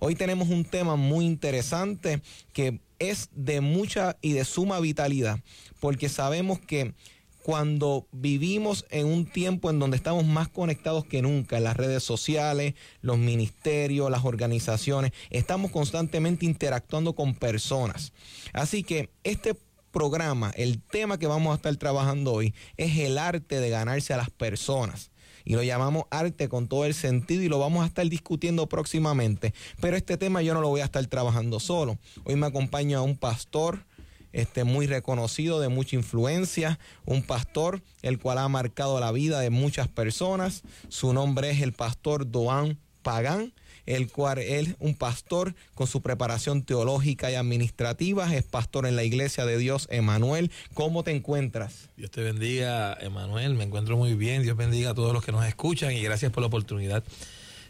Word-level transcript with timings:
Hoy 0.00 0.14
tenemos 0.14 0.48
un 0.48 0.64
tema 0.64 0.94
muy 0.94 1.24
interesante 1.24 2.22
que 2.52 2.80
es 3.00 3.30
de 3.32 3.60
mucha 3.60 4.16
y 4.22 4.32
de 4.32 4.44
suma 4.44 4.78
vitalidad, 4.78 5.40
porque 5.80 6.08
sabemos 6.08 6.60
que 6.60 6.94
cuando 7.42 8.06
vivimos 8.12 8.86
en 8.90 9.06
un 9.06 9.26
tiempo 9.26 9.70
en 9.70 9.80
donde 9.80 9.96
estamos 9.96 10.24
más 10.24 10.46
conectados 10.46 11.04
que 11.04 11.20
nunca 11.20 11.56
en 11.56 11.64
las 11.64 11.76
redes 11.76 12.04
sociales, 12.04 12.74
los 13.00 13.18
ministerios, 13.18 14.08
las 14.08 14.24
organizaciones, 14.24 15.10
estamos 15.30 15.72
constantemente 15.72 16.46
interactuando 16.46 17.14
con 17.14 17.34
personas. 17.34 18.12
Así 18.52 18.84
que 18.84 19.10
este 19.24 19.56
programa, 19.90 20.52
el 20.54 20.80
tema 20.80 21.18
que 21.18 21.26
vamos 21.26 21.52
a 21.52 21.56
estar 21.56 21.74
trabajando 21.76 22.34
hoy, 22.34 22.54
es 22.76 22.98
el 22.98 23.18
arte 23.18 23.58
de 23.58 23.70
ganarse 23.70 24.14
a 24.14 24.18
las 24.18 24.30
personas 24.30 25.10
y 25.48 25.54
lo 25.54 25.62
llamamos 25.62 26.04
arte 26.10 26.50
con 26.50 26.68
todo 26.68 26.84
el 26.84 26.92
sentido 26.92 27.42
y 27.42 27.48
lo 27.48 27.58
vamos 27.58 27.82
a 27.82 27.86
estar 27.86 28.06
discutiendo 28.06 28.68
próximamente. 28.68 29.54
Pero 29.80 29.96
este 29.96 30.18
tema 30.18 30.42
yo 30.42 30.52
no 30.52 30.60
lo 30.60 30.68
voy 30.68 30.82
a 30.82 30.84
estar 30.84 31.04
trabajando 31.06 31.58
solo. 31.58 31.98
Hoy 32.24 32.36
me 32.36 32.46
acompaña 32.46 33.00
un 33.00 33.16
pastor 33.16 33.86
este, 34.34 34.64
muy 34.64 34.86
reconocido, 34.86 35.58
de 35.58 35.68
mucha 35.68 35.96
influencia, 35.96 36.78
un 37.06 37.22
pastor 37.22 37.82
el 38.02 38.18
cual 38.18 38.36
ha 38.36 38.48
marcado 38.50 39.00
la 39.00 39.10
vida 39.10 39.40
de 39.40 39.48
muchas 39.48 39.88
personas. 39.88 40.64
Su 40.90 41.14
nombre 41.14 41.48
es 41.48 41.62
el 41.62 41.72
pastor 41.72 42.30
Doan 42.30 42.78
Pagán 43.00 43.54
el 43.88 44.10
cual 44.12 44.38
es 44.38 44.74
un 44.80 44.94
pastor 44.94 45.54
con 45.74 45.86
su 45.86 46.02
preparación 46.02 46.62
teológica 46.62 47.30
y 47.30 47.36
administrativa, 47.36 48.34
es 48.36 48.44
pastor 48.44 48.84
en 48.84 48.96
la 48.96 49.02
iglesia 49.02 49.46
de 49.46 49.56
Dios, 49.56 49.88
Emanuel. 49.90 50.50
¿Cómo 50.74 51.04
te 51.04 51.10
encuentras? 51.10 51.88
Dios 51.96 52.10
te 52.10 52.20
bendiga, 52.20 52.98
Emanuel, 53.00 53.54
me 53.54 53.64
encuentro 53.64 53.96
muy 53.96 54.12
bien, 54.12 54.42
Dios 54.42 54.58
bendiga 54.58 54.90
a 54.90 54.94
todos 54.94 55.14
los 55.14 55.24
que 55.24 55.32
nos 55.32 55.46
escuchan 55.46 55.92
y 55.92 56.02
gracias 56.02 56.30
por 56.30 56.42
la 56.42 56.48
oportunidad 56.48 57.02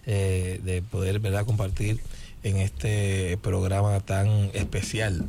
eh, 0.06 0.60
de 0.64 0.82
poder 0.82 1.20
¿verdad? 1.20 1.46
compartir 1.46 2.00
en 2.42 2.56
este 2.56 3.38
programa 3.40 4.00
tan 4.00 4.50
especial, 4.54 5.24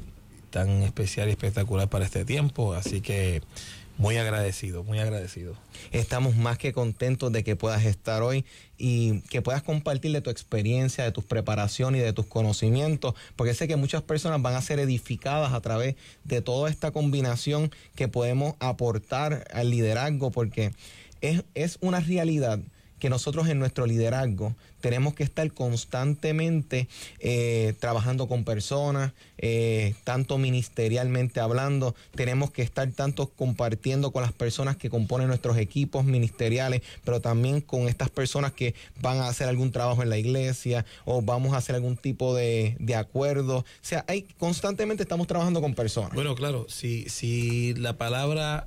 tan 0.50 0.82
especial 0.82 1.28
y 1.28 1.32
espectacular 1.32 1.88
para 1.88 2.06
este 2.06 2.26
tiempo. 2.26 2.74
Así 2.74 3.02
que 3.02 3.44
muy 4.00 4.16
agradecido, 4.16 4.86
muy 4.86 4.98
agradecido. 5.00 5.56
Estamos 5.92 6.38
más 6.38 6.58
que 6.58 6.72
contentos 6.72 7.34
de 7.34 7.44
que 7.44 7.58
puedas 7.58 7.84
estar 7.84 8.24
hoy 8.24 8.46
y 8.78 9.20
que 9.24 9.42
puedas 9.42 9.62
compartir 9.62 10.14
de 10.14 10.22
tu 10.22 10.30
experiencia, 10.30 11.04
de 11.04 11.12
tus 11.12 11.26
preparaciones 11.26 12.02
y 12.02 12.06
de 12.06 12.14
tus 12.14 12.26
conocimientos, 12.26 13.14
porque 13.36 13.54
sé 13.54 13.68
que 13.68 13.76
muchas 13.76 14.02
personas 14.02 14.42
van 14.42 14.56
a 14.56 14.62
ser 14.62 14.80
edificadas 14.80 15.52
a 15.52 15.60
través 15.60 15.96
de 16.24 16.42
toda 16.42 16.70
esta 16.70 16.92
combinación 16.92 17.72
que 17.96 18.08
podemos 18.08 18.56
aportar 18.60 19.46
al 19.54 19.70
liderazgo, 19.70 20.32
porque 20.32 20.72
es, 21.20 21.44
es 21.54 21.78
una 21.82 22.00
realidad 22.00 22.62
que 23.00 23.10
nosotros 23.10 23.48
en 23.48 23.60
nuestro 23.60 23.86
liderazgo 23.86 24.56
tenemos 24.82 25.14
que 25.14 25.24
estar 25.24 25.52
constantemente 25.52 26.88
eh, 27.20 27.74
trabajando 27.80 28.28
con 28.28 28.44
personas, 28.44 29.14
eh, 29.38 29.94
tanto 30.04 30.38
ministerialmente 30.38 31.40
hablando, 31.40 31.96
tenemos 32.16 32.52
que 32.52 32.62
estar 32.62 32.90
tanto 32.92 33.28
compartiendo 33.28 34.12
con 34.12 34.22
las 34.22 34.32
personas 34.32 34.78
que 34.78 34.90
componen 34.90 35.28
nuestros 35.28 35.58
equipos 35.58 36.06
ministeriales, 36.06 36.82
pero 37.04 37.20
también 37.20 37.62
con 37.62 37.88
estas 37.88 38.10
personas 38.10 38.54
que 38.54 38.76
van 39.02 39.18
a 39.18 39.28
hacer 39.28 39.48
algún 39.48 39.72
trabajo 39.72 40.04
en 40.04 40.10
la 40.10 40.18
iglesia 40.18 40.86
o 41.06 41.22
vamos 41.22 41.54
a 41.54 41.58
hacer 41.58 41.76
algún 41.76 41.98
tipo 41.98 42.36
de, 42.36 42.76
de 42.80 42.96
acuerdo. 42.96 43.60
O 43.60 43.66
sea, 43.82 44.06
hay, 44.08 44.24
constantemente 44.38 45.04
estamos 45.04 45.28
trabajando 45.28 45.62
con 45.62 45.74
personas. 45.74 46.14
Bueno, 46.14 46.36
claro, 46.36 46.66
si, 46.70 47.08
si 47.10 47.74
la 47.76 47.98
palabra 47.98 48.66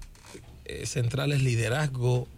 eh, 0.64 0.86
central 0.86 1.32
es 1.32 1.42
liderazgo, 1.42 2.28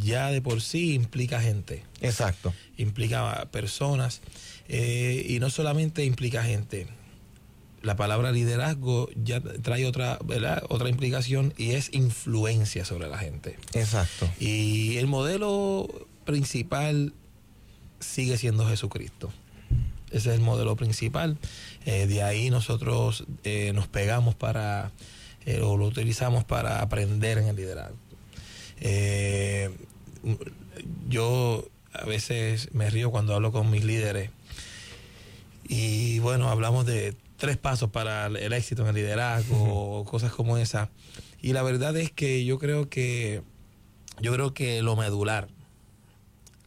ya 0.00 0.30
de 0.30 0.42
por 0.42 0.60
sí 0.60 0.94
implica 0.94 1.40
gente. 1.40 1.84
Exacto. 2.00 2.52
Implica 2.76 3.48
personas. 3.50 4.20
Eh, 4.68 5.24
y 5.28 5.40
no 5.40 5.50
solamente 5.50 6.04
implica 6.04 6.42
gente. 6.42 6.86
La 7.82 7.96
palabra 7.96 8.32
liderazgo 8.32 9.08
ya 9.14 9.40
trae 9.40 9.86
otra, 9.86 10.18
otra 10.68 10.88
implicación 10.88 11.54
y 11.56 11.70
es 11.70 11.94
influencia 11.94 12.84
sobre 12.84 13.08
la 13.08 13.18
gente. 13.18 13.56
Exacto. 13.72 14.28
Y 14.38 14.96
el 14.96 15.06
modelo 15.06 15.88
principal 16.24 17.14
sigue 18.00 18.36
siendo 18.36 18.68
Jesucristo. 18.68 19.32
Ese 20.10 20.30
es 20.30 20.34
el 20.34 20.40
modelo 20.40 20.74
principal. 20.76 21.38
Eh, 21.86 22.06
de 22.06 22.22
ahí 22.22 22.50
nosotros 22.50 23.24
eh, 23.44 23.72
nos 23.74 23.86
pegamos 23.86 24.34
para, 24.34 24.90
o 25.62 25.76
lo 25.76 25.86
utilizamos 25.86 26.44
para 26.44 26.82
aprender 26.82 27.38
en 27.38 27.46
el 27.46 27.56
liderazgo. 27.56 28.07
Eh, 28.80 29.70
yo 31.08 31.68
a 31.92 32.04
veces 32.04 32.72
me 32.72 32.90
río 32.90 33.10
cuando 33.10 33.34
hablo 33.34 33.52
con 33.52 33.70
mis 33.70 33.84
líderes 33.84 34.30
y 35.68 36.18
bueno, 36.20 36.48
hablamos 36.48 36.86
de 36.86 37.14
tres 37.36 37.56
pasos 37.58 37.90
para 37.90 38.26
el 38.26 38.52
éxito 38.52 38.82
en 38.82 38.88
el 38.88 38.94
liderazgo 38.94 40.00
o 40.00 40.04
cosas 40.04 40.32
como 40.32 40.56
esa. 40.56 40.90
Y 41.40 41.52
la 41.52 41.62
verdad 41.62 41.96
es 41.96 42.10
que 42.10 42.44
yo 42.44 42.58
creo 42.58 42.88
que 42.88 43.42
yo 44.20 44.32
creo 44.32 44.54
que 44.54 44.82
lo 44.82 44.96
medular, 44.96 45.48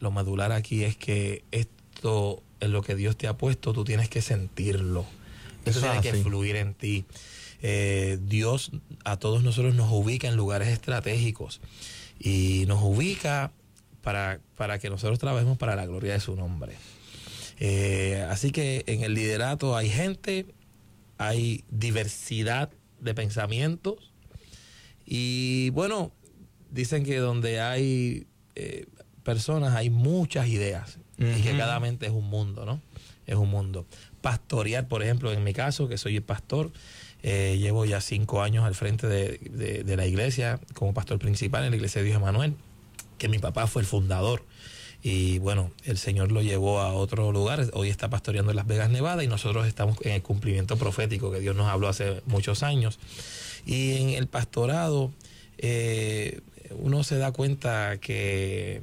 lo 0.00 0.10
medular 0.10 0.52
aquí 0.52 0.84
es 0.84 0.96
que 0.96 1.44
esto 1.50 2.42
en 2.60 2.72
lo 2.72 2.82
que 2.82 2.94
Dios 2.94 3.16
te 3.16 3.26
ha 3.26 3.36
puesto, 3.36 3.72
tú 3.72 3.84
tienes 3.84 4.08
que 4.08 4.22
sentirlo. 4.22 5.04
Eso, 5.64 5.80
tiene 5.80 6.00
que 6.00 6.14
fluir 6.14 6.56
en 6.56 6.74
ti. 6.74 7.04
Eh, 7.60 8.18
Dios 8.22 8.72
a 9.04 9.16
todos 9.18 9.42
nosotros 9.42 9.74
nos 9.74 9.92
ubica 9.92 10.28
en 10.28 10.36
lugares 10.36 10.68
estratégicos 10.68 11.60
y 12.22 12.64
nos 12.66 12.82
ubica 12.82 13.52
para, 14.00 14.40
para 14.56 14.78
que 14.78 14.88
nosotros 14.88 15.18
trabajemos 15.18 15.58
para 15.58 15.74
la 15.74 15.86
gloria 15.86 16.12
de 16.12 16.20
su 16.20 16.36
nombre. 16.36 16.74
Eh, 17.58 18.24
así 18.30 18.52
que 18.52 18.84
en 18.86 19.02
el 19.02 19.14
liderato 19.14 19.76
hay 19.76 19.88
gente, 19.88 20.46
hay 21.18 21.64
diversidad 21.68 22.70
de 23.00 23.14
pensamientos 23.14 24.12
y 25.04 25.70
bueno, 25.70 26.12
dicen 26.70 27.04
que 27.04 27.18
donde 27.18 27.60
hay 27.60 28.26
eh, 28.54 28.86
personas 29.22 29.74
hay 29.74 29.90
muchas 29.90 30.48
ideas 30.48 30.98
y 31.18 31.42
que 31.42 31.56
cada 31.56 31.78
mente 31.78 32.06
es 32.06 32.12
un 32.12 32.28
mundo, 32.28 32.64
¿no? 32.64 32.80
Es 33.26 33.36
un 33.36 33.48
mundo. 33.48 33.86
Pastorear, 34.22 34.88
por 34.88 35.04
ejemplo, 35.04 35.32
en 35.32 35.44
mi 35.44 35.52
caso, 35.52 35.88
que 35.88 35.96
soy 35.96 36.16
el 36.16 36.22
pastor, 36.22 36.72
eh, 37.22 37.56
llevo 37.60 37.84
ya 37.84 38.00
cinco 38.00 38.42
años 38.42 38.64
al 38.64 38.74
frente 38.74 39.06
de, 39.06 39.96
la 39.96 40.06
iglesia 40.06 40.58
como 40.74 40.92
pastor 40.92 41.18
principal 41.18 41.64
en 41.64 41.70
la 41.70 41.76
iglesia 41.76 42.00
de 42.00 42.06
Dios 42.06 42.16
Emanuel, 42.16 42.54
que 43.18 43.28
mi 43.28 43.38
papá 43.38 43.66
fue 43.66 43.82
el 43.82 43.86
fundador. 43.86 44.44
Y 45.04 45.38
bueno, 45.38 45.72
el 45.84 45.98
Señor 45.98 46.30
lo 46.30 46.42
llevó 46.42 46.80
a 46.80 46.92
otro 46.92 47.32
lugar. 47.32 47.70
Hoy 47.74 47.88
está 47.88 48.08
pastoreando 48.08 48.52
en 48.52 48.56
Las 48.56 48.66
Vegas, 48.66 48.90
Nevada, 48.90 49.24
y 49.24 49.26
nosotros 49.26 49.66
estamos 49.66 49.98
en 50.02 50.12
el 50.12 50.22
cumplimiento 50.22 50.76
profético 50.76 51.32
que 51.32 51.40
Dios 51.40 51.56
nos 51.56 51.66
habló 51.66 51.88
hace 51.88 52.22
muchos 52.26 52.62
años. 52.62 52.98
Y 53.66 53.94
en 53.96 54.10
el 54.10 54.28
pastorado, 54.28 55.10
eh, 55.58 56.40
uno 56.70 57.02
se 57.02 57.18
da 57.18 57.32
cuenta 57.32 57.98
que 57.98 58.80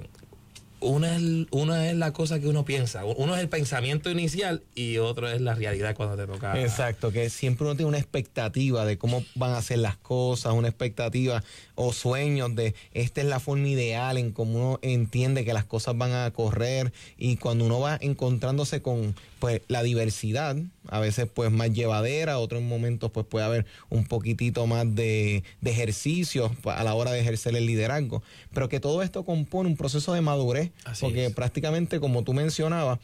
una 0.81 1.15
es, 1.15 1.21
una 1.51 1.89
es 1.89 1.95
la 1.95 2.13
cosa 2.13 2.39
que 2.39 2.47
uno 2.47 2.65
piensa, 2.65 3.05
uno 3.05 3.35
es 3.35 3.41
el 3.41 3.49
pensamiento 3.49 4.09
inicial 4.09 4.63
y 4.75 4.97
otro 4.97 5.29
es 5.29 5.41
la 5.41 5.55
realidad 5.55 5.95
cuando 5.95 6.15
te 6.15 6.25
toca. 6.31 6.59
Exacto, 6.61 7.11
que 7.11 7.29
siempre 7.29 7.65
uno 7.65 7.75
tiene 7.75 7.89
una 7.89 7.97
expectativa 7.97 8.85
de 8.85 8.97
cómo 8.97 9.23
van 9.35 9.53
a 9.53 9.61
ser 9.61 9.79
las 9.79 9.97
cosas, 9.97 10.53
una 10.53 10.67
expectativa 10.67 11.43
o 11.75 11.93
sueños 11.93 12.55
de 12.55 12.75
esta 12.93 13.21
es 13.21 13.27
la 13.27 13.39
forma 13.39 13.67
ideal 13.67 14.17
en 14.17 14.31
cómo 14.31 14.59
uno 14.59 14.79
entiende 14.81 15.45
que 15.45 15.53
las 15.53 15.65
cosas 15.65 15.97
van 15.97 16.13
a 16.13 16.31
correr 16.31 16.93
y 17.17 17.37
cuando 17.37 17.65
uno 17.65 17.79
va 17.79 17.97
encontrándose 18.01 18.81
con 18.81 19.15
pues 19.39 19.61
la 19.67 19.83
diversidad, 19.83 20.57
a 20.89 20.99
veces 20.99 21.27
pues 21.33 21.51
más 21.51 21.71
llevadera, 21.71 22.39
otros 22.39 22.61
momentos 22.61 23.11
pues 23.11 23.25
puede 23.25 23.45
haber 23.45 23.65
un 23.89 24.05
poquitito 24.05 24.67
más 24.67 24.95
de, 24.95 25.43
de 25.61 25.71
ejercicios 25.71 26.51
a 26.65 26.83
la 26.83 26.93
hora 26.93 27.11
de 27.11 27.19
ejercer 27.19 27.55
el 27.55 27.65
liderazgo, 27.65 28.23
pero 28.53 28.69
que 28.69 28.79
todo 28.79 29.01
esto 29.03 29.23
compone 29.23 29.69
un 29.69 29.77
proceso 29.77 30.13
de 30.13 30.21
madurez, 30.21 30.71
porque 30.99 31.29
prácticamente 31.29 31.99
como 31.99 32.23
tú 32.23 32.33
mencionabas, 32.33 32.99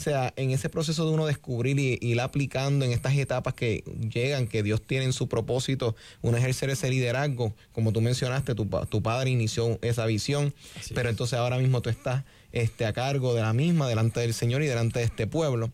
o 0.00 0.02
sea, 0.02 0.32
en 0.36 0.50
ese 0.50 0.70
proceso 0.70 1.04
de 1.04 1.12
uno 1.12 1.26
descubrir 1.26 1.78
y, 1.78 1.98
ir 2.00 2.20
aplicando 2.22 2.86
en 2.86 2.92
estas 2.92 3.14
etapas 3.16 3.52
que 3.52 3.84
llegan, 4.10 4.46
que 4.46 4.62
Dios 4.62 4.80
tiene 4.80 5.04
en 5.04 5.12
su 5.12 5.28
propósito, 5.28 5.94
uno 6.22 6.38
ejercer 6.38 6.70
ese 6.70 6.88
liderazgo, 6.88 7.52
como 7.72 7.92
tú 7.92 8.00
mencionaste, 8.00 8.54
tu, 8.54 8.64
tu 8.64 9.02
padre 9.02 9.28
inició 9.28 9.78
esa 9.82 10.06
visión, 10.06 10.54
pero 10.94 11.10
entonces 11.10 11.38
ahora 11.38 11.58
mismo 11.58 11.82
tú 11.82 11.90
estás 11.90 12.24
este, 12.52 12.86
a 12.86 12.94
cargo 12.94 13.34
de 13.34 13.42
la 13.42 13.52
misma, 13.52 13.88
delante 13.88 14.20
del 14.20 14.32
Señor 14.32 14.62
y 14.62 14.66
delante 14.66 15.00
de 15.00 15.04
este 15.04 15.26
pueblo. 15.26 15.70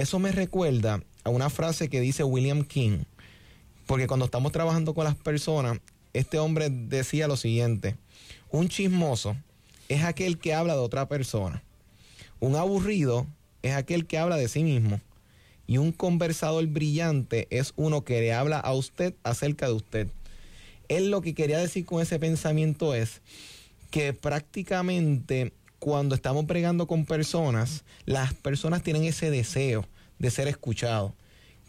Eso 0.00 0.18
me 0.18 0.32
recuerda 0.32 1.02
a 1.24 1.28
una 1.28 1.50
frase 1.50 1.90
que 1.90 2.00
dice 2.00 2.24
William 2.24 2.64
King, 2.64 3.00
porque 3.84 4.06
cuando 4.06 4.24
estamos 4.24 4.50
trabajando 4.50 4.94
con 4.94 5.04
las 5.04 5.14
personas, 5.14 5.78
este 6.14 6.38
hombre 6.38 6.70
decía 6.70 7.28
lo 7.28 7.36
siguiente, 7.36 7.96
un 8.50 8.70
chismoso 8.70 9.36
es 9.90 10.02
aquel 10.02 10.38
que 10.38 10.54
habla 10.54 10.72
de 10.72 10.80
otra 10.80 11.06
persona, 11.06 11.62
un 12.38 12.56
aburrido 12.56 13.26
es 13.60 13.74
aquel 13.74 14.06
que 14.06 14.16
habla 14.16 14.38
de 14.38 14.48
sí 14.48 14.64
mismo 14.64 15.02
y 15.66 15.76
un 15.76 15.92
conversador 15.92 16.66
brillante 16.66 17.46
es 17.50 17.74
uno 17.76 18.02
que 18.02 18.22
le 18.22 18.32
habla 18.32 18.58
a 18.58 18.72
usted 18.72 19.12
acerca 19.22 19.66
de 19.66 19.74
usted. 19.74 20.08
Él 20.88 21.10
lo 21.10 21.20
que 21.20 21.34
quería 21.34 21.58
decir 21.58 21.84
con 21.84 22.00
ese 22.00 22.18
pensamiento 22.18 22.94
es 22.94 23.20
que 23.90 24.14
prácticamente 24.14 25.52
cuando 25.80 26.14
estamos 26.14 26.44
pregando 26.44 26.86
con 26.86 27.04
personas, 27.06 27.84
las 28.04 28.32
personas 28.34 28.82
tienen 28.82 29.02
ese 29.04 29.30
deseo 29.30 29.86
de 30.20 30.30
ser 30.30 30.46
escuchados 30.46 31.12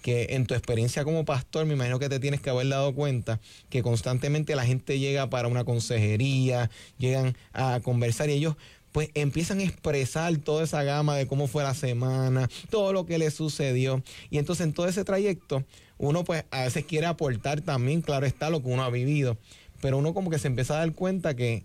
que 0.02 0.28
en 0.31 0.46
tu 0.46 0.54
experiencia 0.54 1.04
como 1.04 1.25
pastor, 1.25 1.66
me 1.66 1.74
imagino 1.74 2.00
que 2.00 2.10
te 2.10 2.19
tienes 2.19 2.42
que 2.42 2.50
haber 2.50 2.68
dado 2.68 2.94
cuenta 2.94 3.40
que 3.69 3.84
constantemente 3.84 4.56
la 4.56 4.66
gente 4.66 5.00
llega 5.00 5.30
para 5.30 5.48
una 5.48 5.63
consejería, 5.63 6.69
llegan 6.98 7.38
a 7.54 7.80
conversar 7.81 8.30
y 8.30 8.34
ellos 8.34 8.56
pues 8.92 9.10
empiezan 9.13 9.60
a 9.60 9.63
expresar 9.63 10.36
toda 10.38 10.64
esa 10.64 10.84
gama 10.84 11.16
de 11.16 11.28
cómo 11.28 11.48
fue 11.48 11.64
la 11.64 11.74
semana, 11.74 12.50
todo 12.69 12.92
lo 12.92 13.06
que 13.06 13.18
les 13.18 13.34
sucedió. 13.34 14.04
Y 14.30 14.38
entonces 14.38 14.66
en 14.66 14.74
todo 14.74 14.88
ese 14.88 15.06
trayecto, 15.06 15.64
uno 15.98 16.25
pues 16.25 16.44
a 16.52 16.64
veces 16.64 16.84
quiere 16.86 17.07
aportar 17.07 17.62
también, 17.62 18.02
claro 18.02 18.25
está, 18.25 18.50
lo 18.50 18.62
que 18.62 18.68
uno 18.68 18.84
ha 18.84 18.90
vivido, 18.90 19.38
pero 19.80 19.98
uno 19.98 20.14
como 20.14 20.30
que 20.30 20.40
se 20.40 20.48
empieza 20.48 20.74
a 20.74 20.80
dar 20.80 20.94
cuenta 20.94 21.36
que 21.36 21.64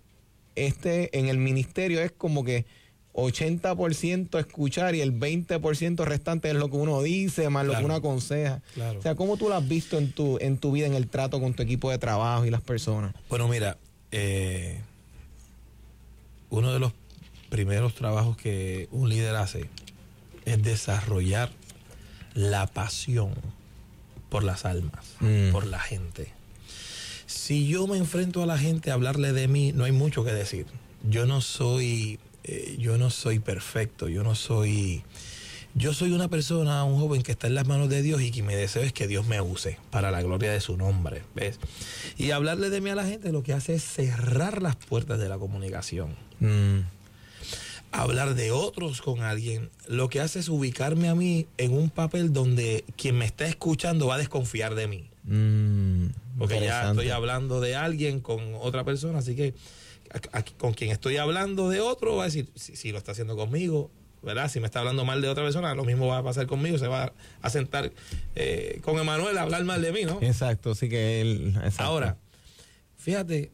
este 0.65 1.17
en 1.17 1.27
el 1.27 1.37
ministerio 1.37 2.01
es 2.01 2.11
como 2.11 2.43
que 2.43 2.65
80% 3.13 4.39
escuchar 4.39 4.93
y 4.93 5.01
el 5.01 5.11
20% 5.11 6.05
restante 6.05 6.49
es 6.49 6.55
lo 6.55 6.69
que 6.69 6.77
uno 6.77 7.01
dice, 7.01 7.49
más 7.49 7.65
lo 7.65 7.75
que 7.75 7.83
uno 7.83 7.95
aconseja. 7.95 8.61
O 8.97 9.01
sea, 9.01 9.15
¿cómo 9.15 9.37
tú 9.37 9.49
lo 9.49 9.55
has 9.55 9.67
visto 9.67 9.97
en 9.97 10.11
tu, 10.11 10.37
en 10.39 10.59
tu 10.59 10.71
vida, 10.71 10.85
en 10.85 10.93
el 10.93 11.07
trato 11.07 11.41
con 11.41 11.55
tu 11.55 11.63
equipo 11.63 11.89
de 11.89 11.97
trabajo 11.97 12.45
y 12.45 12.51
las 12.51 12.61
personas? 12.61 13.15
Bueno, 13.27 13.47
mira, 13.47 13.77
eh, 14.11 14.81
uno 16.51 16.71
de 16.71 16.79
los 16.79 16.93
primeros 17.49 17.95
trabajos 17.95 18.37
que 18.37 18.87
un 18.91 19.09
líder 19.09 19.35
hace 19.35 19.65
es 20.45 20.61
desarrollar 20.61 21.49
la 22.35 22.67
pasión 22.67 23.33
por 24.29 24.43
las 24.43 24.63
almas, 24.65 25.15
mm. 25.21 25.51
por 25.51 25.65
la 25.65 25.79
gente. 25.79 26.36
Si 27.27 27.67
yo 27.67 27.85
me 27.85 27.97
enfrento 27.97 28.41
a 28.41 28.47
la 28.47 28.57
gente 28.57 28.89
a 28.89 28.95
hablarle 28.95 29.33
de 29.33 29.47
mí, 29.47 29.71
no 29.73 29.83
hay 29.83 29.91
mucho 29.91 30.23
que 30.23 30.33
decir. 30.33 30.65
Yo 31.07 31.27
no 31.27 31.41
soy 31.41 32.19
eh, 32.47 32.77
yo 32.79 32.97
no 32.97 33.09
soy 33.09 33.39
perfecto, 33.39 34.09
yo 34.09 34.23
no 34.23 34.33
soy... 34.33 35.03
Yo 35.75 35.93
soy 35.93 36.11
una 36.11 36.27
persona, 36.27 36.83
un 36.85 36.99
joven 36.99 37.21
que 37.21 37.33
está 37.33 37.45
en 37.45 37.53
las 37.53 37.67
manos 37.67 37.87
de 37.87 38.01
Dios 38.01 38.19
y 38.21 38.31
que 38.31 38.41
mi 38.41 38.55
deseo 38.55 38.81
es 38.81 38.93
que 38.93 39.05
Dios 39.05 39.27
me 39.27 39.39
use 39.41 39.77
para 39.91 40.09
la 40.09 40.23
gloria 40.23 40.51
de 40.51 40.59
su 40.59 40.75
nombre, 40.75 41.21
¿ves? 41.35 41.59
Y 42.17 42.31
hablarle 42.31 42.71
de 42.71 42.81
mí 42.81 42.89
a 42.89 42.95
la 42.95 43.05
gente 43.05 43.31
lo 43.31 43.43
que 43.43 43.53
hace 43.53 43.75
es 43.75 43.83
cerrar 43.83 44.63
las 44.63 44.75
puertas 44.75 45.19
de 45.19 45.29
la 45.29 45.37
comunicación. 45.37 46.15
Mm. 46.39 46.79
Hablar 47.91 48.33
de 48.33 48.51
otros 48.51 49.03
con 49.03 49.21
alguien, 49.21 49.69
lo 49.87 50.09
que 50.09 50.19
hace 50.19 50.39
es 50.39 50.49
ubicarme 50.49 51.09
a 51.09 51.15
mí 51.15 51.45
en 51.59 51.73
un 51.73 51.91
papel 51.91 52.33
donde 52.33 52.83
quien 52.95 53.15
me 53.15 53.25
está 53.25 53.45
escuchando 53.45 54.07
va 54.07 54.15
a 54.15 54.19
desconfiar 54.19 54.73
de 54.73 54.87
mí. 54.87 55.09
Mm, 55.25 55.96
Porque 56.37 56.61
ya 56.61 56.89
estoy 56.89 57.09
hablando 57.09 57.59
de 57.59 57.75
alguien 57.75 58.19
con 58.19 58.55
otra 58.55 58.83
persona, 58.83 59.19
así 59.19 59.35
que 59.35 59.55
con 60.57 60.73
quien 60.73 60.91
estoy 60.91 61.17
hablando 61.17 61.69
de 61.69 61.81
otro 61.81 62.15
va 62.15 62.23
a 62.23 62.25
decir, 62.27 62.49
si, 62.55 62.91
lo 62.91 62.97
está 62.97 63.11
haciendo 63.11 63.35
conmigo, 63.35 63.91
¿verdad? 64.21 64.49
Si 64.49 64.59
me 64.59 64.65
está 64.65 64.79
hablando 64.79 65.03
mal 65.05 65.21
de 65.21 65.29
otra 65.29 65.43
persona, 65.43 65.73
lo 65.75 65.83
mismo 65.83 66.07
va 66.07 66.19
a 66.19 66.23
pasar 66.23 66.47
conmigo, 66.47 66.77
se 66.77 66.87
va 66.87 67.13
a 67.41 67.49
sentar 67.49 67.91
eh, 68.35 68.79
con 68.83 68.97
Emanuel 68.99 69.37
a 69.37 69.41
hablar 69.41 69.63
mal 69.63 69.81
de 69.81 69.91
mí, 69.91 70.05
¿no? 70.05 70.19
Exacto, 70.21 70.75
sí 70.75 70.89
que 70.89 71.21
él... 71.21 71.59
Ahora, 71.77 72.17
fíjate 72.95 73.51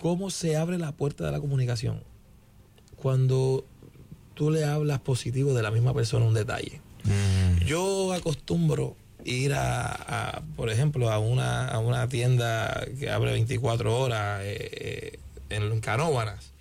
cómo 0.00 0.30
se 0.30 0.56
abre 0.56 0.78
la 0.78 0.92
puerta 0.92 1.24
de 1.24 1.32
la 1.32 1.40
comunicación 1.40 2.02
cuando 2.96 3.64
tú 4.34 4.50
le 4.50 4.64
hablas 4.64 5.00
positivo 5.00 5.54
de 5.54 5.62
la 5.62 5.70
misma 5.70 5.94
persona 5.94 6.24
un 6.24 6.34
detalle. 6.34 6.80
Mm. 7.04 7.64
Yo 7.64 8.12
acostumbro 8.12 8.96
ir 9.26 9.54
a, 9.54 10.42
por 10.56 10.70
ejemplo, 10.70 11.10
a 11.10 11.18
una, 11.18 11.68
a 11.68 11.78
una 11.78 12.08
tienda 12.08 12.86
que 12.98 13.10
abre 13.10 13.32
24 13.32 13.98
horas 13.98 14.40
eh, 14.44 14.70
eh, 14.72 15.18
en 15.50 15.80
Canóvanas 15.80 16.52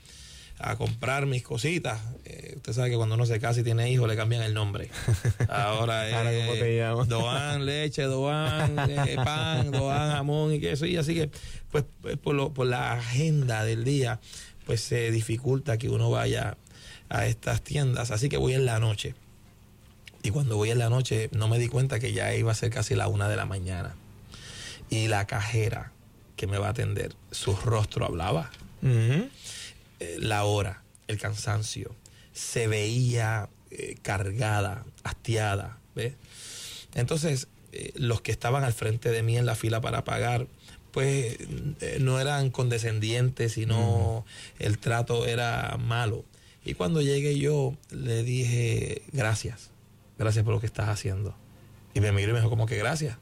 a 0.58 0.78
comprar 0.78 1.26
mis 1.26 1.44
cositas. 1.44 2.00
Eh, 2.24 2.54
usted 2.56 2.74
sabe 2.74 2.90
que 2.90 2.96
cuando 2.96 3.16
uno 3.16 3.26
se 3.26 3.40
casa 3.40 3.60
y 3.60 3.64
tiene 3.64 3.92
hijos 3.92 4.08
le 4.08 4.16
cambian 4.16 4.42
el 4.42 4.54
nombre. 4.54 4.90
Ahora 5.50 6.08
es 6.08 7.08
Doan 7.08 7.66
leche, 7.66 8.04
Doan 8.04 8.76
pan, 9.24 9.72
Doan 9.72 10.12
jamón 10.12 10.54
y 10.54 10.60
queso. 10.60 10.86
Y 10.86 10.98
así 10.98 11.14
que, 11.14 11.30
pues, 11.72 11.84
pues, 12.02 12.18
por, 12.18 12.54
por 12.54 12.68
la 12.68 12.94
agenda 12.94 13.64
del 13.64 13.84
día, 13.84 14.20
pues 14.66 14.82
se 14.82 15.12
dificulta 15.12 15.78
que 15.78 15.90
uno 15.90 16.10
vaya 16.10 16.58
a 17.10 17.28
estas 17.28 17.62
tiendas. 17.62 18.12
Así 18.12 18.30
que 18.30 18.38
voy 18.38 18.54
en 18.54 18.66
la 18.66 18.80
noche. 18.80 19.14
Y 20.26 20.32
cuando 20.32 20.58
voy 20.58 20.72
en 20.72 20.80
la 20.80 20.90
noche 20.90 21.30
no 21.34 21.48
me 21.48 21.60
di 21.60 21.68
cuenta 21.68 22.00
que 22.00 22.12
ya 22.12 22.34
iba 22.34 22.52
a 22.52 22.56
ser 22.56 22.72
casi 22.72 22.96
la 22.96 23.08
una 23.08 23.30
de 23.30 23.36
la 23.36 23.46
mañana. 23.46 23.94
Y 24.90 25.08
la 25.08 25.28
cajera 25.28 25.92
que 26.36 26.48
me 26.48 26.58
va 26.58 26.66
a 26.66 26.70
atender, 26.72 27.16
su 27.30 27.56
rostro 27.56 28.08
hablaba. 28.08 28.50
Eh, 28.82 29.30
la 30.18 30.46
hora, 30.46 30.82
el 31.08 31.20
cansancio, 31.20 31.96
se 32.34 32.66
veía 32.66 33.50
eh, 33.70 33.98
cargada, 34.02 34.84
hastiada. 35.04 35.78
Entonces, 36.96 37.48
eh, 37.72 37.92
los 37.94 38.22
que 38.22 38.32
estaban 38.32 38.64
al 38.64 38.74
frente 38.74 39.12
de 39.12 39.22
mí 39.22 39.38
en 39.38 39.46
la 39.46 39.54
fila 39.54 39.80
para 39.80 40.06
pagar, 40.06 40.48
pues 40.90 41.38
no 42.00 42.20
eran 42.20 42.50
condescendientes, 42.50 43.54
sino 43.54 44.26
el 44.58 44.80
trato 44.80 45.28
era 45.28 45.78
malo. 45.78 46.26
Y 46.66 46.74
cuando 46.74 47.04
llegué 47.04 47.38
yo, 47.38 47.76
le 47.92 48.24
dije 48.24 49.04
gracias 49.12 49.75
gracias 50.18 50.44
por 50.46 50.54
lo 50.54 50.60
que 50.60 50.66
estás 50.66 50.90
haciendo. 50.90 51.36
Y 51.94 52.02
me 52.02 52.12
miró 52.12 52.32
y 52.32 52.34
me 52.34 52.40
dijo, 52.40 52.50
como 52.50 52.66
que 52.66 52.78
gracias. 52.78 53.18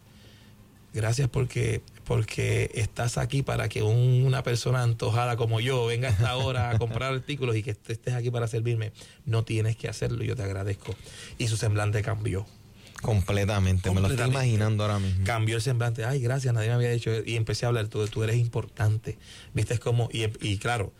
Gracias 0.93 1.27
porque, 1.27 1.81
porque 2.05 2.69
estás 2.75 3.17
aquí 3.17 3.41
para 3.41 3.67
que 3.67 3.81
una 3.81 4.43
persona 4.43 4.83
antojada 4.83 5.37
como 5.37 5.59
yo 5.59 5.87
venga 5.87 6.07
a 6.07 6.11
esta 6.11 6.35
hora 6.35 6.69
a 6.69 6.77
comprar 6.77 7.13
artículos 7.15 7.55
y 7.55 7.63
que 7.63 7.71
estés 7.71 8.13
aquí 8.13 8.29
para 8.29 8.47
servirme. 8.47 8.91
No 9.25 9.43
tienes 9.43 9.75
que 9.75 9.89
hacerlo, 9.89 10.23
yo 10.23 10.35
te 10.35 10.43
agradezco. 10.43 10.93
Y 11.39 11.47
su 11.47 11.57
semblante 11.57 12.01
cambió. 12.03 12.45
Completamente, 13.01 13.91
me 13.91 13.99
lo 13.99 14.07
estoy 14.07 14.29
imaginando 14.29 14.83
ahora 14.83 14.99
mismo. 14.99 15.25
Cambió 15.25 15.57
el 15.57 15.61
semblante, 15.61 16.05
ay, 16.05 16.21
gracias, 16.21 16.53
nadie 16.53 16.69
me 16.69 16.75
había 16.75 16.91
dicho. 16.91 17.11
Y 17.25 17.35
empecé 17.35 17.65
a 17.65 17.69
hablar, 17.69 17.87
tú, 17.87 18.07
tú 18.07 18.23
eres 18.23 18.37
importante. 18.37 19.17
Viste, 19.53 19.73
es 19.73 19.81
como, 19.81 20.09
y, 20.13 20.23
y 20.41 20.57
claro, 20.57 20.93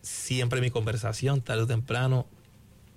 siempre 0.00 0.60
mi 0.60 0.70
conversación, 0.70 1.42
tarde 1.42 1.64
o 1.64 1.66
temprano, 1.66 2.26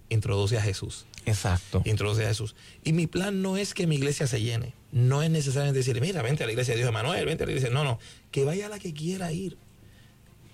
introduce 0.09 0.57
a 0.57 0.61
Jesús. 0.61 1.05
Exacto. 1.25 1.81
Introduce 1.85 2.23
a 2.23 2.27
Jesús. 2.27 2.55
Y 2.83 2.93
mi 2.93 3.07
plan 3.07 3.41
no 3.41 3.57
es 3.57 3.73
que 3.73 3.87
mi 3.87 3.95
iglesia 3.95 4.27
se 4.27 4.41
llene. 4.41 4.73
No 4.91 5.21
es 5.23 5.29
necesariamente 5.29 5.79
decir, 5.79 5.99
mira, 6.01 6.21
vente 6.21 6.43
a 6.43 6.45
la 6.45 6.51
iglesia 6.51 6.73
de 6.73 6.79
Dios 6.79 6.89
Emanuel, 6.89 7.25
vente 7.25 7.43
a 7.43 7.47
la 7.47 7.53
iglesia. 7.53 7.73
No, 7.73 7.83
no. 7.83 7.99
Que 8.31 8.43
vaya 8.45 8.67
a 8.67 8.69
la 8.69 8.79
que 8.79 8.93
quiera 8.93 9.31
ir. 9.31 9.57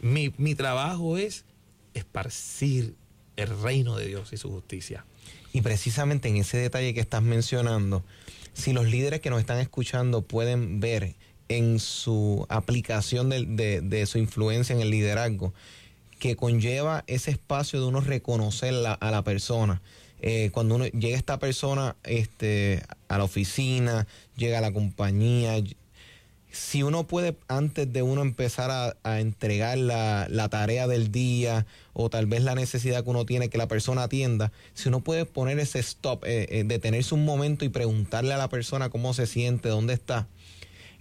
Mi, 0.02 0.34
mi 0.38 0.56
trabajo 0.56 1.18
es 1.18 1.46
esparcir 1.94 2.96
el 3.36 3.62
reino 3.62 3.96
de 3.96 4.08
Dios 4.08 4.34
y 4.34 4.38
su 4.38 4.50
justicia. 4.50 5.06
Y 5.54 5.62
precisamente 5.62 6.30
en 6.30 6.38
ese 6.38 6.58
detalle 6.58 6.94
que 6.94 7.02
estás 7.02 7.22
mencionando, 7.22 8.04
si 8.54 8.74
los 8.74 8.88
líderes 8.88 9.20
que 9.20 9.30
nos 9.30 9.40
están 9.40 9.60
escuchando 9.60 10.22
pueden 10.22 10.80
ver 10.80 11.16
en 11.50 11.80
su 11.80 12.46
aplicación 12.50 13.30
de, 13.30 13.82
de 13.82 14.06
su 14.06 14.18
influencia 14.18 14.74
en 14.74 14.82
el 14.82 14.90
liderazgo, 14.90 15.54
que 16.20 16.36
conlleva 16.36 17.04
ese 17.08 17.32
espacio 17.32 17.82
de 17.82 17.88
uno 17.88 18.00
reconocer 18.00 18.74
a 18.86 19.12
la 19.12 19.24
persona. 19.24 19.82
Eh, 20.22 20.52
cuando 20.54 20.76
uno 20.76 20.86
llega 20.86 21.18
esta 21.18 21.40
persona 21.40 21.96
este, 22.04 22.84
a 23.08 23.18
la 23.18 23.24
oficina, 23.24 24.08
llega 24.38 24.60
a 24.60 24.62
la 24.62 24.72
compañía, 24.72 25.62
si 26.52 26.84
uno 26.84 27.08
puede, 27.08 27.36
antes 27.48 27.92
de 27.92 28.04
uno 28.04 28.22
empezar 28.22 28.96
a, 29.04 29.20
entregar 29.20 29.78
la, 29.78 30.50
tarea 30.50 30.86
del 30.86 31.12
día 31.12 31.66
o 31.94 32.10
tal 32.10 32.28
vez 32.28 32.44
la 32.44 32.56
necesidad 32.56 33.04
que 33.04 33.10
uno 33.10 33.26
tiene 33.26 33.50
que 33.50 33.58
la 33.58 33.68
persona 33.68 34.04
atienda, 34.04 34.52
si 34.74 34.90
uno 34.90 35.00
puede 35.00 35.26
poner 35.26 35.60
ese 35.60 35.80
stop, 35.80 36.24
eh, 36.26 36.48
eh, 36.50 36.64
detenerse 36.66 37.16
un 37.16 37.26
momento 37.26 37.66
y 37.66 37.70
preguntarle 37.70 38.34
a 38.34 38.38
la 38.38 38.50
persona 38.50 38.90
cómo 38.90 39.14
se 39.14 39.28
siente, 39.28 39.70
dónde 39.70 39.94
está, 39.94 40.28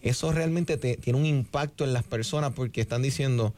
eso 0.02 0.32
realmente 0.32 0.78
tiene 0.78 1.18
un 1.18 1.26
impacto 1.26 1.84
en 1.84 1.92
las 1.92 2.04
personas 2.04 2.52
porque 2.54 2.80
están 2.80 3.02
diciendo, 3.02 3.52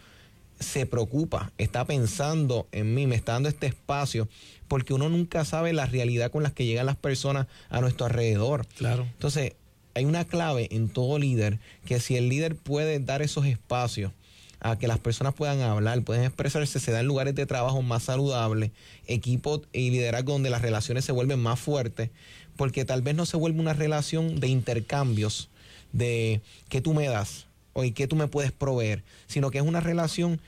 se 0.63 0.87
preocupa, 0.87 1.53
está 1.59 1.85
pensando 1.85 2.69
en 2.73 2.95
mí, 2.95 3.07
me 3.07 3.17
está 3.17 3.33
dando 3.33 3.49
este 3.49 3.67
espacio, 3.67 4.29
porque 4.69 4.95
uno 4.95 5.09
nunca 5.09 5.45
sabe 5.45 5.73
la 5.73 5.87
realidad 5.87 6.31
con 6.31 6.43
las 6.43 6.53
que 6.53 6.65
llegan 6.65 6.87
las 6.87 6.97
personas 6.97 7.47
a 7.69 7.81
nuestro 7.81 8.07
alrededor. 8.07 8.67
Claro. 8.77 9.03
Entonces, 9.03 9.55
hay 9.95 10.05
una 10.05 10.25
clave 10.25 10.69
en 10.71 10.89
todo 10.89 11.19
líder, 11.19 11.59
que 11.85 12.01
si 12.01 12.17
el 12.17 12.29
líder 12.29 12.57
puede 12.57 12.99
dar 12.99 13.23
esos 13.23 13.47
espacios 13.47 14.13
a 14.61 14.79
que 14.79 14.87
las 14.87 14.99
personas 14.99 15.35
puedan 15.35 15.61
hablar, 15.61 16.03
pueden 16.03 16.25
expresarse, 16.25 16.79
se 16.79 16.93
dan 16.93 17.07
lugares 17.07 17.35
de 17.35 17.47
trabajo 17.47 17.83
más 17.83 18.05
saludables, 18.05 18.71
equipo 19.07 19.63
y 19.73 19.91
liderazgo 19.91 20.33
donde 20.33 20.51
las 20.51 20.63
relaciones 20.63 21.05
se 21.05 21.13
vuelven 21.13 21.41
más 21.41 21.59
fuertes, 21.59 22.11
porque 22.57 22.85
tal 22.85 23.03
vez 23.03 23.17
no 23.17 23.27
se 23.27 23.37
vuelve 23.37 23.61
una 23.61 23.73
relación 23.73 24.39
de 24.39 24.49
intercambios, 24.49 25.51
de 25.93 26.41
qué 26.69 26.81
tú 26.81 26.95
me 26.95 27.09
das, 27.09 27.47
o 27.73 27.85
y 27.85 27.93
qué 27.93 28.07
tú 28.07 28.17
me 28.17 28.29
puedes 28.29 28.53
proveer, 28.53 29.03
sino 29.27 29.51
que 29.51 29.59
es 29.59 29.65
una 29.65 29.81
relación 29.81 30.41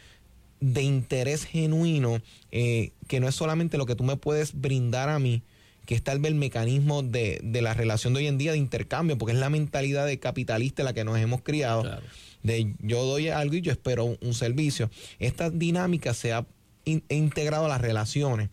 de 0.60 0.82
interés 0.82 1.44
genuino, 1.44 2.20
eh, 2.50 2.92
que 3.08 3.20
no 3.20 3.28
es 3.28 3.34
solamente 3.34 3.76
lo 3.76 3.86
que 3.86 3.94
tú 3.94 4.04
me 4.04 4.16
puedes 4.16 4.58
brindar 4.58 5.08
a 5.08 5.18
mí, 5.18 5.42
que 5.86 5.94
es 5.94 6.02
tal 6.02 6.18
vez 6.18 6.32
el 6.32 6.38
mecanismo 6.38 7.02
de, 7.02 7.40
la 7.60 7.74
relación 7.74 8.14
de 8.14 8.20
hoy 8.20 8.26
en 8.26 8.38
día 8.38 8.52
de 8.52 8.58
intercambio, 8.58 9.18
porque 9.18 9.34
es 9.34 9.38
la 9.38 9.50
mentalidad 9.50 10.06
de 10.06 10.18
capitalista 10.18 10.82
en 10.82 10.86
la 10.86 10.94
que 10.94 11.04
nos 11.04 11.18
hemos 11.18 11.42
criado, 11.42 12.00
de 12.42 12.74
yo 12.80 13.04
doy 13.04 13.28
algo 13.28 13.54
y 13.54 13.60
yo 13.60 13.72
espero 13.72 14.04
un, 14.04 14.34
servicio. 14.34 14.90
Esta 15.18 15.50
dinámica 15.50 16.14
se 16.14 16.32
ha 16.32 16.46
in- 16.84 17.04
integrado 17.08 17.66
a 17.66 17.68
las 17.68 17.80
relaciones. 17.80 18.48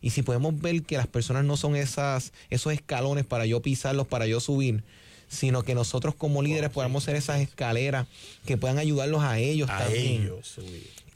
Y 0.00 0.10
si 0.10 0.22
podemos 0.22 0.58
ver 0.58 0.82
que 0.82 0.96
las 0.96 1.06
personas 1.06 1.44
no 1.44 1.58
son 1.58 1.76
esas, 1.76 2.32
esos 2.48 2.72
escalones 2.72 3.26
para 3.26 3.44
yo 3.44 3.60
pisarlos, 3.60 4.06
para 4.06 4.26
yo 4.26 4.40
subir, 4.40 4.82
sino 5.30 5.62
que 5.62 5.74
nosotros 5.74 6.14
como 6.14 6.42
líderes 6.42 6.68
podamos 6.70 7.04
ser 7.04 7.14
esas 7.16 7.40
escaleras 7.40 8.06
que 8.44 8.58
puedan 8.58 8.76
ayudarlos 8.78 9.22
a 9.22 9.38
ellos 9.38 9.70
A 9.70 9.78
también. 9.78 10.24
ellos. 10.24 10.56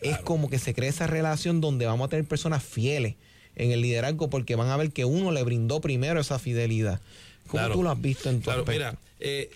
Es 0.00 0.18
como 0.20 0.48
que 0.48 0.58
se 0.58 0.72
crea 0.72 0.88
esa 0.88 1.06
relación 1.06 1.60
donde 1.60 1.84
vamos 1.84 2.06
a 2.06 2.08
tener 2.10 2.24
personas 2.24 2.62
fieles 2.62 3.16
en 3.56 3.72
el 3.72 3.82
liderazgo 3.82 4.30
porque 4.30 4.54
van 4.54 4.68
a 4.70 4.76
ver 4.76 4.92
que 4.92 5.04
uno 5.04 5.32
le 5.32 5.42
brindó 5.42 5.80
primero 5.80 6.20
esa 6.20 6.38
fidelidad. 6.38 7.00
¿Cómo 7.48 7.60
Claro. 7.60 7.74
tú 7.74 7.82
lo 7.82 7.90
has 7.90 8.00
visto 8.00 8.30
en 8.30 8.38
tu 8.38 8.44
Claro, 8.44 8.60
aspecto? 8.60 8.78
mira, 8.78 8.98
eh, 9.20 9.50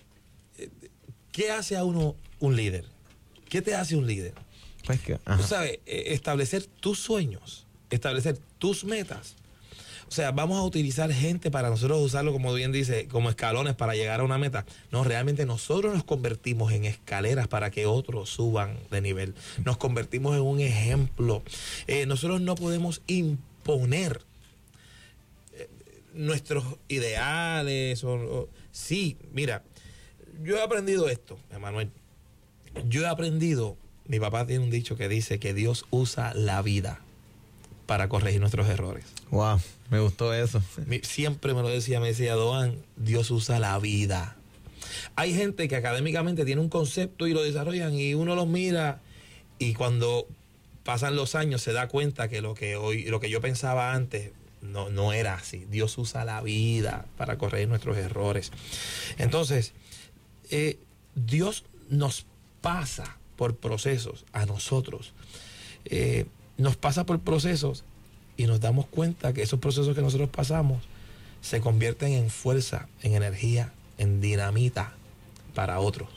eh, 0.59 0.69
¿qué 1.33 1.51
hace 1.53 1.77
a 1.77 1.85
uno 1.85 2.17
un 2.41 2.57
líder? 2.57 2.85
¿Qué 3.49 3.63
te 3.63 3.75
hace 3.75 3.97
un 3.97 4.07
líder? 4.07 4.35
Pues 4.85 5.01
que, 5.01 5.17
Tú 5.19 5.43
sabes, 5.43 5.79
eh, 5.87 6.05
establecer 6.09 6.65
tus 6.81 6.99
sueños, 6.99 7.65
establecer 7.91 8.39
tus 8.59 8.85
metas. 8.85 9.35
O 10.09 10.11
sea, 10.11 10.33
vamos 10.33 10.57
a 10.57 10.63
utilizar 10.63 11.13
gente 11.13 11.51
para 11.51 11.69
nosotros 11.69 12.01
usarlo, 12.01 12.33
como 12.33 12.55
bien 12.55 12.73
dice, 12.73 13.07
como 13.09 13.29
escalones 13.29 13.75
para 13.75 13.95
llegar 13.95 14.21
a 14.21 14.25
una 14.25 14.39
meta. 14.39 14.65
No, 14.91 15.05
realmente 15.05 15.45
nosotros 15.45 15.93
nos 15.93 16.03
convertimos 16.03 16.73
en 16.73 16.87
escaleras 16.87 17.47
para 17.47 17.71
que 17.71 17.85
otros 17.85 18.31
suban 18.31 18.79
de 18.91 19.03
nivel. 19.03 19.35
Nos 19.67 19.77
convertimos 19.77 20.35
en 20.35 20.43
un 20.43 20.61
ejemplo. 20.61 21.43
Eh, 21.87 22.07
nosotros 22.07 22.41
no 22.41 22.55
podemos 22.55 23.03
imponer 23.07 24.23
eh, 25.53 25.69
nuestros 26.15 26.65
ideales. 26.89 28.03
O, 28.03 28.49
sí, 28.73 29.19
mira, 29.33 29.63
yo 30.43 30.57
he 30.57 30.63
aprendido 30.63 31.11
esto, 31.11 31.39
Emanuel. 31.53 31.91
Yo 32.89 33.03
he 33.03 33.09
aprendido, 33.09 33.77
mi 34.07 34.19
papá 34.19 34.47
tiene 34.47 34.65
un 34.65 34.71
dicho 34.71 34.97
que 34.97 35.11
dice 35.11 35.39
que 35.39 35.53
Dios 35.53 35.85
usa 35.91 36.33
la 36.33 36.63
vida 36.63 37.03
para 37.89 38.11
corregir 38.11 38.39
nuestros 38.39 38.69
errores. 38.69 39.07
Wow, 39.31 39.59
me 39.89 39.99
gustó 39.99 40.35
eso. 40.35 40.63
Siempre 41.03 41.55
me 41.55 41.63
lo 41.63 41.71
decía, 41.71 42.01
me 42.01 42.09
decía, 42.09 42.35
Doan, 42.35 42.77
Dios 42.97 43.31
usa 43.31 43.59
la 43.59 43.79
vida. 43.79 44.37
Hay 45.17 45.33
gente 45.35 45.69
que 45.69 45.77
académicamente 45.77 46.45
tiene 46.45 46.61
un 46.61 46.69
concepto 46.69 47.27
y 47.27 47.33
lo 47.33 47.43
desarrollan 47.43 47.95
y 47.95 48.13
uno 48.13 48.35
los 48.35 48.47
mira 48.47 49.01
y 49.59 49.73
cuando 49.73 50.27
pasan 50.85 51.17
los 51.17 51.35
años 51.35 51.63
se 51.63 51.73
da 51.73 51.89
cuenta 51.89 52.29
que 52.29 52.43
lo 52.43 52.53
que 52.53 52.77
hoy, 52.77 53.05
lo 53.05 53.21
que 53.21 53.31
yo 53.31 53.41
pensaba 53.41 53.95
antes 53.95 54.33
no, 54.61 54.91
no 54.91 55.15
era 55.15 55.33
así. 55.33 55.65
Dios 55.71 55.97
usa 55.97 56.27
la 56.27 56.43
vida 56.43 57.07
para 57.17 57.39
corregir 57.39 57.69
nuestros 57.69 57.97
errores. 57.97 58.53
Entonces, 59.17 59.73
eh, 60.51 60.77
Dios 61.15 61.65
nos 61.89 62.27
pasa 62.61 63.17
por 63.37 63.57
procesos 63.57 64.27
a 64.35 64.45
nosotros. 64.45 65.15
Eh, 65.87 66.27
nos 66.59 66.77
pasa 66.77 67.07
por 67.07 67.21
procesos 67.21 67.85
y 68.37 68.47
nos 68.47 68.61
damos 68.61 68.87
cuenta 68.87 69.33
que 69.33 69.43
esos 69.43 69.59
procesos 69.61 69.95
que 69.95 70.03
nosotros 70.03 70.29
pasamos 70.29 70.83
se 71.41 71.61
convierten 71.61 72.13
en 72.13 72.31
fuerza, 72.31 72.89
en 73.03 73.15
energía, 73.15 73.73
en 73.97 74.21
dinamita 74.21 74.93
para 75.55 75.81
otros, 75.81 76.09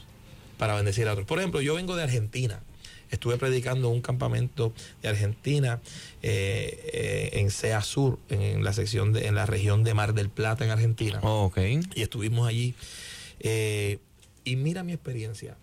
para 0.58 0.76
bendecir 0.76 1.08
a 1.08 1.14
otros. 1.14 1.28
Por 1.28 1.40
ejemplo, 1.40 1.62
yo 1.62 1.76
vengo 1.76 1.96
de 1.96 2.04
Argentina. 2.04 2.62
Estuve 3.10 3.38
predicando 3.38 3.90
un 3.90 4.02
campamento 4.02 4.74
de 5.02 5.10
Argentina 5.10 5.82
eh, 6.22 6.80
eh, 6.94 7.40
en 7.40 7.52
Sea 7.52 7.82
Sur, 7.82 8.20
en, 8.30 8.64
la 8.64 8.72
sección 8.72 9.12
de, 9.12 9.28
en 9.28 9.36
la 9.36 9.46
región 9.46 9.84
de 9.84 9.94
Mar 9.94 10.14
del 10.14 10.30
Plata, 10.30 10.64
en 10.64 10.72
Argentina 10.72 11.20
Oh, 11.22 11.52
y 11.58 12.02
estuvimos 12.02 12.48
allí. 12.48 12.74
Eh, 13.42 14.00
y 14.46 14.56
mira 14.56 14.84
mi 14.84 14.94
experiencia. 14.94 15.58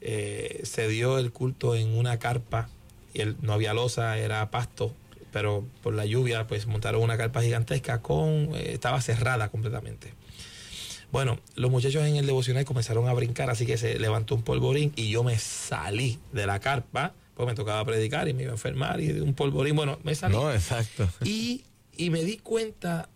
Se 0.00 0.88
dio 0.88 1.18
el 1.18 1.30
culto 1.30 1.74
en 1.74 1.88
una 1.90 2.18
carpa, 2.18 2.70
y 3.14 3.20
el- 3.22 3.36
no 3.42 3.52
había 3.52 3.74
losa, 3.74 4.18
era 4.18 4.50
pasto, 4.50 4.92
pero 5.32 5.64
por 5.82 5.94
la 5.94 6.04
lluvia 6.06 6.46
pues 6.46 6.66
montaron 6.66 7.02
una 7.02 7.16
carpa 7.16 7.42
gigantesca 7.42 8.00
con, 8.02 8.54
eh, 8.54 8.72
estaba 8.72 9.00
cerrada 9.00 9.48
completamente. 9.48 10.14
Bueno, 11.12 11.40
los 11.56 11.70
muchachos 11.70 12.04
en 12.06 12.16
el 12.16 12.26
devocional 12.26 12.64
comenzaron 12.64 13.08
a 13.08 13.12
brincar, 13.12 13.50
así 13.50 13.66
que 13.66 13.76
se 13.76 13.98
levantó 13.98 14.34
un 14.36 14.42
polvorín 14.42 14.92
y 14.94 15.10
yo 15.10 15.24
me 15.24 15.38
salí 15.38 16.18
de 16.32 16.46
la 16.46 16.60
carpa, 16.60 17.14
pues 17.34 17.48
me 17.48 17.54
tocaba 17.54 17.84
predicar 17.84 18.28
y 18.28 18.34
me 18.34 18.42
iba 18.44 18.52
a 18.52 18.54
enfermar 18.54 19.00
y 19.00 19.08
de 19.08 19.22
un 19.22 19.34
polvorín, 19.34 19.74
bueno, 19.74 19.98
me 20.04 20.14
salí. 20.14 20.36
No, 20.36 20.52
exacto. 20.52 21.08
Y, 21.24 21.64
y 21.96 22.10
me 22.10 22.22
di 22.22 22.36
cuenta 22.36 23.08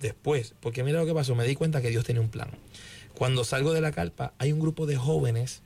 después, 0.00 0.54
porque 0.60 0.82
mira 0.84 0.98
lo 1.00 1.06
que 1.06 1.14
pasó, 1.14 1.34
me 1.34 1.44
di 1.46 1.54
cuenta 1.54 1.80
que 1.80 1.88
Dios 1.88 2.04
tiene 2.04 2.20
un 2.20 2.28
plan. 2.28 2.50
Cuando 3.14 3.44
salgo 3.44 3.72
de 3.72 3.80
la 3.80 3.92
carpa, 3.92 4.34
hay 4.38 4.52
un 4.52 4.60
grupo 4.60 4.84
de 4.86 4.96
jóvenes 4.96 5.62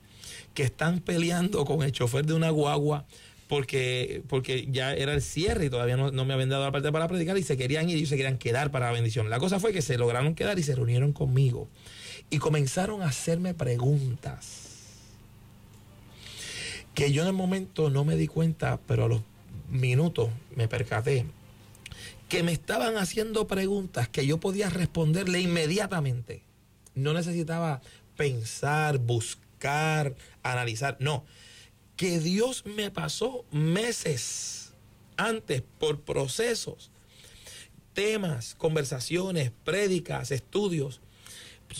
que 0.53 0.63
están 0.63 0.99
peleando 1.01 1.65
con 1.65 1.83
el 1.83 1.91
chofer 1.91 2.25
de 2.25 2.33
una 2.33 2.49
guagua 2.51 3.05
porque, 3.47 4.23
porque 4.27 4.67
ya 4.71 4.93
era 4.93 5.13
el 5.13 5.21
cierre 5.21 5.65
y 5.65 5.69
todavía 5.69 5.97
no, 5.97 6.11
no 6.11 6.25
me 6.25 6.33
habían 6.33 6.49
dado 6.49 6.63
la 6.63 6.71
parte 6.71 6.91
para 6.91 7.07
predicar 7.07 7.37
y 7.37 7.43
se 7.43 7.57
querían 7.57 7.89
ir 7.89 7.97
y 7.97 8.05
se 8.05 8.15
querían 8.15 8.37
quedar 8.37 8.71
para 8.71 8.87
la 8.87 8.93
bendición. 8.93 9.29
La 9.29 9.39
cosa 9.39 9.59
fue 9.59 9.73
que 9.73 9.81
se 9.81 9.97
lograron 9.97 10.35
quedar 10.35 10.57
y 10.57 10.63
se 10.63 10.75
reunieron 10.75 11.13
conmigo 11.13 11.67
y 12.29 12.39
comenzaron 12.39 13.01
a 13.01 13.07
hacerme 13.07 13.53
preguntas 13.53 14.65
que 16.93 17.11
yo 17.11 17.21
en 17.21 17.27
el 17.27 17.33
momento 17.33 17.89
no 17.89 18.05
me 18.05 18.15
di 18.15 18.27
cuenta, 18.27 18.79
pero 18.87 19.05
a 19.05 19.07
los 19.09 19.21
minutos 19.69 20.29
me 20.55 20.67
percaté 20.67 21.25
que 22.29 22.41
me 22.41 22.51
estaban 22.51 22.97
haciendo 22.97 23.47
preguntas 23.47 24.07
que 24.07 24.25
yo 24.25 24.39
podía 24.39 24.69
responderle 24.69 25.41
inmediatamente. 25.41 26.41
No 26.95 27.13
necesitaba 27.13 27.81
pensar, 28.17 28.97
buscar, 28.97 30.15
analizar. 30.41 30.97
No, 30.99 31.25
que 31.95 32.19
Dios 32.19 32.65
me 32.65 32.91
pasó 32.91 33.45
meses 33.51 34.73
antes 35.17 35.63
por 35.79 36.01
procesos, 36.01 36.91
temas, 37.93 38.55
conversaciones, 38.55 39.51
prédicas, 39.63 40.31
estudios, 40.31 40.99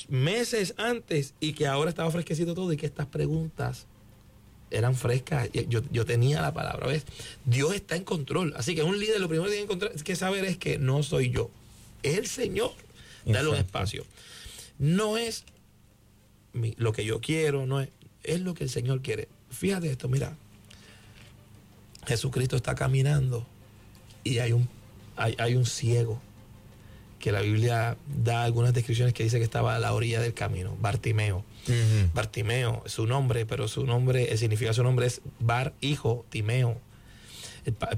meses 0.10 0.74
antes 0.78 1.34
y 1.40 1.54
que 1.54 1.68
ahora 1.68 1.90
estaba 1.90 2.10
fresquecito 2.12 2.54
todo 2.54 2.72
y 2.74 2.78
que 2.78 2.86
estas 2.86 3.08
preguntas 3.08 3.86
eran 4.72 4.96
frescas. 4.96 5.50
Yo, 5.70 5.82
yo 5.92 6.06
tenía 6.06 6.42
la 6.42 6.54
palabra, 6.54 6.88
¿ves? 6.88 7.04
Dios 7.46 7.74
está 7.76 7.96
en 7.96 8.04
control. 8.04 8.54
Así 8.58 8.74
que 8.76 8.84
un 8.84 9.00
líder 9.00 9.20
lo 9.22 9.28
primero 9.28 9.50
que 9.50 9.66
tiene 9.66 10.04
que 10.04 10.16
saber 10.16 10.46
es 10.46 10.58
que 10.58 10.78
no 10.78 11.04
soy 11.04 11.30
yo. 11.30 11.50
Es 12.04 12.18
el 12.18 12.28
Señor. 12.28 12.72
Dale 13.26 13.50
un 13.50 13.56
espacio. 13.56 14.06
No 14.80 15.18
es 15.18 15.44
mi- 16.54 16.74
lo 16.78 16.94
que 16.94 17.06
yo 17.06 17.22
quiero, 17.22 17.66
no 17.66 17.82
es, 17.82 17.90
es 18.24 18.40
lo 18.42 18.54
que 18.54 18.64
el 18.64 18.70
Señor 18.70 19.02
quiere. 19.02 19.28
Fíjate 19.58 19.90
esto, 19.90 20.08
mira. 20.10 20.36
Jesucristo 22.06 22.56
está 22.56 22.76
caminando 22.76 23.48
y 24.24 24.40
hay 24.40 24.52
un, 24.52 24.70
hay, 25.16 25.36
hay 25.40 25.56
un 25.56 25.66
ciego 25.66 26.22
que 27.20 27.32
la 27.32 27.42
Biblia 27.42 27.98
da 28.06 28.44
algunas 28.44 28.74
descripciones 28.74 29.14
que 29.16 29.24
dice 29.24 29.40
que 29.40 29.44
estaba 29.44 29.76
a 29.76 29.80
la 29.80 29.94
orilla 29.94 30.22
del 30.22 30.36
camino, 30.36 30.78
Bartimeo. 30.80 31.44
Bartimeo, 32.14 32.84
su 32.86 33.08
nombre, 33.08 33.48
pero 33.48 33.68
su 33.68 33.86
nombre, 33.86 34.32
el 34.32 34.38
significado 34.38 34.74
de 34.74 34.76
su 34.76 34.84
nombre 34.84 35.08
es 35.08 35.22
Bar, 35.40 35.74
hijo, 35.82 36.24
Timeo. 36.30 36.80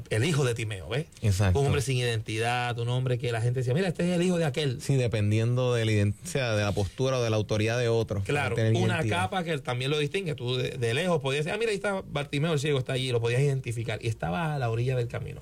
El, 0.09 0.23
hijo 0.23 0.45
de 0.45 0.55
Timeo, 0.55 0.87
¿ves? 0.87 1.07
Exacto. 1.21 1.59
Un 1.59 1.67
hombre 1.67 1.81
sin 1.81 1.97
identidad, 1.97 2.77
un 2.79 2.87
hombre 2.87 3.17
que 3.17 3.31
la 3.31 3.41
gente 3.41 3.59
decía, 3.59 3.73
mira, 3.73 3.89
este 3.89 4.09
es 4.09 4.15
el 4.15 4.23
hijo 4.23 4.37
de 4.37 4.45
aquel. 4.45 4.81
Sí, 4.81 4.95
dependiendo 4.95 5.73
de 5.73 5.85
la, 5.85 6.09
o 6.09 6.27
sea, 6.27 6.55
de 6.55 6.63
la 6.63 6.71
postura 6.71 7.19
o 7.19 7.23
de 7.23 7.29
la 7.29 7.35
autoridad 7.35 7.77
de 7.77 7.89
otro. 7.89 8.23
Claro, 8.23 8.55
una 8.55 8.71
identidad. 8.71 9.23
capa 9.23 9.43
que 9.43 9.57
también 9.59 9.91
lo 9.91 9.99
distingue. 9.99 10.35
Tú 10.35 10.55
de, 10.55 10.71
de 10.71 10.93
lejos 10.93 11.21
podías 11.21 11.43
decir, 11.43 11.55
ah, 11.55 11.59
mira, 11.59 11.71
ahí 11.71 11.75
está 11.75 12.01
Bartimeo, 12.09 12.53
el 12.53 12.59
ciego 12.59 12.79
está 12.79 12.93
allí, 12.93 13.11
lo 13.11 13.19
podías 13.19 13.41
identificar. 13.41 13.99
Y 14.01 14.07
estaba 14.07 14.55
a 14.55 14.59
la 14.59 14.69
orilla 14.69 14.95
del 14.95 15.09
camino. 15.09 15.41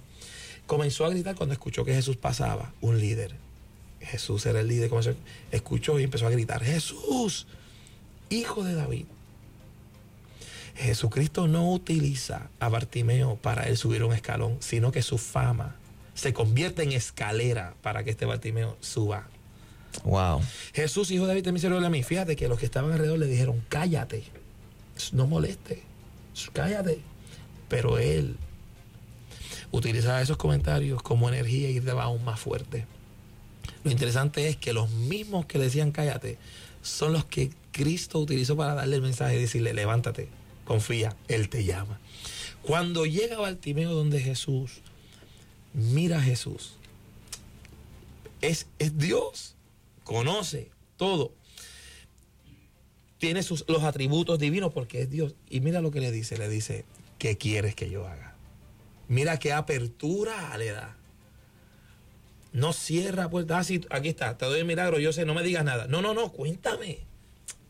Comenzó 0.65 1.05
a 1.05 1.09
gritar 1.09 1.35
cuando 1.35 1.53
escuchó 1.53 1.85
que 1.85 1.93
Jesús 1.93 2.17
pasaba, 2.17 2.73
un 2.81 2.99
líder. 2.99 3.35
Jesús 4.01 4.45
era 4.45 4.59
el 4.59 4.67
líder, 4.67 4.89
comenzó, 4.89 5.13
escuchó 5.51 5.99
y 5.99 6.03
empezó 6.03 6.25
a 6.25 6.31
gritar, 6.31 6.63
Jesús, 6.63 7.47
hijo 8.29 8.63
de 8.63 8.73
David. 8.73 9.05
Jesucristo 10.75 11.47
no 11.47 11.71
utiliza 11.71 12.49
a 12.59 12.69
Bartimeo 12.69 13.37
para 13.37 13.67
él 13.67 13.77
subir 13.77 14.03
un 14.03 14.13
escalón, 14.13 14.57
sino 14.59 14.91
que 14.91 15.01
su 15.01 15.17
fama 15.17 15.75
se 16.13 16.33
convierte 16.33 16.83
en 16.83 16.91
escalera 16.91 17.75
para 17.81 18.03
que 18.03 18.11
este 18.11 18.25
Bartimeo 18.25 18.77
suba. 18.81 19.27
Wow. 20.03 20.41
Jesús, 20.73 21.11
hijo 21.11 21.23
de 21.23 21.29
David, 21.29 21.51
misericordia 21.51 21.89
de 21.89 21.97
mí. 21.97 22.03
Fíjate 22.03 22.35
que 22.35 22.47
los 22.47 22.59
que 22.59 22.65
estaban 22.65 22.91
alrededor 22.91 23.19
le 23.19 23.27
dijeron, 23.27 23.63
cállate, 23.69 24.23
no 25.13 25.27
moleste, 25.27 25.83
cállate. 26.53 26.99
Pero 27.69 27.97
él 27.97 28.35
utilizaba 29.71 30.21
esos 30.21 30.37
comentarios 30.37 31.01
como 31.01 31.29
energía 31.29 31.69
y 31.69 31.79
daba 31.79 32.03
aún 32.03 32.23
más 32.23 32.39
fuerte. 32.39 32.85
Lo 33.83 33.91
interesante 33.91 34.47
es 34.47 34.57
que 34.57 34.73
los 34.73 34.89
mismos 34.89 35.45
que 35.45 35.57
le 35.57 35.65
decían 35.65 35.91
cállate 35.91 36.37
son 36.81 37.13
los 37.13 37.25
que 37.25 37.51
Cristo 37.71 38.19
utilizó 38.19 38.55
para 38.55 38.75
darle 38.75 38.97
el 38.97 39.01
mensaje 39.01 39.37
y 39.37 39.41
decirle, 39.41 39.73
levántate, 39.73 40.29
confía, 40.65 41.15
Él 41.27 41.49
te 41.49 41.63
llama. 41.63 41.99
Cuando 42.61 43.05
llega 43.05 43.37
Bartimeo 43.37 43.93
donde 43.93 44.19
Jesús, 44.19 44.81
mira 45.73 46.17
a 46.17 46.21
Jesús. 46.21 46.73
Es, 48.41 48.67
es 48.79 48.97
Dios, 48.97 49.55
conoce 50.03 50.69
todo. 50.97 51.31
Tiene 53.17 53.43
sus, 53.43 53.65
los 53.67 53.83
atributos 53.83 54.39
divinos 54.39 54.73
porque 54.73 55.03
es 55.03 55.09
Dios. 55.09 55.35
Y 55.49 55.61
mira 55.61 55.81
lo 55.81 55.91
que 55.91 56.01
le 56.01 56.11
dice, 56.11 56.37
le 56.37 56.49
dice, 56.49 56.85
¿qué 57.17 57.37
quieres 57.37 57.75
que 57.75 57.89
yo 57.89 58.07
haga? 58.07 58.35
Mira 59.07 59.37
qué 59.37 59.53
apertura 59.53 60.57
le 60.57 60.71
da. 60.71 60.97
No 62.51 62.73
cierra 62.73 63.29
puertas. 63.29 63.69
Ah, 63.69 63.95
aquí 63.97 64.09
está, 64.09 64.37
te 64.37 64.45
doy 64.45 64.61
el 64.61 64.65
milagro, 64.65 64.99
yo 64.99 65.13
sé, 65.13 65.25
no 65.25 65.33
me 65.33 65.43
digas 65.43 65.65
nada. 65.65 65.87
No, 65.87 66.01
no, 66.01 66.13
no, 66.13 66.31
cuéntame. 66.31 66.99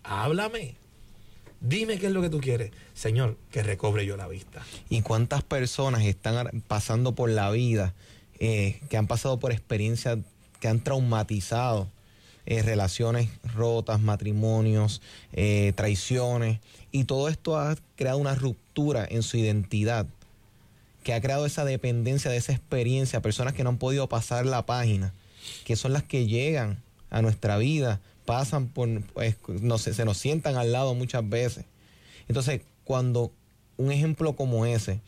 Háblame. 0.04 0.78
Dime 1.62 1.98
qué 1.98 2.08
es 2.08 2.12
lo 2.12 2.22
que 2.22 2.30
tú 2.30 2.40
quieres. 2.40 2.72
Señor, 2.94 3.38
que 3.52 3.64
recobre 3.64 4.06
yo 4.06 4.18
la 4.18 4.28
vista. 4.28 4.62
¿Y 4.90 5.02
cuántas 5.02 5.44
personas 5.44 6.04
están 6.04 6.64
pasando 6.68 7.16
por 7.16 7.30
la 7.30 7.50
vida, 7.52 7.94
eh, 8.40 8.80
que 8.90 8.98
han 8.98 9.08
pasado 9.08 9.40
por 9.40 9.52
experiencias 9.52 10.20
que 10.60 10.68
han 10.68 10.84
traumatizado? 10.84 11.90
Eh, 12.48 12.62
relaciones 12.62 13.30
rotas, 13.56 14.00
matrimonios, 14.00 15.02
eh, 15.34 15.74
traiciones, 15.76 16.60
y 16.92 17.06
todo 17.06 17.28
esto 17.28 17.58
ha 17.58 17.76
creado 17.96 18.20
una 18.20 18.36
ruptura 18.36 19.04
en 19.10 19.24
su 19.24 19.38
identidad, 19.38 20.06
que 21.04 21.16
ha 21.16 21.22
creado 21.22 21.48
esa 21.48 21.66
dependencia 21.66 22.30
de 22.30 22.38
esa 22.38 22.52
experiencia, 22.52 23.20
personas 23.24 23.54
que 23.54 23.64
no 23.64 23.72
han 23.72 23.78
podido 23.80 24.08
pasar 24.08 24.46
la 24.46 24.64
página, 24.68 25.12
que 25.64 25.76
son 25.76 25.92
las 25.92 26.04
que 26.04 26.28
llegan 26.28 26.84
a 27.10 27.24
nuestra 27.24 27.58
vida 27.58 28.00
pasan 28.25 28.67
por, 28.67 29.01
pues, 29.13 29.36
no 29.48 29.77
sé, 29.77 29.94
se 29.94 30.05
nos 30.05 30.17
sientan 30.17 30.58
al 30.58 30.72
lado 30.72 30.94
muchas 30.96 31.27
veces. 31.27 31.65
Entonces, 32.27 32.62
cuando 32.84 33.32
un 33.77 33.91
ejemplo 33.91 34.36
como 34.36 34.65
ese, 34.65 35.01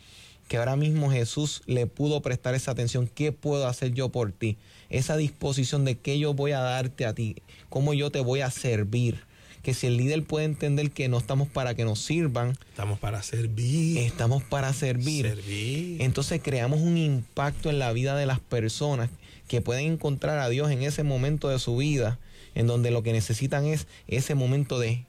que 0.48 0.58
ahora 0.58 0.76
mismo 0.76 1.12
Jesús 1.12 1.62
le 1.66 1.88
pudo 1.88 2.22
prestar 2.22 2.56
esa 2.56 2.72
atención, 2.72 3.10
¿qué 3.14 3.32
puedo 3.32 3.68
hacer 3.68 3.94
yo 3.94 4.10
por 4.10 4.32
ti? 4.32 4.58
Esa 4.90 5.18
disposición 5.18 5.84
de 5.84 5.98
qué 5.98 6.20
yo 6.20 6.34
voy 6.34 6.52
a 6.52 6.60
darte 6.60 7.06
a 7.06 7.14
ti, 7.14 7.36
cómo 7.70 7.94
yo 7.94 8.12
te 8.12 8.22
voy 8.22 8.42
a 8.42 8.52
servir. 8.52 9.26
Que 9.62 9.74
si 9.74 9.88
el 9.88 9.98
líder 9.98 10.24
puede 10.24 10.46
entender 10.46 10.92
que 10.92 11.10
no 11.10 11.18
estamos 11.18 11.50
para 11.50 11.76
que 11.76 11.84
nos 11.84 12.00
sirvan, 12.00 12.58
estamos 12.70 13.00
para 13.00 13.22
servir. 13.22 13.98
Estamos 13.98 14.44
para 14.44 14.72
servir. 14.72 15.26
servir. 15.26 16.02
Entonces 16.02 16.40
creamos 16.42 16.80
un 16.80 16.98
impacto 16.98 17.70
en 17.70 17.80
la 17.80 17.92
vida 17.92 18.16
de 18.16 18.26
las 18.26 18.40
personas 18.40 19.10
que 19.50 19.60
pueden 19.60 19.92
encontrar 19.92 20.40
a 20.40 20.48
Dios 20.48 20.72
en 20.72 20.84
ese 20.84 21.04
momento 21.04 21.50
de 21.50 21.60
su 21.60 21.76
vida 21.76 22.18
en 22.58 22.66
donde 22.66 22.90
lo 22.90 23.04
que 23.04 23.14
necesitan 23.14 23.66
es 23.66 23.86
ese 24.08 24.34
momento 24.34 24.80
de 24.80 25.06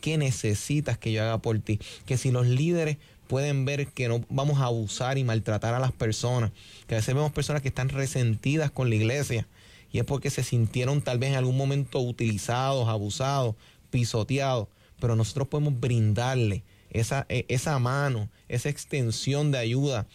qué 0.00 0.18
necesitas 0.18 0.98
que 0.98 1.12
yo 1.12 1.22
haga 1.22 1.38
por 1.38 1.56
ti. 1.60 1.78
Que 2.06 2.16
si 2.16 2.32
los 2.32 2.48
líderes 2.48 2.96
pueden 3.28 3.64
ver 3.64 3.86
que 3.86 4.08
no 4.08 4.24
vamos 4.28 4.58
a 4.58 4.64
abusar 4.64 5.16
y 5.16 5.22
maltratar 5.22 5.74
a 5.74 5.78
las 5.78 5.92
personas, 5.92 6.50
que 6.88 6.96
a 6.96 6.98
veces 6.98 7.14
vemos 7.14 7.30
personas 7.30 7.62
que 7.62 7.68
están 7.68 7.88
resentidas 7.88 8.72
con 8.72 8.90
la 8.90 8.96
iglesia 8.96 9.46
y 9.92 10.00
es 10.00 10.04
porque 10.04 10.28
se 10.28 10.42
sintieron 10.42 11.00
tal 11.00 11.20
vez 11.20 11.30
en 11.30 11.36
algún 11.36 11.56
momento 11.56 12.00
utilizados, 12.00 12.88
abusados, 12.88 13.54
pisoteados, 13.90 14.66
pero 14.98 15.14
nosotros 15.14 15.46
podemos 15.46 15.78
brindarle 15.78 16.64
esa, 16.90 17.26
e, 17.28 17.46
esa 17.46 17.78
mano, 17.78 18.28
esa 18.48 18.70
extensión 18.70 19.52
de 19.52 19.58
ayuda. 19.58 20.08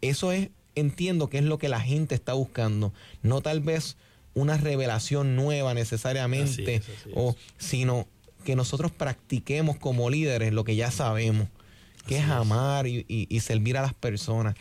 Eso 0.00 0.32
es, 0.32 0.50
entiendo 0.74 1.28
que 1.28 1.38
es 1.38 1.44
lo 1.44 1.58
que 1.58 1.68
la 1.68 1.80
gente 1.80 2.16
está 2.16 2.32
buscando, 2.32 2.92
no 3.22 3.40
tal 3.40 3.60
vez 3.60 3.96
una 4.38 4.56
revelación 4.56 5.36
nueva 5.36 5.74
necesariamente, 5.74 6.82
o, 7.14 7.36
sino 7.58 8.06
que 8.44 8.56
nosotros 8.56 8.92
practiquemos 8.92 9.76
como 9.76 10.10
líderes 10.10 10.52
lo 10.52 10.64
que 10.64 10.76
ya 10.76 10.90
sabemos, 10.90 11.48
que 12.06 12.18
es, 12.18 12.24
amar 12.24 12.86
y, 12.86 13.40
servir 13.40 13.76
a 13.76 13.82
las 13.82 13.94
personas. 13.94 14.54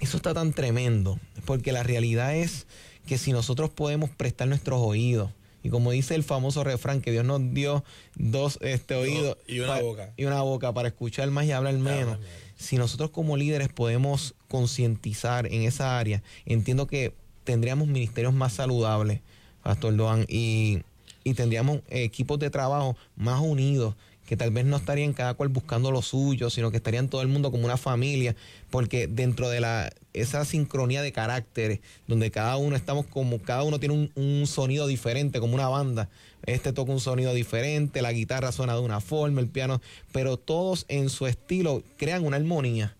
Eso 0.00 0.16
está 0.16 0.34
tan 0.34 0.52
tremendo, 0.52 1.18
porque 1.44 1.72
la 1.72 1.82
realidad 1.82 2.36
es 2.36 2.66
que 3.06 3.18
si 3.18 3.32
nosotros 3.32 3.70
podemos 3.70 4.10
prestar 4.10 4.48
nuestros 4.48 4.80
oídos, 4.80 5.30
y 5.64 5.70
como 5.70 5.92
dice 5.92 6.14
el 6.14 6.24
famoso 6.24 6.64
refrán, 6.64 7.00
que 7.00 7.12
Dios 7.12 7.24
nos 7.24 7.54
dio 7.54 7.84
dos 8.16 8.58
este, 8.62 8.94
oídos 8.94 9.36
y, 9.46 9.60
una 9.60 9.80
boca. 9.80 10.12
y 10.16 10.24
una 10.24 10.42
boca 10.42 10.72
para 10.72 10.88
escuchar 10.88 11.30
más 11.30 11.46
y 11.46 11.52
hablar 11.52 11.74
menos. 11.74 12.18
Si 12.56 12.76
nosotros 12.76 13.10
como 13.10 13.36
líderes 13.36 13.68
podemos 13.68 14.34
concientizar 14.48 15.46
en 15.46 15.62
esa 15.62 15.98
área, 15.98 16.22
entiendo 16.46 16.86
que 16.86 17.14
tendríamos 17.44 17.88
ministerios 17.88 18.32
más 18.34 18.54
saludables, 18.54 19.20
Pastor 19.62 19.96
Doan, 19.96 20.26
y, 20.28 20.80
y 21.24 21.34
tendríamos 21.34 21.80
equipos 21.88 22.38
de 22.38 22.50
trabajo 22.50 22.96
más 23.16 23.40
unidos, 23.40 23.94
que 24.26 24.36
tal 24.36 24.50
vez 24.50 24.64
no 24.64 24.76
estarían 24.76 25.12
cada 25.12 25.34
cual 25.34 25.48
buscando 25.48 25.90
lo 25.90 26.00
suyo, 26.00 26.48
sino 26.48 26.70
que 26.70 26.78
estarían 26.78 27.08
todo 27.08 27.22
el 27.22 27.28
mundo 27.28 27.50
como 27.50 27.64
una 27.64 27.76
familia, 27.76 28.36
porque 28.70 29.06
dentro 29.06 29.50
de 29.50 29.60
la 29.60 29.90
esa 30.12 30.44
sincronía 30.44 31.02
de 31.02 31.12
caracteres, 31.12 31.80
donde 32.06 32.30
cada 32.30 32.56
uno 32.56 32.76
estamos 32.76 33.06
como, 33.06 33.40
cada 33.40 33.62
uno 33.62 33.80
tiene 33.80 33.94
un, 33.94 34.12
un, 34.14 34.46
sonido 34.46 34.86
diferente, 34.86 35.40
como 35.40 35.54
una 35.54 35.68
banda. 35.68 36.08
Este 36.44 36.72
toca 36.72 36.92
un 36.92 37.00
sonido 37.00 37.34
diferente, 37.34 38.02
la 38.02 38.12
guitarra 38.12 38.52
suena 38.52 38.74
de 38.74 38.80
una 38.80 39.00
forma, 39.00 39.40
el 39.40 39.48
piano, 39.48 39.80
pero 40.12 40.36
todos 40.36 40.86
en 40.88 41.08
su 41.08 41.26
estilo 41.26 41.82
crean 41.96 42.24
una 42.24 42.36
armonía. 42.36 42.96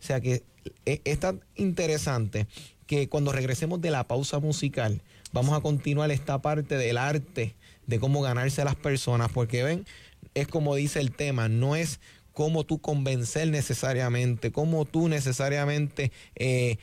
O 0.00 0.04
sea 0.04 0.20
que 0.20 0.42
es, 0.84 1.00
es 1.04 1.20
tan 1.20 1.40
interesante 1.56 2.46
que 2.90 3.08
cuando 3.08 3.30
regresemos 3.30 3.80
de 3.80 3.92
la 3.92 4.08
pausa 4.08 4.40
musical, 4.40 5.00
vamos 5.30 5.56
a 5.56 5.60
continuar 5.60 6.10
esta 6.10 6.42
parte 6.42 6.76
del 6.76 6.98
arte 6.98 7.54
de 7.86 8.00
cómo 8.00 8.20
ganarse 8.20 8.62
a 8.62 8.64
las 8.64 8.74
personas, 8.74 9.30
porque 9.30 9.62
ven, 9.62 9.86
es 10.34 10.48
como 10.48 10.74
dice 10.74 10.98
el 10.98 11.12
tema, 11.12 11.48
no 11.48 11.76
es 11.76 12.00
cómo 12.32 12.64
tú 12.64 12.80
convencer 12.80 13.46
necesariamente, 13.48 14.50
cómo 14.50 14.86
tú 14.86 15.08
necesariamente 15.08 16.10
eh, 16.34 16.78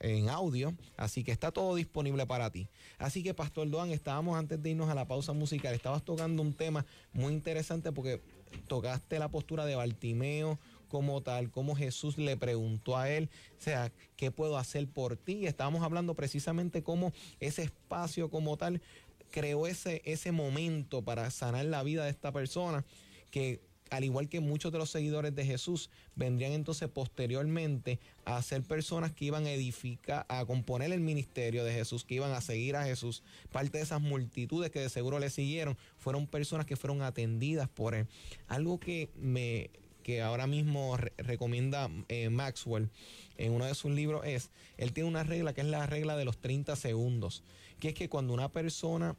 en 0.00 0.28
audio. 0.28 0.74
Así 0.98 1.24
que 1.24 1.32
está 1.32 1.50
todo 1.50 1.74
disponible 1.76 2.26
para 2.26 2.50
ti. 2.50 2.68
Así 2.98 3.22
que, 3.22 3.32
Pastor 3.32 3.70
Doan, 3.70 3.90
estábamos 3.90 4.38
antes 4.38 4.62
de 4.62 4.70
irnos 4.70 4.90
a 4.90 4.94
la 4.94 5.06
pausa 5.06 5.32
musical. 5.32 5.74
Estabas 5.74 6.04
tocando 6.04 6.42
un 6.42 6.52
tema 6.52 6.84
muy 7.14 7.32
interesante 7.32 7.90
porque 7.90 8.20
tocaste 8.66 9.18
la 9.18 9.28
postura 9.28 9.64
de 9.64 9.74
Bartimeo 9.74 10.58
como 10.88 11.22
tal, 11.22 11.50
como 11.50 11.76
Jesús 11.76 12.18
le 12.18 12.36
preguntó 12.36 12.96
a 12.96 13.08
él, 13.08 13.30
o 13.58 13.62
sea, 13.62 13.92
¿qué 14.16 14.30
puedo 14.30 14.58
hacer 14.58 14.88
por 14.88 15.16
ti? 15.16 15.46
Estábamos 15.46 15.82
hablando 15.82 16.14
precisamente 16.14 16.82
cómo 16.82 17.12
ese 17.38 17.62
espacio 17.62 18.28
como 18.28 18.56
tal 18.56 18.82
creó 19.30 19.66
ese, 19.66 20.02
ese 20.04 20.32
momento 20.32 21.02
para 21.02 21.30
sanar 21.30 21.64
la 21.66 21.82
vida 21.82 22.04
de 22.04 22.10
esta 22.10 22.32
persona 22.32 22.84
que 23.30 23.60
al 23.90 24.04
igual 24.04 24.28
que 24.28 24.40
muchos 24.40 24.72
de 24.72 24.78
los 24.78 24.90
seguidores 24.90 25.34
de 25.34 25.44
Jesús, 25.44 25.90
vendrían 26.14 26.52
entonces 26.52 26.88
posteriormente 26.88 27.98
a 28.24 28.40
ser 28.42 28.62
personas 28.62 29.12
que 29.12 29.26
iban 29.26 29.46
a 29.46 29.52
edificar, 29.52 30.24
a 30.28 30.44
componer 30.46 30.92
el 30.92 31.00
ministerio 31.00 31.64
de 31.64 31.72
Jesús, 31.72 32.04
que 32.04 32.14
iban 32.14 32.32
a 32.32 32.40
seguir 32.40 32.76
a 32.76 32.84
Jesús. 32.84 33.22
Parte 33.50 33.78
de 33.78 33.84
esas 33.84 34.00
multitudes 34.00 34.70
que 34.70 34.80
de 34.80 34.88
seguro 34.88 35.18
le 35.18 35.28
siguieron 35.28 35.76
fueron 35.98 36.26
personas 36.26 36.66
que 36.66 36.76
fueron 36.76 37.02
atendidas 37.02 37.68
por 37.68 37.94
él. 37.94 38.06
Algo 38.46 38.78
que 38.78 39.10
me 39.16 39.70
que 40.02 40.22
ahora 40.22 40.46
mismo 40.46 40.96
recomienda 41.18 41.90
eh, 42.08 42.30
Maxwell 42.30 42.88
en 43.36 43.52
uno 43.52 43.66
de 43.66 43.74
sus 43.74 43.90
libros 43.90 44.22
es, 44.24 44.50
él 44.78 44.94
tiene 44.94 45.08
una 45.08 45.24
regla 45.24 45.52
que 45.52 45.60
es 45.60 45.66
la 45.66 45.86
regla 45.86 46.16
de 46.16 46.24
los 46.24 46.38
30 46.38 46.74
segundos, 46.76 47.44
que 47.78 47.88
es 47.88 47.94
que 47.94 48.08
cuando 48.08 48.32
una 48.32 48.50
persona 48.50 49.16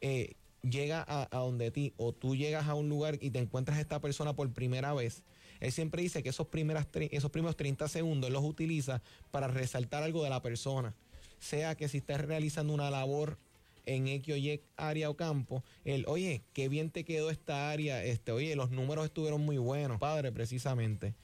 eh, 0.00 0.34
llega 0.68 1.04
a, 1.06 1.28
donde 1.36 1.70
ti 1.70 1.92
o 1.96 2.12
tú 2.12 2.34
llegas 2.36 2.68
a 2.68 2.74
un 2.74 2.88
lugar 2.88 3.18
y 3.20 3.30
te 3.30 3.38
encuentras 3.38 3.78
a 3.78 3.80
esta 3.80 4.00
persona 4.00 4.34
por 4.34 4.52
primera 4.52 4.92
vez, 4.94 5.22
él 5.60 5.72
siempre 5.72 6.02
dice 6.02 6.22
que 6.22 6.30
esos, 6.30 6.48
primeras, 6.48 6.86
esos 7.10 7.30
primeros 7.30 7.56
30 7.56 7.88
segundos 7.88 8.30
los 8.30 8.44
utiliza 8.44 9.02
para 9.30 9.48
resaltar 9.48 10.02
algo 10.02 10.24
de 10.24 10.30
la 10.30 10.42
persona. 10.42 10.94
Sea 11.38 11.74
que 11.74 11.88
si 11.88 11.98
estás 11.98 12.20
realizando 12.20 12.72
una 12.72 12.90
labor 12.90 13.38
en 13.86 14.08
X 14.08 14.34
o 14.34 14.36
Y 14.36 14.60
área 14.76 15.10
o 15.10 15.16
campo, 15.16 15.62
el, 15.84 16.04
oye, 16.08 16.42
qué 16.52 16.68
bien 16.68 16.90
te 16.90 17.04
quedó 17.04 17.30
esta 17.30 17.70
área, 17.70 18.02
este, 18.02 18.32
oye, 18.32 18.56
los 18.56 18.70
números 18.70 19.04
estuvieron 19.04 19.42
muy 19.42 19.58
buenos, 19.58 19.98
padre, 19.98 20.32
precisamente 20.32 21.14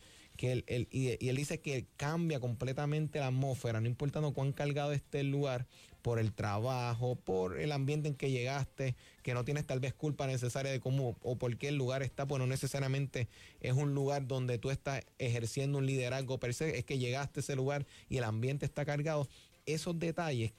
que 0.40 0.52
él, 0.52 0.88
y, 0.90 1.28
él 1.28 1.36
dice 1.36 1.60
que 1.60 1.84
cambia 1.98 2.40
completamente 2.40 3.18
la 3.18 3.26
atmósfera, 3.26 3.78
no 3.78 3.86
importando 3.86 4.32
cuán 4.32 4.52
cargado 4.52 4.92
esté 4.92 5.20
el 5.20 5.30
lugar, 5.30 5.66
por 6.00 6.18
el 6.18 6.32
trabajo, 6.32 7.16
por 7.16 7.60
el 7.60 7.72
ambiente 7.72 8.08
en 8.08 8.14
que 8.14 8.30
llegaste, 8.30 8.96
que 9.22 9.34
no 9.34 9.44
tienes 9.44 9.66
tal 9.66 9.80
vez 9.80 9.92
culpa 9.92 10.26
necesaria 10.26 10.72
de 10.72 10.80
cómo 10.80 11.14
o 11.20 11.36
por 11.36 11.58
qué 11.58 11.68
el 11.68 11.76
lugar 11.76 12.02
está, 12.02 12.26
pues 12.26 12.40
no 12.40 12.46
necesariamente 12.46 13.28
es 13.60 13.74
un 13.74 13.92
lugar 13.92 14.26
donde 14.26 14.56
tú 14.56 14.70
estás 14.70 15.04
ejerciendo 15.18 15.76
un 15.76 15.84
liderazgo 15.84 16.40
per 16.40 16.54
se, 16.54 16.78
es 16.78 16.86
que 16.86 16.96
llegaste 16.96 17.40
a 17.40 17.42
ese 17.42 17.54
lugar 17.54 17.86
y 18.08 18.16
el 18.16 18.24
ambiente 18.24 18.64
está 18.64 18.86
cargado. 18.86 19.28
Esos 19.66 19.98
detalles 19.98 20.54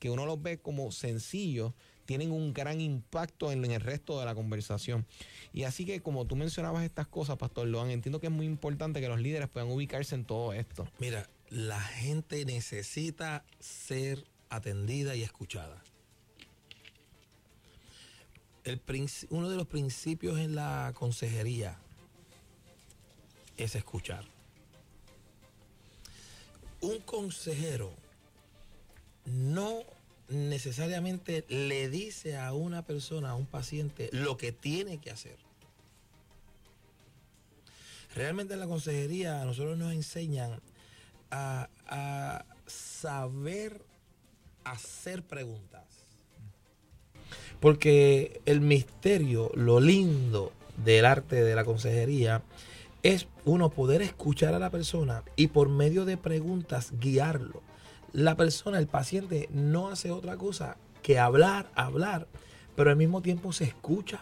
que 0.00 0.10
uno 0.10 0.26
los 0.26 0.42
ve 0.42 0.58
como 0.58 0.90
sencillos, 0.90 1.74
tienen 2.04 2.30
un 2.30 2.52
gran 2.52 2.80
impacto 2.80 3.52
en, 3.52 3.64
el 3.64 3.80
resto 3.80 4.18
de 4.18 4.26
la 4.26 4.34
conversación. 4.34 5.06
Y 5.52 5.64
así 5.64 5.84
que 5.84 6.00
como 6.00 6.26
tú 6.26 6.36
mencionabas 6.36 6.84
estas 6.84 7.06
cosas, 7.06 7.36
Pastor 7.36 7.66
Loan, 7.68 7.90
entiendo 7.90 8.20
que 8.20 8.26
es 8.26 8.32
muy 8.32 8.46
importante 8.46 9.00
que 9.00 9.08
los 9.08 9.20
líderes 9.20 9.48
puedan 9.48 9.70
ubicarse 9.70 10.14
en 10.14 10.24
todo 10.24 10.52
esto. 10.52 10.88
Mira, 10.98 11.28
la 11.50 11.80
gente 11.80 12.44
necesita 12.44 13.44
ser 13.60 14.24
atendida 14.48 15.14
y 15.16 15.22
escuchada. 15.22 15.82
El, 18.64 18.80
uno 19.30 19.50
de 19.50 19.56
los 19.56 19.66
principios 19.66 20.38
en 20.38 20.54
la 20.54 20.92
consejería 20.94 21.78
es 23.56 23.74
escuchar. 23.74 24.24
Un 26.80 26.98
consejero 27.00 27.92
no 29.24 29.82
necesariamente 30.32 31.44
le 31.48 31.88
dice 31.88 32.36
a 32.36 32.52
una 32.52 32.84
persona, 32.84 33.30
a 33.30 33.34
un 33.34 33.46
paciente, 33.46 34.08
lo 34.12 34.36
que 34.36 34.52
tiene 34.52 34.98
que 34.98 35.10
hacer. 35.10 35.36
Realmente 38.14 38.54
en 38.54 38.60
la 38.60 38.66
consejería 38.66 39.40
a 39.40 39.44
nosotros 39.44 39.78
nos 39.78 39.92
enseñan 39.92 40.60
a, 41.30 42.44
saber 42.66 43.82
hacer 44.64 45.22
preguntas. 45.22 45.84
Porque 47.60 48.40
el 48.44 48.60
misterio, 48.60 49.50
lo 49.54 49.80
lindo 49.80 50.52
del 50.84 51.04
arte 51.04 51.42
de 51.42 51.54
la 51.54 51.64
consejería 51.64 52.42
es 53.02 53.26
uno 53.44 53.70
poder 53.70 54.02
escuchar 54.02 54.54
a 54.54 54.58
la 54.58 54.70
persona 54.70 55.22
y 55.36 55.48
por 55.48 55.68
medio 55.68 56.04
de 56.04 56.16
preguntas 56.16 56.92
guiarlo 56.98 57.62
la 58.12 58.36
persona, 58.36 58.78
el 58.78 58.86
paciente, 58.86 59.48
no 59.52 59.88
hace 59.88 60.10
otra 60.10 60.36
cosa 60.36 60.76
que 61.02 61.18
hablar, 61.18 61.70
hablar, 61.74 62.26
pero 62.76 62.90
al 62.90 62.96
mismo 62.96 63.22
tiempo 63.22 63.52
se 63.52 63.64
escucha. 63.64 64.20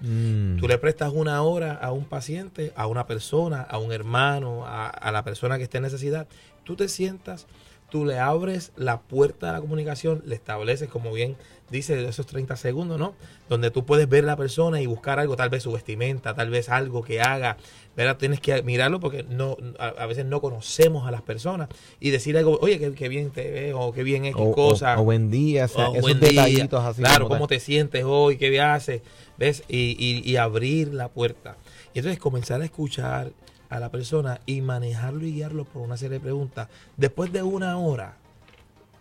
Mm. 0.00 0.56
Tú 0.58 0.68
le 0.68 0.78
prestas 0.78 1.12
una 1.14 1.42
hora 1.42 1.74
a 1.74 1.92
un 1.92 2.04
paciente, 2.04 2.72
a 2.76 2.86
una 2.86 3.06
persona, 3.06 3.62
a 3.62 3.78
un 3.78 3.92
hermano, 3.92 4.66
a, 4.66 4.88
a 4.88 5.12
la 5.12 5.24
persona 5.24 5.56
que 5.56 5.64
esté 5.64 5.78
en 5.78 5.84
necesidad. 5.84 6.26
Tú 6.64 6.76
te 6.76 6.88
sientas 6.88 7.46
tú 7.90 8.04
le 8.04 8.18
abres 8.18 8.72
la 8.76 9.00
puerta 9.00 9.46
de 9.46 9.52
la 9.52 9.60
comunicación, 9.60 10.22
le 10.26 10.34
estableces, 10.34 10.88
como 10.88 11.12
bien 11.12 11.36
dice, 11.70 12.06
esos 12.06 12.26
30 12.26 12.56
segundos, 12.56 12.98
¿no? 12.98 13.14
Donde 13.48 13.70
tú 13.70 13.84
puedes 13.84 14.08
ver 14.08 14.24
a 14.24 14.28
la 14.28 14.36
persona 14.36 14.80
y 14.80 14.86
buscar 14.86 15.18
algo, 15.18 15.36
tal 15.36 15.50
vez 15.50 15.62
su 15.62 15.72
vestimenta, 15.72 16.34
tal 16.34 16.50
vez 16.50 16.68
algo 16.68 17.02
que 17.02 17.20
haga, 17.20 17.56
¿verdad? 17.96 18.16
Tienes 18.16 18.40
que 18.40 18.62
mirarlo 18.62 19.00
porque 19.00 19.24
no 19.24 19.56
a, 19.78 20.06
veces 20.06 20.26
no 20.26 20.40
conocemos 20.40 21.06
a 21.06 21.10
las 21.10 21.22
personas 21.22 21.68
y 21.98 22.10
decir 22.10 22.36
algo, 22.36 22.58
oye, 22.60 22.78
qué, 22.94 23.08
bien 23.08 23.30
te 23.30 23.50
ves, 23.50 23.74
o 23.76 23.92
qué 23.92 24.02
bien 24.02 24.24
es 24.24 24.34
cosa. 24.34 24.98
O, 25.00 25.04
buen 25.04 25.30
día, 25.30 25.66
o 25.74 25.94
esos 25.94 26.20
detallitos 26.20 26.84
así. 26.84 27.02
Claro, 27.02 27.28
cómo 27.28 27.46
te 27.48 27.60
sientes 27.60 28.04
hoy, 28.04 28.36
qué 28.36 28.60
haces, 28.60 29.02
¿ves? 29.36 29.64
Y, 29.68 29.96
y, 29.98 30.28
y 30.28 30.36
abrir 30.36 30.94
la 30.94 31.08
puerta. 31.08 31.56
Y 31.94 31.98
entonces 31.98 32.20
comenzar 32.20 32.60
a 32.60 32.64
escuchar 32.64 33.32
a 33.68 33.80
la 33.80 33.90
persona 33.90 34.40
y 34.46 34.60
manejarlo 34.60 35.26
y 35.26 35.32
guiarlo 35.32 35.64
por 35.64 35.82
una 35.82 35.96
serie 35.96 36.18
de 36.18 36.20
preguntas. 36.20 36.68
Después 36.96 37.32
de 37.32 37.42
una 37.42 37.78
hora 37.78 38.16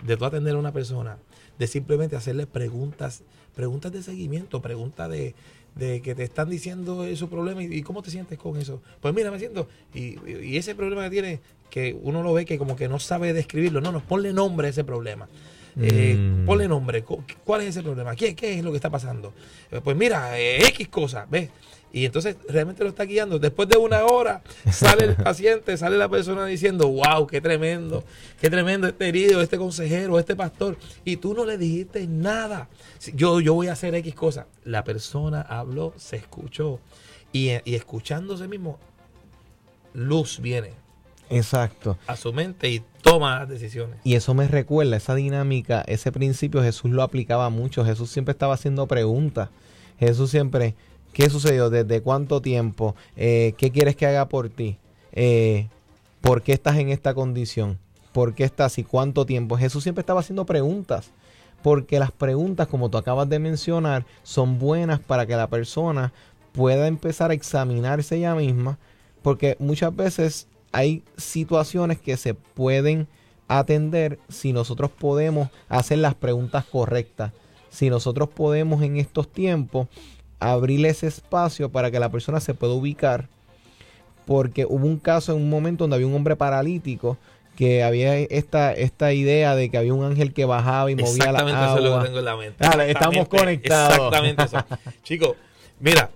de 0.04 0.17
tú 0.17 0.25
atender 0.25 0.56
a 0.56 0.60
una 0.60 0.71
persona, 0.71 1.17
de 1.58 1.67
simplemente 1.67 2.15
hacerle 2.15 2.47
preguntas, 2.47 3.23
preguntas 3.56 3.91
de 3.91 4.04
seguimiento, 4.04 4.62
preguntas 4.62 5.10
de, 5.10 5.34
que 6.01 6.15
te 6.15 6.23
están 6.23 6.49
diciendo 6.49 7.06
su 7.15 7.30
problema 7.30 7.63
y, 7.63 7.82
cómo 7.82 8.01
te 8.01 8.12
sientes 8.12 8.38
con 8.38 8.58
eso. 8.58 8.82
Pues 9.01 9.13
mira, 9.13 9.32
me 9.32 9.39
siento, 9.39 9.67
y, 9.93 10.58
ese 10.58 10.75
problema 10.75 11.04
que 11.04 11.10
tiene, 11.10 11.39
que 11.69 11.97
uno 12.01 12.23
lo 12.23 12.34
ve 12.34 12.45
que 12.45 12.58
como 12.58 12.75
que 12.75 12.88
no 12.88 12.99
sabe 12.99 13.34
describirlo, 13.34 13.82
no, 13.82 13.91
no, 13.91 14.01
ponle 14.01 14.34
nombre 14.34 14.67
a 14.67 14.69
ese 14.69 14.84
problema. 14.84 15.28
Eh, 15.79 16.15
mm. 16.15 16.45
Ponle 16.45 16.67
nombre, 16.67 17.03
¿cuál 17.03 17.61
es 17.61 17.69
ese 17.69 17.83
problema? 17.83 18.15
¿Qué, 18.15 18.35
qué 18.35 18.57
es 18.57 18.63
lo 18.63 18.71
que 18.71 18.77
está 18.77 18.89
pasando? 18.89 19.33
Eh, 19.71 19.81
pues 19.83 19.97
mira, 19.97 20.39
eh, 20.39 20.65
X 20.67 20.88
cosa, 20.88 21.27
¿ves? 21.29 21.49
Y 21.91 22.05
entonces 22.05 22.35
realmente 22.49 22.83
lo 22.83 22.89
está 22.89 23.05
guiando. 23.05 23.39
Después 23.39 23.69
de 23.69 23.77
una 23.77 24.03
hora 24.03 24.41
sale 24.69 25.05
el 25.05 25.15
paciente, 25.15 25.77
sale 25.77 25.97
la 25.97 26.09
persona 26.09 26.45
diciendo, 26.45 26.89
wow, 26.89 27.25
qué 27.25 27.39
tremendo, 27.39 28.03
qué 28.41 28.49
tremendo 28.49 28.88
este 28.88 29.07
herido, 29.07 29.41
este 29.41 29.57
consejero, 29.57 30.19
este 30.19 30.35
pastor. 30.35 30.77
Y 31.05 31.17
tú 31.17 31.33
no 31.33 31.45
le 31.45 31.57
dijiste 31.57 32.05
nada. 32.05 32.67
Yo, 33.13 33.39
yo 33.39 33.53
voy 33.53 33.67
a 33.67 33.73
hacer 33.73 33.95
X 33.95 34.13
cosa. 34.13 34.47
La 34.65 34.83
persona 34.83 35.41
habló, 35.41 35.93
se 35.95 36.17
escuchó. 36.17 36.81
Y, 37.31 37.51
y 37.63 37.75
escuchándose 37.75 38.49
mismo, 38.49 38.77
luz 39.93 40.41
viene. 40.41 40.85
Exacto. 41.29 41.97
A 42.07 42.15
su 42.15 42.33
mente 42.33 42.69
y 42.69 42.83
toma 43.01 43.39
las 43.39 43.49
decisiones. 43.49 43.97
Y 44.03 44.15
eso 44.15 44.33
me 44.33 44.47
recuerda, 44.47 44.97
esa 44.97 45.15
dinámica, 45.15 45.83
ese 45.88 46.11
principio 46.11 46.61
Jesús 46.61 46.91
lo 46.91 47.03
aplicaba 47.03 47.49
mucho. 47.49 47.85
Jesús 47.85 48.09
siempre 48.09 48.33
estaba 48.33 48.53
haciendo 48.53 48.88
preguntas. 48.88 49.49
Jesús 49.99 50.29
siempre, 50.29 50.75
¿Qué 51.15 51.29
sucedió? 51.29 51.69
¿Desde 51.69 52.01
cuánto 52.01 52.41
tiempo? 52.41 52.93
Eh, 53.15 53.53
¿Qué 53.57 53.71
quieres 53.71 53.95
que 53.95 54.05
haga 54.05 54.27
por 54.27 54.49
ti? 54.49 54.77
Eh, 55.13 55.69
¿Por 56.19 56.41
qué 56.41 56.51
estás 56.51 56.75
en 56.75 56.89
esta 56.89 57.13
condición? 57.13 57.79
¿Por 58.11 58.33
qué 58.33 58.43
estás 58.43 58.77
y 58.79 58.83
cuánto 58.83 59.25
tiempo? 59.25 59.55
Jesús 59.55 59.83
siempre 59.83 60.01
estaba 60.01 60.19
haciendo 60.19 60.45
preguntas. 60.45 61.11
Porque 61.63 61.99
las 61.99 62.11
preguntas, 62.11 62.67
como 62.67 62.89
tú 62.89 62.97
acabas 62.97 63.29
de 63.29 63.39
mencionar, 63.39 64.05
son 64.23 64.59
buenas 64.59 64.99
para 64.99 65.25
que 65.25 65.38
la 65.38 65.47
persona 65.47 66.11
pueda 66.51 66.85
empezar 66.85 67.31
a 67.31 67.33
examinarse 67.33 68.17
ella 68.17 68.35
misma. 68.35 68.77
Porque 69.21 69.55
muchas 69.59 69.95
veces 69.95 70.49
hay 70.75 71.03
situaciones 71.15 72.01
que 72.01 72.17
se 72.17 72.33
pueden 72.33 73.07
atender 73.47 74.19
si 74.27 74.51
nosotros 74.51 74.91
podemos 74.91 75.47
hacer 75.69 75.99
las 75.99 76.15
preguntas 76.15 76.65
correctas. 76.65 77.31
Si 77.69 77.89
nosotros 77.89 78.27
podemos 78.27 78.83
en 78.83 78.97
estos 78.97 79.31
tiempos 79.31 79.88
abrirle 80.38 80.89
ese 80.89 81.07
espacio 81.07 81.71
para 81.71 81.91
que 81.91 81.99
la 82.01 82.09
persona 82.09 82.41
se 82.41 82.53
pueda 82.53 82.73
ubicar. 82.73 83.29
Porque 84.25 84.65
hubo 84.65 84.85
un 84.85 84.99
caso 84.99 85.31
en 85.31 85.43
un 85.43 85.49
momento 85.49 85.85
donde 85.85 85.95
había 85.95 86.07
un 86.07 86.13
hombre 86.13 86.35
paralítico 86.35 87.17
que 87.55 87.81
había 87.81 88.17
esta, 88.17 88.73
esta 88.73 89.13
idea 89.13 89.55
de 89.55 89.69
que 89.69 89.77
había 89.77 89.93
un 89.93 90.03
ángel 90.03 90.33
que 90.33 90.43
bajaba 90.43 90.91
y 90.91 90.95
movía 90.95 91.31
la 91.31 91.39
agua. 91.39 91.51
Exactamente 91.51 91.65
eso 91.65 91.77
es 91.77 91.83
lo 91.85 91.99
que 91.99 92.05
tengo 92.05 92.19
en 92.19 92.25
la 92.25 92.35
mente. 92.35 92.91
estamos 92.91 93.29
conectados. 93.29 93.93
Exactamente 93.93 94.43
eso. 94.43 94.65
Chicos, 95.03 95.35
mira, 95.79 96.09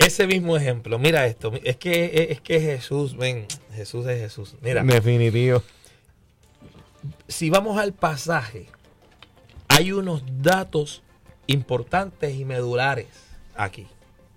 ese 0.00 0.26
mismo 0.26 0.56
ejemplo, 0.56 0.98
mira 0.98 1.26
esto, 1.26 1.52
es 1.62 1.76
que 1.76 2.28
es 2.30 2.40
que 2.40 2.60
Jesús, 2.60 3.16
ven, 3.16 3.46
Jesús 3.74 4.06
es 4.06 4.18
Jesús. 4.18 4.56
Mira. 4.62 4.82
Definitivo. 4.82 5.62
Si 7.28 7.50
vamos 7.50 7.78
al 7.78 7.92
pasaje, 7.92 8.66
hay 9.68 9.92
unos 9.92 10.22
datos 10.40 11.02
importantes 11.46 12.34
y 12.34 12.44
medulares 12.44 13.08
aquí. 13.54 13.86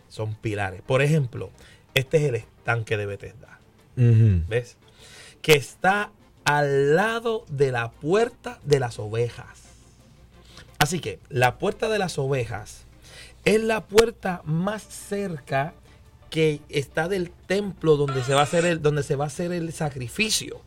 Son 0.10 0.36
pilares. 0.36 0.82
Por 0.82 1.02
ejemplo, 1.02 1.50
este 1.94 2.18
es 2.18 2.24
el 2.24 2.36
estanque 2.36 2.98
de 2.98 3.06
Bethesda. 3.06 3.60
¿Ves? 3.96 4.78
Que 5.42 5.54
está 5.54 6.12
al 6.44 6.96
lado 6.96 7.46
de 7.48 7.72
la 7.72 7.92
puerta 7.92 8.60
de 8.64 8.80
las 8.80 9.00
ovejas. 9.00 9.64
Así 10.78 11.00
que 11.00 11.20
la 11.30 11.58
puerta 11.58 11.88
de 11.88 12.00
las 12.00 12.18
ovejas 12.18 12.83
es 13.46 13.62
la 13.62 13.86
puerta 13.86 14.42
más 14.46 14.84
cerca 14.84 15.74
que 16.30 16.62
está 16.70 17.08
del 17.08 17.30
templo 17.30 17.96
donde 17.96 18.24
se 18.24 18.34
va 18.34 18.42
a 18.42 18.44
hacer 18.44 18.66
el, 18.66 18.82
donde 18.82 19.04
se 19.04 19.16
va 19.16 19.26
a 19.26 19.28
hacer 19.28 19.52
el 19.52 19.72
sacrificio. 19.72 20.62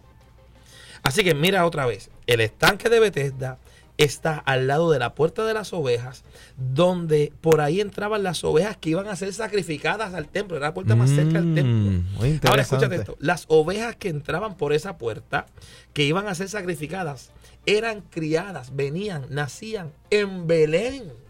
Así 1.03 1.25
que 1.25 1.35
mira 1.35 1.67
otra 1.67 1.87
vez, 1.87 2.11
el 2.27 2.41
estanque 2.41 2.89
de 2.89 3.01
Bethesda 3.01 3.59
está 3.99 4.37
al 4.37 4.67
lado 4.67 4.91
de 4.91 4.99
la 4.99 5.15
puerta 5.15 5.45
de 5.45 5.55
las 5.55 5.73
ovejas, 5.73 6.23
donde 6.57 7.33
por 7.41 7.61
ahí 7.61 7.81
entraban 7.81 8.23
las 8.23 8.45
ovejas 8.45 8.77
que 8.77 8.91
iban 8.91 9.09
a 9.09 9.17
ser 9.17 9.33
sacrificadas 9.33 10.15
al 10.15 10.29
templo. 10.29 10.57
Era 10.57 10.69
la 10.69 10.75
puerta 10.75 10.97
más 10.97 11.11
cerca 11.11 11.41
del 11.41 11.55
templo. 11.55 11.91
Mm, 11.91 12.15
muy 12.17 12.41
Ahora 12.45 12.63
escúchate 12.63 12.97
esto. 12.97 13.17
Las 13.21 13.47
ovejas 13.49 13.97
que 13.97 14.09
entraban 14.09 14.57
por 14.57 14.73
esa 14.73 14.99
puerta, 14.99 15.47
que 15.93 16.05
iban 16.05 16.29
a 16.29 16.35
ser 16.35 16.49
sacrificadas, 16.49 17.31
eran 17.65 18.03
criadas, 18.03 18.77
venían, 18.77 19.27
nacían 19.31 19.93
en 20.11 20.47
Belén. 20.47 21.26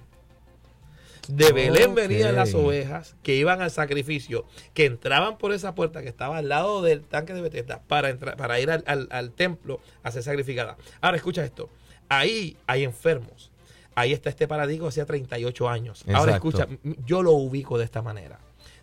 De 1.28 1.52
Belén 1.52 1.94
venían 1.94 2.34
las 2.36 2.54
ovejas 2.54 3.16
que 3.22 3.34
iban 3.34 3.60
al 3.62 3.70
sacrificio, 3.70 4.44
que 4.74 4.86
entraban 4.86 5.38
por 5.38 5.52
esa 5.52 5.74
puerta 5.74 6.02
que 6.02 6.08
estaba 6.08 6.38
al 6.38 6.48
lado 6.48 6.82
del 6.82 7.02
tanque 7.02 7.32
de 7.34 7.40
Bethesda 7.42 7.82
para, 7.86 8.10
entrar, 8.10 8.36
para 8.36 8.60
ir 8.60 8.70
al, 8.70 8.84
al- 8.86 9.08
al 9.10 9.32
templo 9.32 9.80
a 10.02 10.10
ser 10.10 10.22
sacrificadas. 10.22 10.76
Ahora 11.00 11.16
escucha 11.16 11.44
esto. 11.44 11.68
Ahí 12.08 12.56
hay 12.66 12.84
enfermos. 12.84 13.50
Ahí 13.94 14.12
está 14.12 14.28
este 14.30 14.46
paradigma 14.46 14.88
hacía 14.88 15.06
38 15.06 15.68
años. 15.68 16.04
Ahora 16.14 16.32
escucha, 16.36 16.66
yo 17.06 17.22
lo 17.22 17.32
ubico 17.32 17.78
de 17.78 17.84
esta 17.84 18.02
manera. 18.02 18.38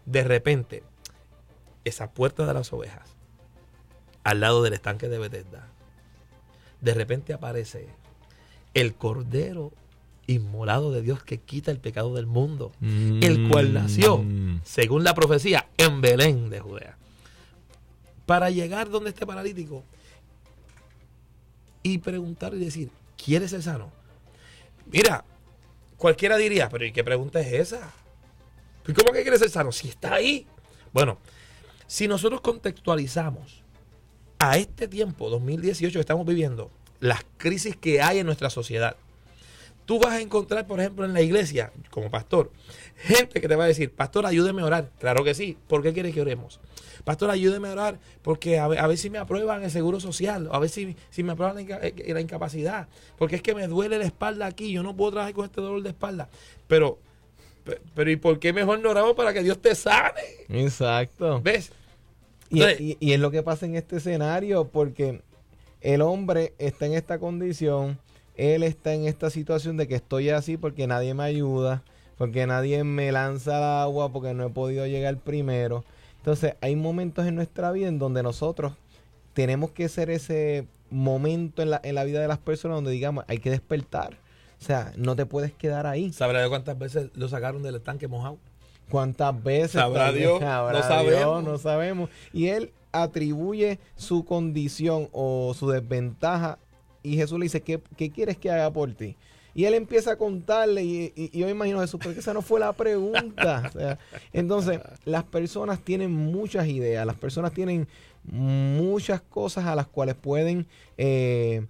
De 0.06 0.24
repente, 0.24 0.84
esa 1.86 2.12
puerta 2.12 2.46
de 2.46 2.54
las 2.54 2.74
ovejas, 2.74 3.16
al 4.24 4.40
lado 4.40 4.64
del 4.64 4.74
estanque 4.74 5.08
de 5.10 5.20
Bethesda, 5.20 5.68
de 6.82 6.94
repente 6.94 7.32
aparece 7.34 7.88
el 8.74 8.96
cordero 8.96 9.72
inmolado 10.28 10.92
de 10.92 11.02
Dios 11.02 11.24
que 11.24 11.38
quita 11.40 11.72
el 11.72 11.80
pecado 11.80 12.14
del 12.14 12.26
mundo, 12.26 12.72
el 12.82 13.50
cual 13.50 13.74
nació, 13.74 14.20
Mm. 14.20 14.62
según 14.64 15.04
la 15.04 15.14
profecía, 15.14 15.68
en 15.78 16.02
Belén 16.02 16.50
de 16.50 16.60
Judea. 16.60 16.98
Para 18.26 18.50
llegar 18.50 18.90
donde 18.90 19.10
este 19.10 19.26
paralítico 19.26 19.84
y 21.82 21.98
preguntar 21.98 22.54
y 22.54 22.60
decir, 22.60 22.90
¿quieres 23.24 23.52
ser 23.52 23.62
sano? 23.64 23.92
Mira, 24.92 25.26
cualquiera 25.98 26.38
diría, 26.38 26.70
pero 26.70 26.86
¿y 26.86 26.92
qué 26.92 27.04
pregunta 27.04 27.40
es 27.42 27.54
esa? 27.54 27.92
¿Y 28.88 28.94
¿Cómo 28.94 29.12
que 29.12 29.22
quieres 29.22 29.40
ser 29.40 29.50
sano? 29.50 29.72
Si 29.72 29.90
está 29.90 30.14
ahí. 30.16 30.46
Bueno, 30.94 31.18
si 31.88 32.08
nosotros 32.08 32.42
contextualizamos 32.42 33.62
a 34.40 34.58
este 34.58 34.88
tiempo, 34.88 35.30
2018 35.30 35.94
que 35.94 36.00
estamos 36.00 36.26
viviendo, 36.26 36.72
las 37.00 37.26
crisis 37.38 37.76
que 37.76 38.02
hay 38.02 38.20
en 38.20 38.26
nuestra 38.26 38.50
sociedad, 38.50 38.96
tú 39.86 40.00
vas 40.00 40.14
a 40.14 40.22
encontrar, 40.22 40.66
por 40.68 40.80
ejemplo, 40.80 41.06
en 41.06 41.14
la 41.14 41.22
iglesia, 41.22 41.72
como 41.90 42.10
pastor, 42.10 42.52
gente 42.98 43.42
que 43.42 43.48
te 43.48 43.56
va 43.56 43.66
a 43.66 43.68
decir, 43.68 43.92
pastor, 43.92 44.26
ayúdeme 44.26 44.62
a 44.62 44.66
orar. 44.66 44.90
Claro 45.00 45.24
que 45.24 45.34
sí. 45.34 45.58
¿Por 45.68 45.82
qué 45.84 45.94
quiere 45.94 46.12
que 46.12 46.22
oremos? 46.22 46.60
Pastor, 47.04 47.30
ayúdeme 47.32 47.68
a 47.68 47.72
orar 47.74 48.00
porque 48.22 48.60
a 48.60 48.68
ver, 48.68 48.80
a 48.80 48.88
ver 48.88 48.98
si 48.98 49.10
me 49.10 49.18
aprueban 49.18 49.62
el 49.64 49.72
seguro 49.72 50.00
social, 50.00 50.48
a 50.52 50.60
ver 50.60 50.70
si, 50.70 50.96
si 51.10 51.22
me 51.24 51.34
aprueban 51.34 51.56
la, 51.56 51.62
inca- 51.62 51.80
eh, 51.84 52.14
la 52.14 52.22
incapacidad, 52.22 52.88
porque 53.18 53.36
es 53.36 53.42
que 53.42 53.54
me 53.54 53.68
duele 53.68 53.98
la 53.98 54.06
espalda 54.06 54.46
aquí, 54.46 54.72
yo 54.72 54.84
no 54.84 54.96
puedo 54.96 55.12
trabajar 55.12 55.34
con 55.34 55.46
este 55.46 55.60
dolor 55.60 55.82
de 55.84 55.90
espalda. 55.90 56.30
Pero, 56.68 57.00
pe- 57.66 57.82
pero 57.94 58.10
¿y 58.10 58.16
por 58.16 58.40
qué 58.40 58.54
mejor 58.54 58.80
no 58.80 58.92
oramos 58.92 59.16
para 59.16 59.34
que 59.34 59.44
Dios 59.44 59.62
te 59.62 59.76
sane? 59.76 60.22
Exacto. 60.48 61.42
¿Ves? 61.42 61.72
Y, 62.50 62.62
Entonces- 62.62 62.80
y- 62.80 62.98
y 63.02 63.12
es 63.14 63.20
lo 63.20 63.32
que 63.32 63.44
pasa 63.44 63.66
en 63.66 63.76
este 63.76 63.98
escenario, 63.98 64.70
porque 64.70 65.22
el 65.82 66.02
hombre 66.02 66.54
está 66.58 66.86
en 66.86 66.94
esta 66.94 67.20
condición, 67.20 68.00
él 68.36 68.64
está 68.64 68.94
en 68.94 69.06
esta 69.06 69.30
situación 69.30 69.78
de 69.78 69.88
que 69.88 69.96
estoy 69.96 70.30
así 70.30 70.58
porque 70.58 70.88
nadie 70.88 71.14
me 71.14 71.24
ayuda, 71.24 71.84
porque 72.18 72.48
nadie 72.48 72.84
me 72.84 73.12
lanza 73.12 73.58
al 73.58 73.84
agua, 73.84 74.12
porque 74.12 74.34
no 74.34 74.46
he 74.46 74.50
podido 74.50 74.88
llegar 74.88 75.18
primero. 75.18 75.84
Entonces, 76.18 76.56
hay 76.62 76.76
momentos 76.76 77.28
en 77.28 77.36
nuestra 77.36 77.72
vida 77.72 77.88
en 77.88 78.00
donde 78.00 78.24
nosotros 78.24 78.74
tenemos 79.34 79.72
que 79.72 79.90
ser 79.90 80.10
ese 80.10 80.68
momento 80.90 81.62
en 81.62 81.72
la, 81.72 81.82
en 81.84 81.96
la 81.96 82.04
vida 82.04 82.22
de 82.22 82.28
las 82.28 82.38
personas 82.38 82.78
donde 82.78 82.92
digamos, 82.92 83.26
hay 83.28 83.40
que 83.40 83.50
despertar. 83.50 84.18
O 84.62 84.66
sea, 84.66 84.94
no 84.96 85.16
te 85.16 85.26
puedes 85.26 85.52
quedar 85.52 85.86
ahí. 85.86 86.14
¿Sabrá 86.14 86.42
de 86.42 86.48
cuántas 86.48 86.80
veces 86.80 87.10
lo 87.16 87.28
sacaron 87.28 87.64
del 87.64 87.76
estanque 87.76 88.08
mojado? 88.08 88.38
¿Cuántas 88.90 89.44
veces? 89.44 89.72
Sabrá? 89.72 90.12
Dios, 90.12 90.40
Sabrá 90.40 90.80
no 90.80 90.84
sabemos. 90.86 91.20
Dios, 91.20 91.44
no 91.44 91.58
sabemos. 91.58 92.10
Y 92.32 92.48
él 92.48 92.72
atribuye 92.94 93.80
su 93.96 94.24
condición 94.24 95.10
o 95.12 95.54
su 95.54 95.70
desventaja 95.70 96.60
y 97.04 97.16
Jesús 97.18 97.38
le 97.38 97.44
dice, 97.46 97.62
¿qué, 97.62 97.80
qué 97.98 98.10
quieres 98.12 98.38
que 98.38 98.50
haga 98.50 98.72
por 98.72 98.92
ti? 98.94 99.16
Y 99.56 99.66
él 99.66 99.76
empieza 99.76 100.14
a 100.14 100.16
contarle 100.16 100.84
y, 100.84 101.14
y- 101.16 101.38
yo 101.38 101.48
imagino 101.48 101.80
Jesús, 101.82 102.00
porque 102.02 102.20
esa 102.20 102.34
no 102.34 102.42
fue 102.42 102.60
la 102.60 102.74
pregunta. 102.74 103.70
O 103.70 103.78
sea, 103.78 104.00
entonces, 104.32 104.80
las 105.06 105.24
personas 105.26 105.80
tienen 105.80 106.12
muchas 106.12 106.68
ideas, 106.68 107.06
las 107.06 107.16
personas 107.18 107.54
tienen 107.54 107.88
muchas 108.24 109.22
cosas 109.22 109.66
a 109.66 109.76
las 109.76 109.86
cuales 109.88 110.16
pueden 110.16 110.66
eh, 110.98 111.68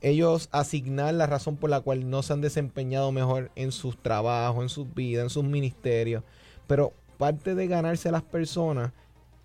ellos 0.00 0.48
asignar 0.52 1.12
la 1.14 1.26
razón 1.26 1.56
por 1.56 1.68
la 1.70 1.80
cual 1.80 2.08
no 2.08 2.22
se 2.22 2.32
han 2.32 2.40
desempeñado 2.40 3.12
mejor 3.12 3.50
en 3.56 3.72
sus 3.72 3.96
trabajos, 4.00 4.62
en 4.62 4.68
sus 4.68 4.94
vidas, 4.94 5.24
en 5.24 5.30
sus 5.30 5.44
ministerios. 5.44 6.22
Pero 6.66 6.92
parte 7.18 7.54
de 7.54 7.66
ganarse 7.66 8.08
a 8.08 8.12
las 8.12 8.22
personas 8.22 8.92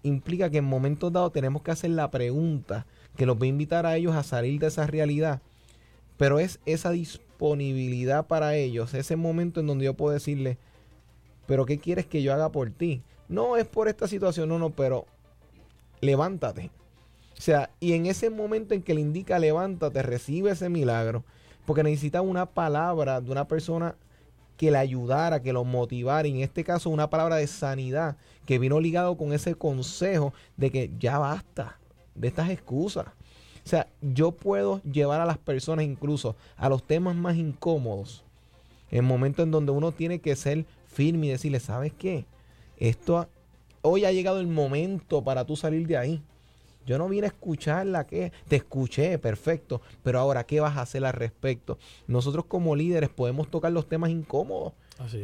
implica 0.04 0.50
que 0.50 0.58
en 0.60 0.66
momentos 0.66 1.12
dados 1.12 1.34
tenemos 1.34 1.64
que 1.64 1.72
hacer 1.72 1.90
la 1.90 2.10
pregunta 2.12 2.86
que 3.16 3.26
los 3.26 3.38
va 3.38 3.44
a 3.44 3.48
invitar 3.48 3.86
a 3.86 3.96
ellos 3.96 4.16
a 4.16 4.24
salir 4.24 4.60
de 4.60 4.68
esa 4.68 4.88
realidad. 4.88 5.42
Pero 6.18 6.40
es 6.40 6.60
esa 6.66 6.92
disponibilidad 6.92 8.28
para 8.28 8.56
ellos, 8.56 8.94
ese 8.94 9.16
momento 9.16 9.60
en 9.60 9.68
donde 9.68 9.86
yo 9.86 9.94
puedo 9.94 10.14
decirle, 10.14 10.58
pero 11.46 11.66
¿qué 11.66 11.80
quieres 11.80 12.06
que 12.06 12.22
yo 12.22 12.34
haga 12.34 12.52
por 12.52 12.70
ti? 12.72 13.04
No 13.28 13.58
es 13.58 13.66
por 13.66 13.88
esta 13.88 14.08
situación, 14.08 14.50
no, 14.50 14.60
no, 14.60 14.70
pero 14.70 15.06
levántate. 16.02 16.72
O 17.38 17.42
sea, 17.42 17.72
y 17.80 17.94
en 17.94 18.06
ese 18.06 18.30
momento 18.30 18.74
en 18.74 18.84
que 18.84 18.94
le 18.94 19.02
indica 19.02 19.40
levántate, 19.40 20.02
recibe 20.02 20.52
ese 20.52 20.70
milagro, 20.70 21.24
porque 21.66 21.84
necesita 21.84 22.22
una 22.22 22.46
palabra 22.46 23.22
de 23.22 23.32
una 23.32 23.48
persona 23.48 23.96
que 24.56 24.72
le 24.72 24.78
ayudara, 24.78 25.42
que 25.42 25.52
lo 25.52 25.64
motivara, 25.64 26.28
y 26.28 26.32
en 26.32 26.42
este 26.42 26.64
caso 26.64 26.90
una 26.90 27.10
palabra 27.10 27.38
de 27.38 27.48
sanidad, 27.48 28.18
que 28.46 28.60
vino 28.60 28.80
ligado 28.80 29.18
con 29.18 29.34
ese 29.34 29.56
consejo 29.56 30.34
de 30.58 30.70
que 30.70 30.92
ya 31.00 31.18
basta 31.18 31.80
de 32.16 32.28
estas 32.28 32.50
excusas. 32.50 33.08
O 33.08 33.70
sea, 33.70 33.88
yo 34.02 34.32
puedo 34.32 34.82
llevar 34.84 35.22
a 35.22 35.26
las 35.26 35.38
personas 35.38 35.86
incluso 35.86 36.36
a 36.58 36.68
los 36.70 36.84
temas 36.86 37.16
más 37.16 37.38
incómodos, 37.38 38.24
en 38.92 39.06
momentos 39.06 39.44
en 39.46 39.52
donde 39.52 39.72
uno 39.72 39.92
tiene 39.92 40.20
que 40.20 40.36
ser 40.36 40.66
firme 40.88 41.28
y 41.28 41.30
decirle, 41.30 41.60
¿sabes 41.60 41.94
qué? 41.94 42.26
Esto, 42.78 43.18
ha- 43.20 43.30
hoy 43.82 44.06
ha 44.06 44.12
llegado 44.12 44.40
el 44.40 44.48
momento 44.48 45.24
para 45.24 45.46
tú 45.46 45.56
salir 45.56 45.88
de 45.88 45.98
ahí. 45.98 46.22
Yo 46.86 46.98
no 46.98 47.08
vine 47.08 47.28
a 47.28 47.30
escucharla, 47.30 48.06
que 48.06 48.34
te 48.50 48.58
escuché, 48.58 49.18
perfecto, 49.18 49.82
pero 50.04 50.20
ahora, 50.20 50.44
¿qué 50.44 50.60
vas 50.60 50.76
a 50.76 50.82
hacer 50.82 51.06
al 51.06 51.14
respecto? 51.14 51.78
Nosotros 52.08 52.44
como 52.46 52.76
líderes 52.76 53.08
podemos 53.10 53.48
tocar 53.50 53.72
los 53.72 53.88
temas 53.88 54.10
incómodos, 54.10 54.74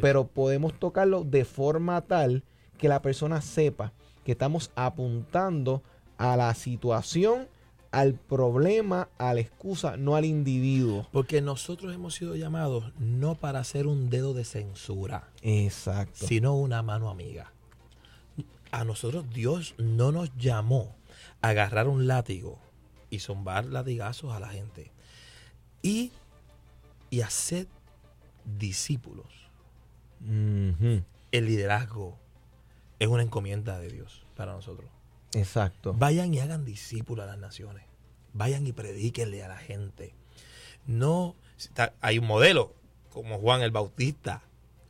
pero 0.01 0.25
podemos 0.25 0.73
tocarlo 0.79 1.25
de 1.25 1.43
forma 1.43 1.99
tal 2.01 2.43
que 2.77 2.87
la 2.87 3.01
persona 3.01 3.41
sepa 3.41 3.91
que 4.23 4.31
estamos 4.31 4.71
apuntando 4.73 5.83
a 6.19 6.35
la 6.35 6.53
situación, 6.53 7.47
al 7.91 8.13
problema, 8.13 9.07
a 9.17 9.33
la 9.33 9.39
excusa, 9.39 9.97
no 9.97 10.15
al 10.15 10.25
individuo. 10.25 11.07
Porque 11.11 11.41
nosotros 11.41 11.95
hemos 11.95 12.13
sido 12.13 12.35
llamados 12.35 12.91
no 12.99 13.35
para 13.35 13.59
hacer 13.59 13.87
un 13.87 14.09
dedo 14.09 14.33
de 14.33 14.43
censura, 14.43 15.29
Exacto. 15.41 16.27
sino 16.27 16.55
una 16.55 16.83
mano 16.83 17.09
amiga. 17.09 17.51
A 18.71 18.83
nosotros 18.83 19.25
Dios 19.33 19.73
no 19.77 20.11
nos 20.11 20.35
llamó 20.37 20.93
a 21.41 21.47
agarrar 21.49 21.87
un 21.87 22.05
látigo 22.05 22.59
y 23.09 23.19
zumbar 23.19 23.65
latigazos 23.65 24.33
a 24.33 24.39
la 24.41 24.49
gente. 24.49 24.91
Y, 25.81 26.11
y 27.09 27.21
hacer 27.21 27.65
discípulos. 28.59 29.27
El 30.21 31.05
liderazgo 31.31 32.17
es 32.99 33.07
una 33.07 33.23
encomienda 33.23 33.79
de 33.79 33.89
Dios 33.89 34.21
para 34.35 34.51
nosotros. 34.51 34.89
Exacto. 35.33 35.93
Vayan 35.93 36.33
y 36.33 36.39
hagan 36.39 36.65
discípulos 36.65 37.23
a 37.23 37.27
las 37.27 37.37
naciones. 37.37 37.83
Vayan 38.33 38.65
y 38.67 38.71
predíquenle 38.73 39.43
a 39.43 39.47
la 39.47 39.57
gente. 39.57 40.13
No, 40.87 41.35
está- 41.57 41.93
hay 42.01 42.19
un 42.19 42.25
modelo 42.27 42.73
como 43.09 43.37
Juan 43.39 43.61
el 43.61 43.71
Bautista. 43.71 44.41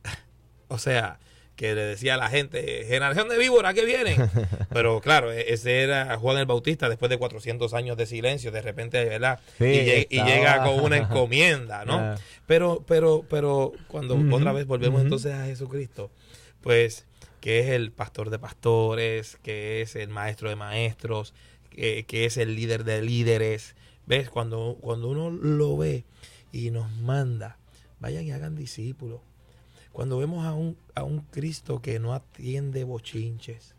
o 0.68 0.78
sea, 0.78 1.18
que 1.56 1.74
le 1.74 1.82
decía 1.82 2.14
a 2.14 2.16
la 2.16 2.28
gente, 2.30 2.86
generación 2.86 3.28
de 3.28 3.36
víboras 3.36 3.74
que 3.74 3.84
vienen. 3.84 4.30
Pero 4.70 5.00
claro, 5.02 5.30
e- 5.30 5.52
ese 5.52 5.82
era 5.82 6.16
Juan 6.16 6.38
el 6.38 6.46
Bautista 6.46 6.88
después 6.88 7.10
de 7.10 7.18
400 7.18 7.74
años 7.74 7.98
de 7.98 8.06
silencio, 8.06 8.50
de 8.50 8.62
repente, 8.62 9.04
¿verdad? 9.04 9.40
Sí, 9.58 9.64
y, 9.64 9.68
lleg- 9.68 10.06
y 10.08 10.16
estaba- 10.18 10.30
llega 10.34 10.64
con 10.64 10.80
una 10.80 10.96
encomienda, 10.96 11.84
¿no? 11.84 12.14
Pero, 12.46 12.82
pero, 12.84 13.24
pero 13.30 13.72
cuando 13.86 14.18
otra 14.34 14.52
vez 14.52 14.66
volvemos 14.66 15.02
entonces 15.02 15.32
a 15.34 15.44
Jesucristo, 15.44 16.10
pues 16.62 17.04
que 17.40 17.60
es 17.60 17.68
el 17.70 17.92
pastor 17.92 18.30
de 18.30 18.38
pastores, 18.38 19.38
que 19.42 19.80
es 19.82 19.96
el 19.96 20.08
maestro 20.08 20.48
de 20.48 20.56
maestros, 20.56 21.34
que, 21.70 22.04
que 22.04 22.24
es 22.26 22.36
el 22.36 22.54
líder 22.54 22.84
de 22.84 23.02
líderes. 23.02 23.74
¿Ves? 24.06 24.28
Cuando, 24.28 24.76
cuando 24.80 25.08
uno 25.08 25.30
lo 25.30 25.76
ve 25.76 26.04
y 26.52 26.70
nos 26.70 26.90
manda, 26.96 27.58
vayan 28.00 28.24
y 28.24 28.32
hagan 28.32 28.56
discípulos. 28.56 29.20
Cuando 29.92 30.18
vemos 30.18 30.44
a 30.44 30.52
un, 30.52 30.76
a 30.94 31.02
un 31.04 31.20
Cristo 31.20 31.80
que 31.80 31.98
no 31.98 32.12
atiende 32.14 32.84
bochinches, 32.84 33.74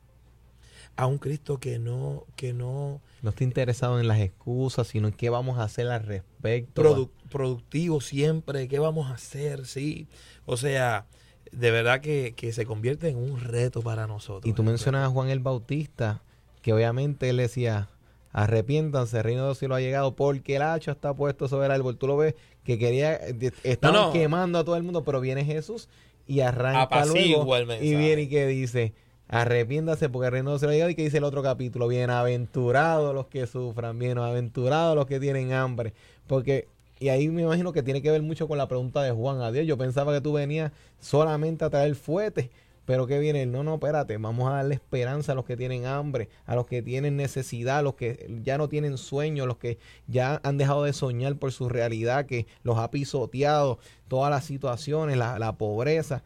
a 0.98 1.06
un 1.08 1.18
Cristo 1.20 1.60
que 1.60 1.80
no, 1.80 2.26
que 2.36 2.54
no 2.54 3.02
No 3.22 3.30
está 3.30 3.44
interesado 3.44 4.00
en 4.00 4.08
las 4.08 4.20
excusas, 4.20 4.88
sino 4.88 5.08
en 5.08 5.14
qué 5.14 5.30
vamos 5.30 5.58
a 5.58 5.64
hacer 5.64 5.88
al 5.88 6.04
respecto. 6.04 6.82
produ- 6.84 7.10
productivo 7.30 8.02
siempre, 8.02 8.68
¿qué 8.68 8.78
vamos 8.80 9.10
a 9.10 9.14
hacer? 9.16 9.66
Sí. 9.66 10.08
O 10.46 10.58
sea, 10.58 11.06
de 11.52 11.72
verdad 11.72 12.02
que, 12.02 12.34
que 12.36 12.54
se 12.54 12.66
convierte 12.66 13.10
en 13.10 13.18
un 13.18 13.40
reto 13.40 13.82
para 13.82 14.08
nosotros. 14.08 14.50
Y 14.50 14.54
tú 14.54 14.64
mencionas 14.64 15.08
a 15.08 15.10
Juan 15.10 15.30
el 15.30 15.40
Bautista, 15.40 16.22
que 16.62 16.74
obviamente 16.74 17.30
él 17.30 17.38
decía, 17.38 17.90
arrepiéntanse, 18.32 19.18
el 19.18 19.24
reino 19.24 19.42
de 19.44 19.48
los 19.50 19.58
cielos 19.58 19.78
ha 19.78 19.82
llegado 19.82 20.16
porque 20.16 20.56
el 20.56 20.62
hacha 20.62 20.92
está 20.92 21.14
puesto 21.14 21.48
sobre 21.48 21.66
el 21.66 21.72
árbol. 21.72 21.98
Tú 21.98 22.08
lo 22.08 22.18
ves 22.18 22.36
que 22.64 22.78
quería, 22.78 23.16
estaban 23.64 23.96
No, 23.96 24.08
no. 24.08 24.14
quemando 24.14 24.60
a 24.60 24.64
todo 24.64 24.76
el 24.76 24.84
mundo, 24.84 25.04
pero 25.04 25.20
viene 25.20 25.44
Jesús 25.44 25.90
y 26.28 26.42
arranca 26.42 26.84
Apacigua 26.84 27.44
luego 27.44 27.56
el 27.58 27.84
y 27.84 27.96
viene 27.96 28.24
y 28.24 28.30
que 28.30 28.48
dice, 28.48 28.94
arrepiéntanse 29.28 30.10
porque 30.10 30.28
el 30.28 30.32
reino 30.34 30.52
de 30.52 30.54
los 30.54 30.62
cielos 30.62 30.72
ha 30.72 30.76
llegado 30.76 30.92
y 30.92 30.96
que 30.96 31.04
dice 31.04 31.18
el 31.18 31.24
otro 31.24 31.44
capítulo, 31.44 31.88
bienaventurados 31.88 33.14
los 33.14 33.28
que 33.28 33.48
sufran, 33.48 34.00
bienaventurados 34.00 34.96
los 34.96 35.06
que 35.06 35.20
tienen 35.20 35.54
hambre, 35.54 35.94
porque... 36.28 36.68
Y 37.02 37.10
ahí 37.10 37.30
me 37.30 37.42
imagino 37.42 37.74
que 37.74 37.82
tiene 37.82 38.04
que 38.04 38.12
ver 38.12 38.22
mucho 38.22 38.48
con 38.48 38.60
la 38.60 38.68
pregunta 38.68 39.02
de 39.02 39.10
Juan 39.10 39.42
a 39.42 39.52
Dios. 39.52 39.66
Yo 39.66 39.76
pensaba 39.76 40.14
que 40.14 40.22
tú 40.22 40.34
venías 40.34 40.72
solamente 41.00 41.66
a 41.66 41.72
traer 41.72 41.96
fuete, 41.96 42.52
pero 42.86 43.08
que 43.08 43.18
viene 43.18 43.48
no, 43.48 43.64
no, 43.64 43.74
espérate, 43.74 44.18
vamos 44.18 44.48
a 44.48 44.58
darle 44.58 44.76
esperanza 44.76 45.32
a 45.32 45.36
los 45.36 45.44
que 45.44 45.58
tienen 45.58 45.88
hambre, 45.88 46.30
a 46.46 46.54
los 46.54 46.68
que 46.68 46.84
tienen 46.84 47.18
necesidad, 47.18 47.80
a 47.80 47.82
los 47.82 47.96
que 47.96 48.30
ya 48.44 48.60
no 48.60 48.70
tienen 48.70 49.00
sueño, 49.00 49.46
a 49.46 49.48
los 49.48 49.58
que 49.58 49.80
ya 50.06 50.42
han 50.44 50.60
dejado 50.60 50.84
de 50.84 50.94
soñar 50.94 51.38
por 51.38 51.52
su 51.52 51.70
realidad, 51.70 52.28
que 52.28 52.46
los 52.62 52.78
ha 52.78 52.92
pisoteado, 52.92 53.80
todas 54.08 54.30
las 54.30 54.46
situaciones, 54.46 55.18
la, 55.18 55.40
la 55.40 55.58
pobreza. 55.58 56.22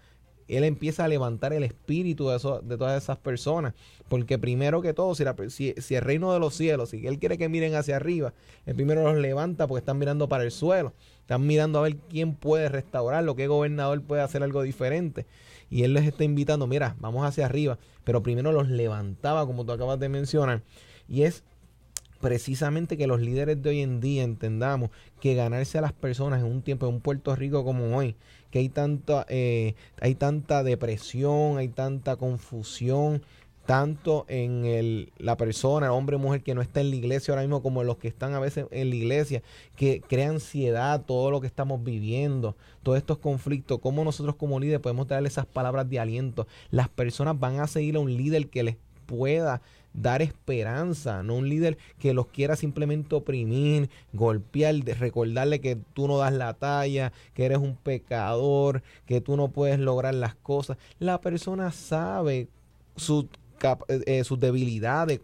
Él 0.47 0.63
empieza 0.63 1.05
a 1.05 1.08
levantar 1.08 1.53
el 1.53 1.63
espíritu 1.63 2.29
de, 2.29 2.36
de 2.63 2.77
todas 2.77 3.01
esas 3.01 3.17
personas. 3.17 3.73
Porque 4.08 4.38
primero 4.38 4.81
que 4.81 4.93
todo, 4.93 5.15
si, 5.15 5.23
el 5.25 6.01
reino 6.01 6.31
de 6.34 6.39
los 6.39 6.53
cielos, 6.53 6.89
si 6.89 7.08
Él 7.08 7.17
quiere 7.19 7.38
que 7.38 7.49
miren 7.49 7.75
hacia 7.75 7.95
arriba, 7.95 8.34
Él 8.65 8.75
primero 8.75 9.03
los 9.03 9.17
levanta 9.17 9.67
porque 9.67 9.79
están 9.79 9.97
mirando 9.97 10.29
para 10.29 10.43
el 10.43 10.51
suelo. 10.51 10.93
Están 11.21 11.47
mirando 11.47 11.79
a 11.79 11.84
ver 11.84 11.97
quién 12.10 12.36
puede 12.36 12.69
restaurarlo, 12.69 13.36
qué 13.36 13.47
gobernador 13.47 14.01
puede 14.03 14.21
hacer 14.21 14.43
algo 14.43 14.62
diferente. 14.62 15.25
Y 15.71 15.84
Él 15.84 15.93
les 15.93 16.05
está 16.05 16.23
invitando, 16.23 16.67
mira, 16.67 16.95
vamos 16.99 17.25
hacia 17.25 17.45
arriba. 17.45 17.79
Pero 18.03 18.21
primero 18.21 18.51
los 18.51 18.69
levantaba, 18.69 19.47
como 19.47 19.65
tú 19.65 19.71
acabas 19.71 19.99
de 19.99 20.10
mencionar. 20.10 20.62
Y 21.10 21.23
es 21.23 21.43
precisamente 22.21 22.97
que 22.97 23.08
los 23.08 23.21
líderes 23.21 23.62
de 23.62 23.69
hoy 23.69 23.81
en 23.81 24.01
día 24.01 24.23
entendamos 24.23 24.89
que 25.19 25.36
ganarse 25.36 25.77
a 25.77 25.81
las 25.81 25.93
personas 25.93 26.41
en 26.41 26.47
un 26.47 26.62
tiempo, 26.62 26.88
en 26.88 26.95
un 26.95 27.01
Puerto 27.01 27.36
Rico 27.36 27.63
como 27.63 27.95
hoy, 27.97 28.15
que 28.56 28.60
hay 28.60 28.70
tanta, 28.70 29.26
eh, 29.28 29.76
hay 30.00 30.15
tanta 30.15 30.63
depresión, 30.63 31.58
hay 31.58 31.68
tanta 31.68 32.15
confusión, 32.15 33.22
tanto 33.65 34.24
en 34.30 34.63
el, 34.63 35.12
la 35.18 35.36
persona, 35.36 35.88
el 35.88 35.91
hombre 35.91 36.15
o 36.15 36.20
mujer 36.20 36.41
que 36.41 36.56
no 36.56 36.62
está 36.62 36.80
en 36.80 36.89
la 36.89 36.96
iglesia 36.96 37.34
ahora 37.34 37.41
mismo, 37.41 37.62
como 37.62 37.84
los 37.84 37.98
que 37.98 38.08
están 38.08 38.34
a 38.34 38.39
veces 38.39 38.68
en 38.72 38.91
la 38.91 38.96
iglesia, 38.96 39.44
que 39.76 40.00
crea 40.00 40.30
ansiedad 40.30 41.04
todo 41.06 41.32
lo 41.32 41.41
que 41.41 41.48
estamos 41.48 41.84
viviendo, 41.84 42.56
todos 42.82 42.98
estos 42.98 43.18
conflictos, 43.18 43.80
cómo 43.82 44.06
nosotros 44.06 44.38
como 44.38 44.58
líderes 44.58 44.80
podemos 44.80 45.10
darle 45.10 45.28
esas 45.28 45.46
palabras 45.46 45.89
de 45.89 46.00
aliento. 46.00 46.48
Las 46.72 46.88
personas 46.88 47.38
van 47.38 47.60
a 47.60 47.68
seguir 47.68 47.98
a 47.98 48.00
un 48.00 48.15
líder 48.15 48.48
que 48.48 48.63
les 48.63 48.78
pueda 49.06 49.62
dar 49.95 50.21
esperanza, 50.21 51.23
no 51.23 51.36
un 51.36 51.49
líder 51.49 51.77
que 51.99 52.13
los 52.13 52.27
quiera 52.27 52.55
simplemente 52.55 53.15
oprimir, 53.15 53.89
golpear, 54.13 54.75
recordarle 54.75 55.62
que 55.62 55.77
tú 55.93 56.08
no 56.08 56.17
das 56.17 56.34
la 56.34 56.53
talla, 56.53 57.12
que 57.34 57.45
eres 57.45 57.58
un 57.58 57.75
pecador, 57.75 58.84
que 59.05 59.21
tú 59.21 59.38
no 59.38 59.49
puedes 59.49 59.79
lograr 59.79 60.13
las 60.13 60.36
cosas. 60.36 60.77
La 60.99 61.21
persona 61.21 61.71
sabe 61.71 62.47
su 62.95 63.27
eh, 63.88 64.03
eh, 64.05 64.23
sus 64.23 64.39
debilidades, 64.39 65.21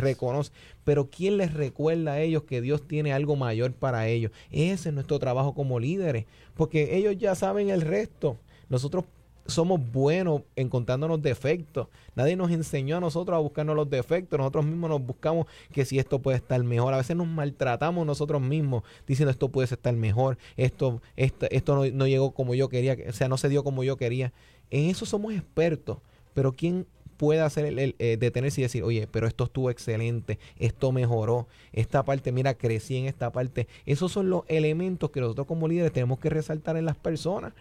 reconoce, 0.00 0.50
pero 0.84 1.08
¿quién 1.08 1.36
les 1.36 1.54
recuerda 1.54 2.12
a 2.12 2.20
ellos 2.20 2.42
que 2.42 2.60
Dios 2.60 2.86
tiene 2.86 3.12
algo 3.12 3.36
mayor 3.36 3.72
para 3.72 4.08
ellos? 4.08 4.32
Ese 4.50 4.88
es 4.88 4.94
nuestro 4.94 5.18
trabajo 5.18 5.54
como 5.54 5.78
líderes, 5.78 6.26
porque 6.54 6.96
ellos 6.96 7.16
ya 7.18 7.34
saben 7.34 7.70
el 7.70 7.82
resto. 7.82 8.36
Nosotros 8.68 9.04
somos 9.48 9.80
buenos 9.90 10.42
encontrándonos 10.56 11.20
defectos. 11.22 11.88
Nadie 12.14 12.36
nos 12.36 12.50
enseñó 12.50 12.98
a 12.98 13.00
nosotros 13.00 13.34
a 13.34 13.40
buscarnos 13.40 13.74
los 13.74 13.88
defectos. 13.88 14.38
Nosotros 14.38 14.64
mismos 14.64 14.90
nos 14.90 15.04
buscamos 15.04 15.46
que 15.72 15.84
si 15.84 15.98
esto 15.98 16.20
puede 16.20 16.36
estar 16.36 16.62
mejor. 16.62 16.94
A 16.94 16.98
veces 16.98 17.16
nos 17.16 17.26
maltratamos 17.26 18.06
nosotros 18.06 18.42
mismos 18.42 18.84
diciendo 19.06 19.30
esto 19.30 19.48
puede 19.48 19.64
estar 19.64 19.94
mejor. 19.94 20.38
Esto, 20.56 21.00
esto, 21.16 21.46
esto 21.50 21.74
no, 21.74 21.90
no 21.90 22.06
llegó 22.06 22.32
como 22.32 22.54
yo 22.54 22.68
quería. 22.68 22.96
O 23.08 23.12
sea, 23.12 23.28
no 23.28 23.38
se 23.38 23.48
dio 23.48 23.64
como 23.64 23.82
yo 23.82 23.96
quería. 23.96 24.32
En 24.70 24.90
eso 24.90 25.06
somos 25.06 25.32
expertos. 25.32 25.98
Pero 26.34 26.52
¿quién 26.52 26.86
puede 27.18 27.40
hacer 27.40 27.66
el, 27.66 27.96
eh, 27.98 28.16
detenerse 28.18 28.60
y 28.60 28.64
decir, 28.64 28.82
oye, 28.84 29.06
pero 29.10 29.26
esto 29.26 29.44
estuvo 29.44 29.70
excelente, 29.70 30.38
esto 30.56 30.92
mejoró, 30.92 31.48
esta 31.72 32.04
parte, 32.04 32.32
mira, 32.32 32.54
crecí 32.54 32.96
en 32.96 33.06
esta 33.06 33.30
parte. 33.32 33.66
Esos 33.84 34.12
son 34.12 34.30
los 34.30 34.44
elementos 34.46 35.10
que 35.10 35.20
nosotros 35.20 35.46
como 35.46 35.68
líderes 35.68 35.92
tenemos 35.92 36.20
que 36.20 36.30
resaltar 36.30 36.76
en 36.76 36.86
las 36.86 36.96
personas, 36.96 37.52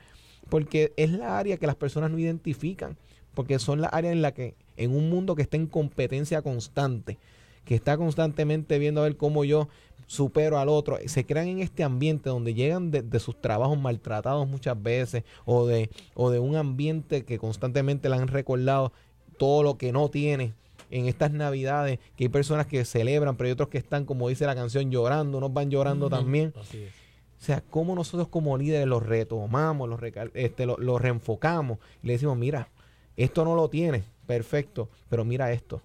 porque 0.49 0.93
es 0.97 1.11
la 1.11 1.37
área 1.37 1.57
que 1.57 1.67
las 1.67 1.75
personas 1.75 2.11
no 2.11 2.19
identifican, 2.19 2.97
porque 3.33 3.59
son 3.59 3.81
las 3.81 3.93
áreas 3.93 4.13
en 4.13 4.21
las 4.21 4.33
que, 4.33 4.55
en 4.77 4.95
un 4.95 5.09
mundo 5.09 5.35
que 5.35 5.41
está 5.41 5.57
en 5.57 5.67
competencia 5.67 6.41
constante, 6.41 7.17
que 7.65 7.75
está 7.75 7.97
constantemente 7.97 8.79
viendo 8.79 9.01
a 9.01 9.03
ver 9.03 9.17
cómo 9.17 9.43
yo 9.43 9.67
supero 10.07 10.57
al 10.57 10.69
otro, 10.69 10.97
se 11.05 11.25
crean 11.25 11.47
en 11.47 11.59
este 11.59 11.83
ambiente 11.83 12.29
donde 12.29 12.53
llegan 12.53 12.91
de, 12.91 13.01
de 13.01 13.19
sus 13.19 13.39
trabajos 13.41 13.77
maltratados 13.77 14.47
muchas 14.47 14.81
veces 14.81 15.23
o 15.45 15.67
de, 15.67 15.89
o 16.13 16.29
de 16.29 16.39
un 16.39 16.55
ambiente 16.55 17.25
que 17.25 17.37
constantemente 17.37 18.09
le 18.09 18.15
han 18.15 18.29
recordado 18.29 18.93
todo 19.37 19.63
lo 19.63 19.77
que 19.77 19.91
no 19.91 20.09
tiene 20.09 20.53
en 20.89 21.07
estas 21.07 21.31
navidades, 21.31 21.99
que 22.15 22.25
hay 22.25 22.29
personas 22.29 22.65
que 22.65 22.85
celebran, 22.85 23.35
pero 23.35 23.47
hay 23.47 23.51
otros 23.51 23.69
que 23.69 23.77
están, 23.77 24.05
como 24.05 24.29
dice 24.29 24.45
la 24.45 24.55
canción, 24.55 24.89
llorando, 24.89 25.37
unos 25.37 25.53
van 25.53 25.69
llorando 25.69 26.09
también. 26.09 26.53
Así 26.59 26.83
es. 26.83 26.93
O 27.39 27.43
sea, 27.43 27.61
cómo 27.61 27.93
nosotros 27.95 28.27
como 28.29 28.57
líderes 28.57 28.87
los 28.87 29.03
retomamos, 29.05 29.87
los, 29.87 29.99
este, 30.33 30.65
lo- 30.65 30.77
los 30.77 31.01
reenfocamos 31.01 31.77
y 32.03 32.07
le 32.07 32.13
decimos, 32.13 32.37
mira, 32.37 32.69
esto 33.15 33.45
no 33.45 33.55
lo 33.55 33.69
tiene, 33.69 34.03
perfecto, 34.25 34.89
pero 35.09 35.23
mira 35.23 35.51
esto. 35.51 35.81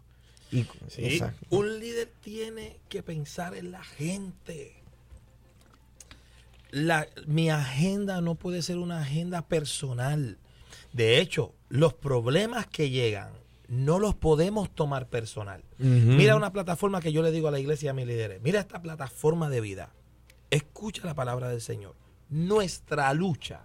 Y, 0.50 0.66
Sí, 0.88 1.02
un 1.50 1.78
líder 1.80 2.10
tiene 2.22 2.78
que 2.88 3.02
pensar 3.02 3.54
en 3.54 3.70
la 3.70 3.82
gente. 3.84 4.74
La, 6.70 7.06
mi 7.26 7.50
agenda 7.50 8.20
no 8.20 8.34
puede 8.34 8.62
ser 8.62 8.78
una 8.78 9.00
agenda 9.02 9.42
personal. 9.42 10.38
De 10.92 11.18
hecho, 11.20 11.52
los 11.68 11.92
problemas 11.94 12.66
que 12.66 12.90
llegan 12.90 13.30
no 13.68 13.98
los 13.98 14.14
podemos 14.14 14.70
tomar 14.74 15.08
personal. 15.08 15.62
Mira 15.78 16.36
una 16.36 16.52
plataforma 16.52 17.00
que 17.00 17.12
yo 17.12 17.22
le 17.22 17.30
digo 17.30 17.48
a 17.48 17.50
la 17.50 17.58
iglesia 17.60 17.86
y 17.86 17.88
a 17.90 17.94
mis 17.94 18.06
líderes. 18.06 18.40
Mira 18.42 18.60
esta 18.60 18.80
plataforma 18.82 19.48
de 19.50 19.60
vida. 19.60 19.90
Escucha 20.52 21.06
la 21.06 21.14
palabra 21.14 21.48
del 21.48 21.62
Señor. 21.62 21.94
Nuestra 22.28 23.14
lucha 23.14 23.64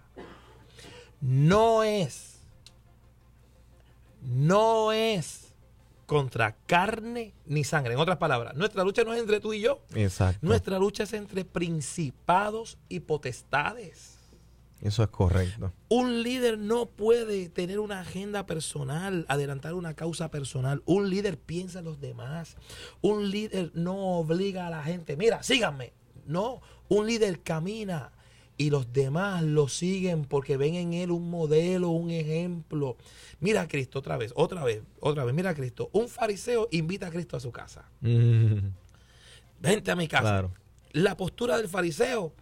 no 1.20 1.82
es, 1.82 2.40
no 4.22 4.90
es 4.92 5.54
contra 6.06 6.56
carne 6.64 7.34
ni 7.44 7.62
sangre. 7.62 7.92
En 7.92 7.98
otras 7.98 8.16
palabras, 8.16 8.54
nuestra 8.56 8.84
lucha 8.84 9.04
no 9.04 9.12
es 9.12 9.20
entre 9.20 9.38
tú 9.38 9.52
y 9.52 9.60
yo. 9.60 9.82
Exacto. 9.94 10.46
Nuestra 10.46 10.78
lucha 10.78 11.02
es 11.02 11.12
entre 11.12 11.44
principados 11.44 12.78
y 12.88 13.00
potestades. 13.00 14.16
Eso 14.80 15.02
es 15.02 15.10
correcto. 15.10 15.74
Un 15.90 16.22
líder 16.22 16.56
no 16.56 16.86
puede 16.86 17.50
tener 17.50 17.80
una 17.80 18.00
agenda 18.00 18.46
personal, 18.46 19.26
adelantar 19.28 19.74
una 19.74 19.92
causa 19.92 20.30
personal. 20.30 20.82
Un 20.86 21.10
líder 21.10 21.36
piensa 21.38 21.80
en 21.80 21.84
los 21.84 22.00
demás. 22.00 22.56
Un 23.02 23.30
líder 23.30 23.72
no 23.74 24.18
obliga 24.18 24.68
a 24.68 24.70
la 24.70 24.82
gente, 24.82 25.18
mira, 25.18 25.42
síganme. 25.42 25.97
No, 26.28 26.60
un 26.88 27.06
líder 27.06 27.40
camina 27.42 28.12
y 28.58 28.70
los 28.70 28.92
demás 28.92 29.42
lo 29.42 29.68
siguen 29.68 30.24
porque 30.24 30.56
ven 30.56 30.74
en 30.74 30.92
él 30.92 31.10
un 31.10 31.30
modelo, 31.30 31.88
un 31.88 32.10
ejemplo. 32.10 32.96
Mira 33.40 33.62
a 33.62 33.68
Cristo 33.68 34.00
otra 34.00 34.16
vez, 34.16 34.32
otra 34.36 34.62
vez, 34.62 34.82
otra 35.00 35.24
vez. 35.24 35.34
Mira 35.34 35.50
a 35.50 35.54
Cristo. 35.54 35.88
Un 35.92 36.08
fariseo 36.08 36.68
invita 36.70 37.06
a 37.06 37.10
Cristo 37.10 37.36
a 37.36 37.40
su 37.40 37.50
casa. 37.50 37.88
Mm, 38.00 38.68
Vente 39.60 39.90
a 39.90 39.96
mi 39.96 40.06
casa. 40.06 40.22
Claro. 40.22 40.52
La 40.92 41.16
postura 41.16 41.56
del 41.56 41.68
fariseo 41.68 42.34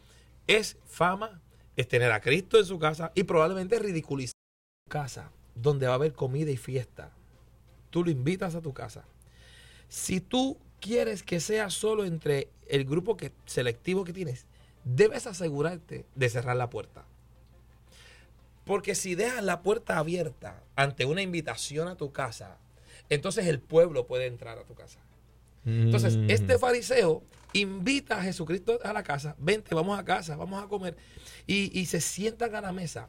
es 0.47 0.77
fama, 0.85 1.41
es 1.77 1.87
tener 1.87 2.11
a 2.13 2.21
Cristo 2.21 2.59
en 2.59 2.65
su 2.65 2.79
casa 2.79 3.13
y 3.15 3.23
probablemente 3.25 3.79
ridiculizar 3.79 4.35
su 4.85 4.91
casa, 4.91 5.31
donde 5.55 5.87
va 5.87 5.93
a 5.93 5.97
haber 5.97 6.13
comida 6.13 6.51
y 6.51 6.57
fiesta. 6.57 7.13
Tú 7.91 8.05
lo 8.05 8.11
invitas 8.11 8.55
a 8.55 8.61
tu 8.61 8.73
casa. 8.73 9.05
Si 9.89 10.21
tú 10.21 10.59
quieres 10.81 11.23
que 11.23 11.41
sea 11.41 11.71
solo 11.71 12.05
entre 12.05 12.49
el 12.69 12.85
grupo 12.85 13.17
que, 13.17 13.33
selectivo 13.47 14.05
que 14.05 14.13
tienes, 14.13 14.47
debes 14.85 15.27
asegurarte 15.27 16.05
de 16.15 16.29
cerrar 16.29 16.57
la 16.57 16.71
puerta. 16.71 17.05
Porque 18.65 18.95
si 18.95 19.15
dejas 19.15 19.45
la 19.45 19.63
puerta 19.63 19.99
abierta 19.99 20.63
ante 20.75 21.05
una 21.05 21.23
invitación 21.23 21.89
a 21.89 21.97
tu 21.97 22.13
casa, 22.13 22.59
entonces 23.09 23.47
el 23.47 23.61
pueblo 23.61 24.07
puede 24.07 24.27
entrar 24.27 24.59
a 24.59 24.65
tu 24.65 24.75
casa. 24.75 24.99
Entonces, 25.65 26.17
Mm. 26.17 26.31
este 26.31 26.59
fariseo 26.59 27.23
invita 27.53 28.19
a 28.19 28.23
Jesucristo 28.23 28.79
a 28.85 28.93
la 28.93 29.03
casa, 29.03 29.35
vente, 29.39 29.75
vamos 29.75 29.99
a 29.99 30.05
casa, 30.05 30.37
vamos 30.37 30.63
a 30.63 30.69
comer. 30.69 30.97
Y, 31.47 31.77
y 31.79 31.87
se 31.87 32.01
sientan 32.01 32.55
a 32.55 32.61
la 32.61 32.73
mesa. 32.73 33.09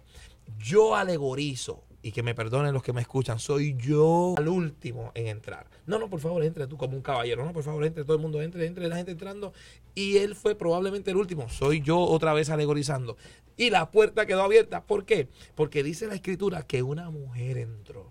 yo 0.60 0.96
alegorizo, 0.96 1.84
y 2.08 2.12
que 2.14 2.24
me 2.24 2.34
perdonen 2.34 2.74
los 2.74 2.84
que 2.84 2.94
me 2.94 3.02
escuchan, 3.02 3.38
soy 3.38 3.76
yo 3.78 4.36
al 4.38 4.48
último 4.48 5.12
en 5.14 5.28
entrar. 5.28 5.68
No, 5.88 6.00
no, 6.00 6.10
por 6.10 6.22
favor, 6.22 6.42
entre 6.42 6.66
tú 6.66 6.78
como 6.78 6.96
un 6.96 7.02
caballero. 7.02 7.44
No, 7.44 7.52
por 7.52 7.64
favor, 7.64 7.84
entre, 7.84 8.06
todo 8.06 8.16
el 8.16 8.22
mundo 8.22 8.42
entre, 8.42 8.66
entre 8.66 8.88
la 8.88 8.96
gente 8.96 9.12
entrando. 9.12 9.52
Y 9.94 10.16
él 10.16 10.34
fue 10.34 10.56
probablemente 10.56 11.12
el 11.12 11.18
último. 11.18 11.50
Soy 11.50 11.82
yo 11.82 12.00
otra 12.00 12.32
vez 12.32 12.50
alegorizando. 12.50 13.18
Y 13.58 13.72
la 13.72 13.92
puerta 13.92 14.26
quedó 14.26 14.44
abierta. 14.44 14.86
¿Por 14.86 15.04
qué? 15.04 15.28
Porque 15.54 15.84
dice 15.84 16.08
la 16.08 16.16
escritura 16.16 16.62
que 16.62 16.82
una 16.82 17.10
mujer 17.10 17.58
entró. 17.58 18.10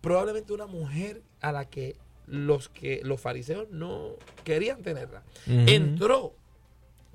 Probablemente 0.00 0.52
una 0.52 0.66
mujer 0.66 1.22
a 1.40 1.52
la 1.52 1.66
que 1.66 1.94
los 2.26 2.68
que 2.68 3.00
los 3.04 3.20
fariseos 3.20 3.70
no 3.70 4.16
querían 4.42 4.82
tenerla. 4.82 5.22
Entró 5.46 6.34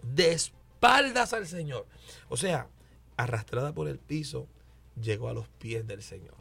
de 0.01 0.31
espaldas 0.31 1.33
al 1.33 1.45
Señor. 1.45 1.85
O 2.29 2.37
sea, 2.37 2.69
arrastrada 3.17 3.73
por 3.73 3.89
el 3.89 3.99
piso, 3.99 4.47
llegó 5.01 5.29
a 5.29 5.33
los 5.33 5.47
pies 5.47 5.85
del 5.87 6.01
Señor. 6.01 6.35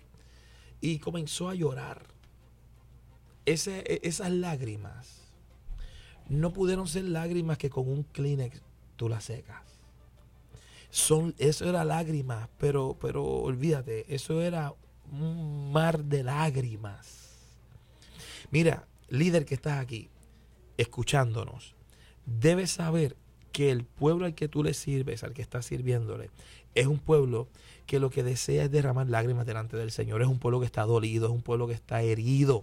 Y 0.81 0.99
comenzó 0.99 1.49
a 1.49 1.55
llorar. 1.55 2.07
E- 3.45 4.01
esas 4.03 4.31
lágrimas 4.31 5.23
no 6.29 6.53
pudieron 6.53 6.89
ser 6.89 7.05
lágrimas 7.05 7.59
que 7.59 7.71
con 7.71 7.89
un 7.89 8.03
Kleenex 8.03 8.61
tú 8.97 9.09
las 9.09 9.25
secas. 9.25 9.63
Son, 10.91 11.35
eso 11.39 11.69
era 11.69 11.85
lágrimas, 11.85 12.49
pero, 12.59 12.97
pero 13.01 13.25
olvídate, 13.25 14.13
eso 14.15 14.41
era 14.41 14.75
un 15.13 15.73
mar 15.73 16.05
de 16.05 16.25
lágrimas. 16.25 17.27
Mira, 18.51 18.87
líder 19.09 19.45
que 19.45 19.55
estás 19.55 19.79
aquí, 19.79 20.09
escuchándonos, 20.77 21.75
debes 22.25 22.71
saber 22.73 23.17
que 23.53 23.71
el 23.71 23.85
pueblo 23.85 24.27
al 24.27 24.35
que 24.35 24.49
tú 24.49 24.63
le 24.63 24.75
sirves, 24.75 25.25
al 25.25 25.33
que 25.33 25.43
estás 25.43 25.67
sirviéndole, 25.67 26.31
es 26.77 26.87
un 26.87 26.99
pueblo 27.01 27.49
que 27.87 27.99
lo 27.99 28.11
que 28.11 28.23
desea 28.23 28.65
es 28.65 28.71
derramar 28.71 29.09
lágrimas 29.09 29.47
delante 29.47 29.77
del 29.77 29.91
Señor. 29.91 30.23
Es 30.23 30.29
un 30.29 30.39
pueblo 30.39 30.61
que 30.61 30.67
está 30.67 30.83
dolido, 30.85 31.27
es 31.27 31.33
un 31.33 31.43
pueblo 31.43 31.67
que 31.67 31.75
está 31.75 32.03
herido. 32.03 32.63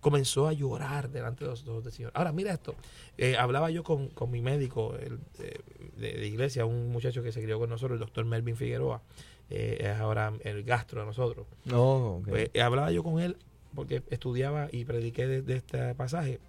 Comenzó 0.00 0.48
a 0.48 0.54
llorar 0.54 1.10
delante 1.10 1.44
de 1.44 1.50
los 1.50 1.66
ojos 1.68 1.84
del 1.84 1.92
Señor. 1.92 2.10
Ahora, 2.14 2.32
mira 2.32 2.52
esto. 2.54 2.74
Eh, 3.18 3.36
hablaba 3.36 3.70
yo 3.70 3.84
con, 3.84 4.08
con 4.08 4.30
mi 4.30 4.40
médico 4.40 4.94
el, 4.96 5.18
eh, 5.38 5.60
de, 5.98 6.12
de 6.12 6.26
iglesia, 6.26 6.64
un 6.64 6.90
muchacho 6.90 7.22
que 7.22 7.32
se 7.32 7.42
crió 7.42 7.58
con 7.58 7.68
nosotros, 7.68 7.96
el 7.96 8.00
doctor 8.00 8.24
Melvin 8.24 8.56
Figueroa. 8.56 9.02
eh, 9.50 9.78
es 9.80 10.00
ahora 10.00 10.32
el 10.44 10.62
gastro 10.64 11.00
de 11.00 11.06
nosotros. 11.06 11.46
Oh, 11.72 12.20
ok. 12.22 12.28
Pues, 12.28 12.50
hablaba 12.62 12.90
yo 12.92 13.02
con 13.02 13.20
él 13.20 13.36
porque 13.74 14.02
estudiaba 14.08 14.68
y 14.72 14.84
prediqué 14.84 15.26
de, 15.26 15.42
de 15.42 15.56
este 15.56 15.94
pasaje. 15.94 16.40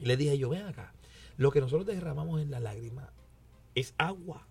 Y 0.00 0.06
le 0.06 0.16
dije 0.16 0.36
yo, 0.38 0.48
ven 0.48 0.66
acá, 0.66 0.92
lo 1.36 1.50
que 1.52 1.60
nosotros 1.60 1.86
derramamos 1.86 2.40
en 2.42 2.50
la 2.50 2.58
lágrima 2.58 3.10
es 3.74 3.94
agua. 3.98 4.47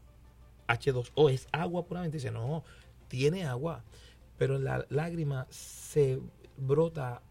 H2O 0.68 1.30
es 1.32 1.48
agua 1.52 1.86
puramente. 1.86 2.18
Dice, 2.18 2.32
no, 2.32 2.64
tiene 3.08 3.46
agua. 3.46 3.84
Pero 4.38 4.56
en 4.58 4.64
la 4.66 4.86
lágrima 4.90 5.48
se 5.50 6.20
brota 6.58 7.22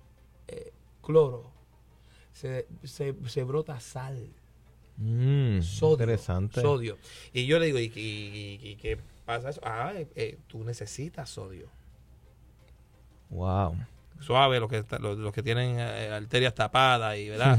eh, 0.48 0.72
cloro. 1.02 1.50
Se, 2.32 2.66
se, 2.84 3.14
se 3.26 3.44
brota 3.44 3.78
sal 3.80 4.28
Mm, 4.98 5.60
sodio. 5.60 5.92
Interesante. 5.92 6.60
Sodio. 6.62 6.96
Y 7.34 7.44
yo 7.44 7.58
le 7.58 7.66
digo, 7.66 7.78
¿y, 7.78 7.92
y- 7.94 8.58
y- 8.62 8.68
y 8.70 8.76
qué 8.76 8.98
pasa 9.26 9.50
eso? 9.50 9.60
Ah, 9.62 9.92
eh, 9.94 10.08
eh, 10.14 10.38
tú 10.46 10.64
necesitas 10.64 11.28
sodio. 11.28 11.68
Wow. 13.28 13.76
Suave, 14.20 14.58
los 14.60 14.70
que, 14.70 14.82
los, 15.00 15.18
los 15.18 15.32
que 15.34 15.42
tienen 15.42 15.78
eh, 15.78 16.08
arterias 16.12 16.54
tapadas 16.54 17.18
y 17.18 17.28
verdad. 17.28 17.58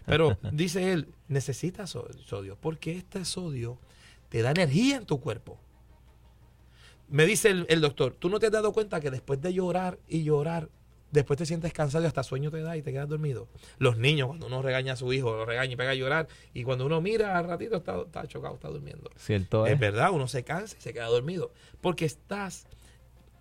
Pero 0.06 0.38
dice 0.52 0.92
él, 0.92 1.08
necesitas 1.28 1.90
so- 1.90 2.08
sodio, 2.24 2.56
porque 2.58 2.96
este 2.96 3.24
sodio 3.26 3.76
te 4.28 4.42
da 4.42 4.50
energía 4.50 4.96
en 4.96 5.06
tu 5.06 5.20
cuerpo. 5.20 5.58
Me 7.08 7.24
dice 7.24 7.48
el, 7.50 7.66
el 7.68 7.80
doctor, 7.80 8.14
¿tú 8.18 8.28
no 8.28 8.38
te 8.38 8.46
has 8.46 8.52
dado 8.52 8.72
cuenta 8.72 9.00
que 9.00 9.10
después 9.10 9.40
de 9.40 9.54
llorar 9.54 9.98
y 10.08 10.24
llorar, 10.24 10.68
después 11.10 11.38
te 11.38 11.46
sientes 11.46 11.72
cansado 11.72 12.04
y 12.04 12.06
hasta 12.06 12.22
sueño 12.22 12.50
te 12.50 12.60
da 12.60 12.76
y 12.76 12.82
te 12.82 12.92
quedas 12.92 13.08
dormido? 13.08 13.48
Los 13.78 13.96
niños, 13.96 14.28
cuando 14.28 14.46
uno 14.46 14.60
regaña 14.60 14.92
a 14.92 14.96
su 14.96 15.10
hijo, 15.14 15.34
lo 15.34 15.46
regaña 15.46 15.72
y 15.72 15.76
pega 15.76 15.90
a 15.90 15.94
llorar, 15.94 16.28
y 16.52 16.64
cuando 16.64 16.84
uno 16.84 17.00
mira 17.00 17.38
al 17.38 17.46
ratito 17.46 17.76
está, 17.76 18.02
está 18.02 18.26
chocado, 18.28 18.56
está 18.56 18.68
durmiendo. 18.68 19.10
Cierto 19.16 19.64
Es 19.66 19.72
es. 19.72 19.80
verdad, 19.80 20.10
uno 20.12 20.28
se 20.28 20.44
cansa 20.44 20.76
y 20.78 20.82
se 20.82 20.92
queda 20.92 21.06
dormido. 21.06 21.50
Porque 21.80 22.04
estás, 22.04 22.66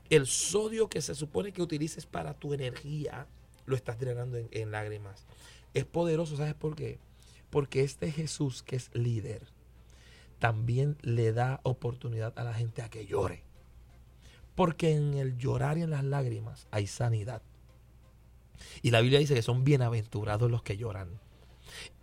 el 0.09 0.27
sodio 0.27 0.87
que 0.87 1.01
se 1.01 1.13
supone 1.13 1.51
que 1.51 1.61
utilices 1.61 2.05
para 2.05 2.33
tu 2.35 2.53
energía, 2.53 3.27
lo 3.65 3.75
estás 3.75 3.99
drenando 3.99 4.37
en, 4.37 4.47
en 4.51 4.71
lágrimas. 4.71 5.25
Es 5.73 5.83
poderoso, 5.83 6.37
¿sabes 6.37 6.53
por 6.53 6.73
qué? 6.77 6.99
Porque 7.49 7.83
este 7.83 8.13
Jesús 8.13 8.63
que 8.63 8.77
es 8.77 8.89
líder, 8.93 9.41
también 10.39 10.97
le 11.01 11.33
da 11.33 11.59
oportunidad 11.63 12.37
a 12.37 12.43
la 12.43 12.53
gente 12.53 12.81
a 12.81 12.89
que 12.89 13.05
llore. 13.05 13.43
Porque 14.55 14.91
en 14.93 15.13
el 15.13 15.37
llorar 15.37 15.77
y 15.77 15.83
en 15.83 15.91
las 15.91 16.03
lágrimas 16.03 16.67
hay 16.71 16.87
sanidad. 16.87 17.41
Y 18.81 18.91
la 18.91 19.01
Biblia 19.01 19.19
dice 19.19 19.35
que 19.35 19.41
son 19.41 19.63
bienaventurados 19.63 20.49
los 20.49 20.63
que 20.63 20.77
lloran. 20.77 21.19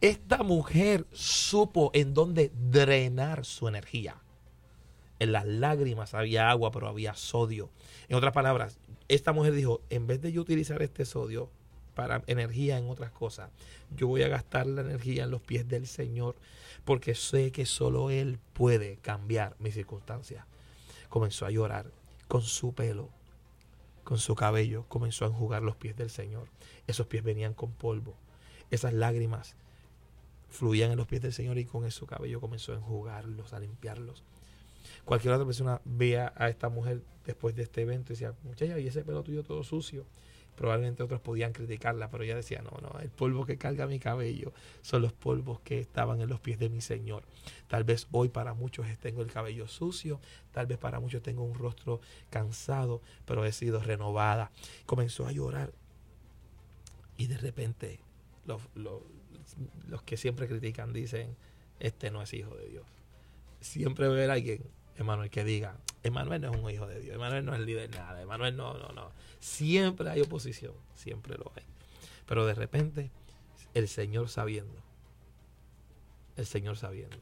Esta 0.00 0.42
mujer 0.42 1.06
supo 1.12 1.90
en 1.94 2.14
dónde 2.14 2.52
drenar 2.70 3.44
su 3.44 3.68
energía. 3.68 4.16
En 5.18 5.32
las 5.32 5.46
lágrimas 5.46 6.14
había 6.14 6.50
agua, 6.50 6.70
pero 6.70 6.88
había 6.88 7.14
sodio. 7.14 7.70
En 8.08 8.16
otras 8.16 8.32
palabras, 8.32 8.78
esta 9.08 9.32
mujer 9.32 9.54
dijo, 9.54 9.80
en 9.90 10.06
vez 10.06 10.20
de 10.20 10.32
yo 10.32 10.42
utilizar 10.42 10.82
este 10.82 11.04
sodio 11.04 11.50
para 11.94 12.22
energía 12.26 12.78
en 12.78 12.88
otras 12.88 13.10
cosas, 13.12 13.50
yo 13.96 14.08
voy 14.08 14.22
a 14.22 14.28
gastar 14.28 14.66
la 14.66 14.82
energía 14.82 15.24
en 15.24 15.30
los 15.30 15.40
pies 15.40 15.68
del 15.68 15.86
Señor, 15.86 16.36
porque 16.84 17.14
sé 17.14 17.52
que 17.52 17.66
solo 17.66 18.10
Él 18.10 18.38
puede 18.52 18.96
cambiar 18.96 19.56
mis 19.58 19.74
circunstancias. 19.74 20.44
Comenzó 21.08 21.46
a 21.46 21.50
llorar 21.50 21.90
con 22.28 22.42
su 22.42 22.74
pelo, 22.74 23.10
con 24.02 24.18
su 24.18 24.34
cabello, 24.34 24.84
comenzó 24.88 25.24
a 25.24 25.28
enjugar 25.28 25.62
los 25.62 25.76
pies 25.76 25.96
del 25.96 26.10
Señor. 26.10 26.48
Esos 26.86 27.06
pies 27.06 27.22
venían 27.22 27.54
con 27.54 27.72
polvo. 27.72 28.14
Esas 28.70 28.92
lágrimas 28.92 29.56
fluían 30.50 30.90
en 30.90 30.98
los 30.98 31.06
pies 31.06 31.22
del 31.22 31.32
Señor 31.32 31.58
y 31.58 31.64
con 31.64 31.90
su 31.90 32.06
cabello 32.06 32.40
comenzó 32.40 32.72
a 32.72 32.76
enjugarlos, 32.76 33.52
a 33.52 33.60
limpiarlos. 33.60 34.22
Cualquier 35.04 35.34
otra 35.34 35.46
persona 35.46 35.80
vea 35.84 36.32
a 36.36 36.48
esta 36.48 36.68
mujer 36.68 37.02
después 37.24 37.56
de 37.56 37.62
este 37.62 37.82
evento 37.82 38.12
y 38.12 38.16
decía, 38.16 38.34
muchacha, 38.42 38.78
y 38.78 38.86
ese 38.86 39.02
pelo 39.02 39.22
tuyo 39.22 39.42
todo 39.42 39.64
sucio. 39.64 40.04
Probablemente 40.56 41.02
otros 41.02 41.20
podían 41.20 41.52
criticarla, 41.52 42.10
pero 42.10 42.24
ella 42.24 42.36
decía, 42.36 42.62
no, 42.62 42.76
no, 42.80 42.98
el 43.00 43.10
polvo 43.10 43.44
que 43.44 43.58
carga 43.58 43.86
mi 43.86 43.98
cabello 43.98 44.52
son 44.82 45.02
los 45.02 45.12
polvos 45.12 45.60
que 45.60 45.80
estaban 45.80 46.20
en 46.20 46.28
los 46.28 46.40
pies 46.40 46.58
de 46.58 46.68
mi 46.68 46.80
Señor. 46.80 47.24
Tal 47.68 47.84
vez 47.84 48.06
hoy 48.12 48.28
para 48.28 48.54
muchos 48.54 48.86
tengo 48.98 49.22
el 49.22 49.32
cabello 49.32 49.66
sucio, 49.68 50.20
tal 50.52 50.66
vez 50.66 50.78
para 50.78 51.00
muchos 51.00 51.22
tengo 51.22 51.42
un 51.42 51.54
rostro 51.54 52.00
cansado, 52.30 53.02
pero 53.24 53.44
he 53.44 53.52
sido 53.52 53.80
renovada. 53.82 54.50
Comenzó 54.86 55.26
a 55.26 55.32
llorar 55.32 55.72
y 57.16 57.26
de 57.26 57.38
repente 57.38 58.00
los, 58.46 58.62
los, 58.74 59.02
los 59.88 60.02
que 60.02 60.16
siempre 60.16 60.48
critican 60.48 60.92
dicen, 60.92 61.36
este 61.80 62.10
no 62.10 62.22
es 62.22 62.32
hijo 62.32 62.54
de 62.56 62.68
Dios. 62.68 62.86
Siempre 63.60 64.08
va 64.08 64.32
a 64.32 64.34
alguien, 64.34 64.62
Emanuel, 64.96 65.30
que 65.30 65.44
diga, 65.44 65.76
Emanuel 66.02 66.42
no 66.42 66.52
es 66.52 66.60
un 66.60 66.70
hijo 66.70 66.86
de 66.86 67.00
Dios, 67.00 67.16
Emanuel 67.16 67.44
no 67.44 67.54
es 67.54 67.60
líder 67.60 67.90
de 67.90 67.98
nada, 67.98 68.20
Emanuel 68.22 68.56
no, 68.56 68.74
no, 68.74 68.88
no. 68.90 69.10
Siempre 69.40 70.08
hay 70.10 70.20
oposición, 70.20 70.74
siempre 70.94 71.36
lo 71.36 71.52
hay. 71.56 71.64
Pero 72.26 72.46
de 72.46 72.54
repente, 72.54 73.10
el 73.74 73.88
Señor 73.88 74.28
sabiendo, 74.28 74.80
el 76.36 76.46
Señor 76.46 76.76
sabiendo, 76.76 77.18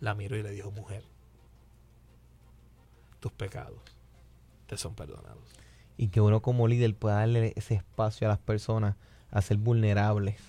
la 0.00 0.14
miró 0.14 0.36
y 0.36 0.42
le 0.42 0.50
dijo, 0.50 0.70
mujer, 0.70 1.04
tus 3.20 3.32
pecados 3.32 3.80
te 4.66 4.76
son 4.76 4.94
perdonados. 4.94 5.42
Y 5.96 6.08
que 6.08 6.20
uno 6.20 6.40
como 6.40 6.68
líder 6.68 6.94
pueda 6.94 7.16
darle 7.16 7.52
ese 7.56 7.74
espacio 7.74 8.26
a 8.26 8.30
las 8.30 8.38
personas 8.38 8.96
a 9.30 9.42
ser 9.42 9.58
vulnerables. 9.58 10.40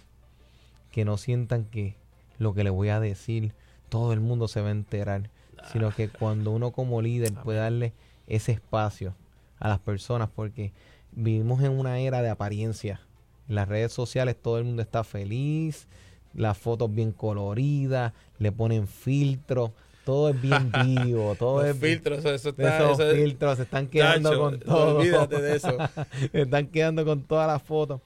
Que 0.91 1.05
no 1.05 1.17
sientan 1.17 1.65
que 1.65 1.95
lo 2.37 2.53
que 2.53 2.63
le 2.63 2.69
voy 2.69 2.89
a 2.89 2.99
decir 2.99 3.53
todo 3.89 4.13
el 4.13 4.19
mundo 4.19 4.47
se 4.47 4.61
va 4.61 4.69
a 4.69 4.71
enterar. 4.71 5.29
Sino 5.71 5.91
que 5.91 6.09
cuando 6.09 6.51
uno 6.51 6.71
como 6.71 7.01
líder 7.01 7.33
puede 7.33 7.59
darle 7.59 7.93
ese 8.27 8.51
espacio 8.53 9.13
a 9.59 9.67
las 9.69 9.79
personas 9.79 10.29
porque 10.33 10.71
vivimos 11.11 11.61
en 11.63 11.71
una 11.71 11.99
era 11.99 12.21
de 12.21 12.29
apariencia. 12.29 13.01
En 13.49 13.55
las 13.55 13.67
redes 13.67 13.91
sociales 13.91 14.35
todo 14.41 14.57
el 14.57 14.63
mundo 14.65 14.81
está 14.81 15.03
feliz, 15.03 15.87
las 16.33 16.57
fotos 16.57 16.93
bien 16.93 17.11
coloridas, 17.11 18.13
le 18.39 18.51
ponen 18.51 18.87
filtros, 18.87 19.71
todo 20.05 20.29
es 20.29 20.41
bien 20.41 20.71
vivo, 20.83 21.35
todo 21.35 21.61
Los 21.61 21.71
es 21.71 21.77
filtros, 21.77 22.19
eso, 22.19 22.33
eso 22.33 22.49
está... 22.49 22.77
esos 22.77 22.99
eso 22.99 23.11
es- 23.11 23.17
filtros 23.23 23.57
se 23.57 23.63
están 23.63 23.87
quedando 23.87 24.29
Tacho, 24.29 24.41
con 24.41 24.59
todo. 24.59 24.97
olvídate 24.99 25.41
de 25.41 25.55
eso. 25.57 25.77
se 26.31 26.41
están 26.41 26.67
quedando 26.67 27.05
con 27.05 27.21
todas 27.23 27.47
las 27.47 27.61
fotos. 27.61 28.01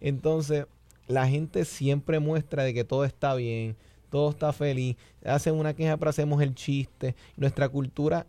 Entonces, 0.00 0.66
la 1.08 1.26
gente 1.28 1.64
siempre 1.64 2.20
muestra 2.20 2.62
de 2.62 2.72
que 2.74 2.84
todo 2.84 3.04
está 3.04 3.34
bien, 3.34 3.76
todo 4.10 4.30
está 4.30 4.52
feliz. 4.52 4.96
Hacen 5.24 5.54
una 5.54 5.74
queja, 5.74 5.96
pero 5.96 6.10
hacemos 6.10 6.42
el 6.42 6.54
chiste. 6.54 7.14
Nuestra 7.36 7.68
cultura, 7.68 8.26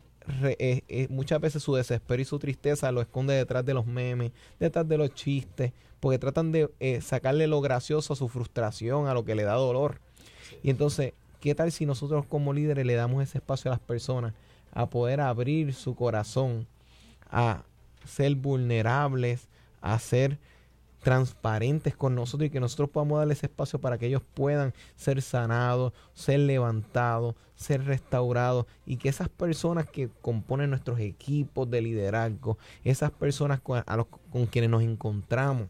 muchas 1.10 1.42
veces 1.42 1.64
su 1.64 1.76
desespero 1.76 2.22
y 2.22 2.26
su 2.26 2.40
tristeza 2.40 2.92
lo 2.92 3.02
esconde 3.02 3.34
detrás 3.34 3.66
de 3.66 3.74
los 3.74 3.86
memes, 3.86 4.32
detrás 4.60 4.88
de 4.88 4.98
los 4.98 5.14
chistes, 5.14 5.74
porque 6.00 6.20
tratan 6.20 6.52
de 6.52 6.70
eh, 6.80 7.02
sacarle 7.02 7.48
lo 7.48 7.62
gracioso 7.62 8.14
a 8.14 8.16
su 8.16 8.30
frustración, 8.30 9.08
a 9.08 9.14
lo 9.14 9.26
que 9.26 9.36
le 9.36 9.44
da 9.44 9.54
dolor. 9.54 10.00
Y 10.64 10.70
entonces, 10.70 11.14
¿qué 11.40 11.56
tal 11.56 11.72
si 11.72 11.86
nosotros 11.86 12.26
como 12.26 12.54
líderes 12.54 12.86
le 12.86 12.96
damos 12.96 13.24
ese 13.24 13.40
espacio 13.40 13.72
a 13.72 13.76
las 13.76 13.82
personas 13.82 14.34
a 14.74 14.90
poder 14.90 15.22
abrir 15.22 15.74
su 15.74 15.96
corazón, 15.96 16.68
a 17.30 17.64
ser 18.06 18.36
vulnerables, 18.36 19.48
a 19.82 19.98
ser 20.00 20.38
transparentes 21.02 21.96
con 21.96 22.16
nosotros 22.16 22.48
y 22.48 22.52
que 22.52 22.60
nosotros 22.60 22.90
podamos 22.90 23.20
darles 23.20 23.44
espacio 23.44 23.80
para 23.80 23.98
que 23.98 24.08
ellos 24.08 24.22
puedan 24.34 24.74
ser 24.96 25.22
sanados, 25.22 25.94
ser 26.14 26.40
levantados, 26.40 27.36
ser 27.56 27.86
restaurados 27.86 28.66
y 28.86 28.98
que 28.98 29.10
esas 29.10 29.30
personas 29.30 29.88
que 29.88 30.10
componen 30.22 30.70
nuestros 30.70 31.00
equipos 31.00 31.70
de 31.70 31.82
liderazgo, 31.82 32.58
esas 32.84 33.12
personas 33.12 33.60
con, 33.60 33.84
a 33.86 33.98
los, 33.98 34.08
con 34.32 34.46
quienes 34.46 34.70
nos 34.70 34.84
encontramos, 34.84 35.68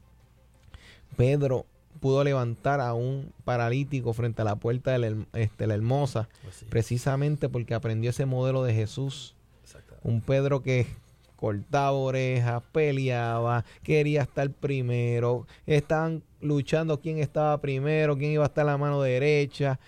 Pedro 1.16 1.66
pudo 2.00 2.24
levantar 2.24 2.82
a 2.82 2.94
un 2.94 3.32
paralítico 3.46 4.14
frente 4.14 4.42
a 4.42 4.46
la 4.46 4.56
puerta 4.56 4.92
de 4.92 4.98
la, 5.00 5.26
este, 5.34 5.68
la 5.68 5.76
hermosa, 5.76 6.28
precisamente 6.70 7.48
porque 7.48 7.74
aprendió 7.74 8.10
ese 8.10 8.26
modelo 8.26 8.64
de 8.64 8.74
Jesús. 8.74 9.36
Un 10.04 10.22
Pedro 10.22 10.64
que 10.64 10.88
cortaba 11.42 11.92
orejas, 11.94 12.62
peleaba, 12.72 13.66
quería 13.82 14.22
estar 14.22 14.48
primero, 14.52 15.48
estaban 15.66 16.22
luchando 16.40 17.00
quién 17.02 17.18
estaba 17.18 17.58
primero, 17.60 18.16
quién 18.16 18.30
iba 18.30 18.44
a 18.44 18.48
estar 18.48 18.62
a 18.62 18.74
la 18.74 18.78
mano 18.78 19.02
derecha. 19.02 19.80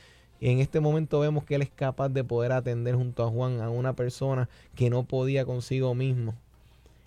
Y 0.42 0.50
en 0.50 0.60
este 0.60 0.80
momento 0.80 1.20
vemos 1.20 1.46
que 1.46 1.54
él 1.54 1.62
es 1.62 1.70
capaz 1.70 2.10
de 2.10 2.24
poder 2.24 2.54
atender 2.54 2.96
junto 2.96 3.24
a 3.24 3.30
Juan 3.30 3.62
a 3.62 3.70
una 3.70 3.94
persona 3.94 4.50
que 4.76 4.90
no 4.90 5.04
podía 5.04 5.46
consigo 5.46 5.94
mismo. 5.94 6.34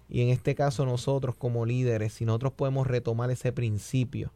Y 0.09 0.23
en 0.23 0.29
este 0.29 0.55
caso 0.55 0.87
nosotros 0.87 1.35
como 1.35 1.67
líderes, 1.67 2.13
si 2.13 2.25
nosotros 2.25 2.53
podemos 2.53 2.87
retomar 2.87 3.33
ese 3.33 3.51
principio 3.51 4.31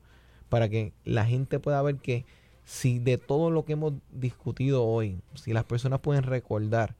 para 0.48 0.68
que 0.68 0.92
la 1.04 1.24
gente 1.24 1.60
pueda 1.60 1.80
ver 1.82 1.98
que 1.98 2.24
si 2.64 2.98
de 2.98 3.16
todo 3.16 3.52
lo 3.52 3.64
que 3.64 3.74
hemos 3.74 3.92
discutido 4.10 4.84
hoy, 4.84 5.20
si 5.36 5.52
las 5.52 5.62
personas 5.62 6.00
pueden 6.00 6.24
recordar 6.24 6.96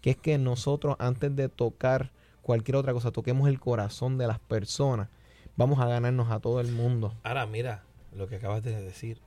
que 0.00 0.10
es 0.10 0.16
que 0.16 0.38
nosotros 0.38 0.96
antes 0.98 1.36
de 1.36 1.50
tocar 1.50 2.10
cualquier 2.44 2.76
otra 2.76 2.92
cosa, 2.92 3.10
toquemos 3.10 3.48
el 3.48 3.58
corazón 3.58 4.18
de 4.18 4.26
las 4.26 4.38
personas, 4.38 5.08
vamos 5.56 5.80
a 5.80 5.86
ganarnos 5.86 6.30
a 6.30 6.40
todo 6.40 6.60
el 6.60 6.70
mundo. 6.70 7.14
Ahora, 7.24 7.46
mira 7.46 7.82
lo 8.12 8.28
que 8.28 8.36
acabas 8.36 8.62
de 8.62 8.80
decir. 8.80 9.20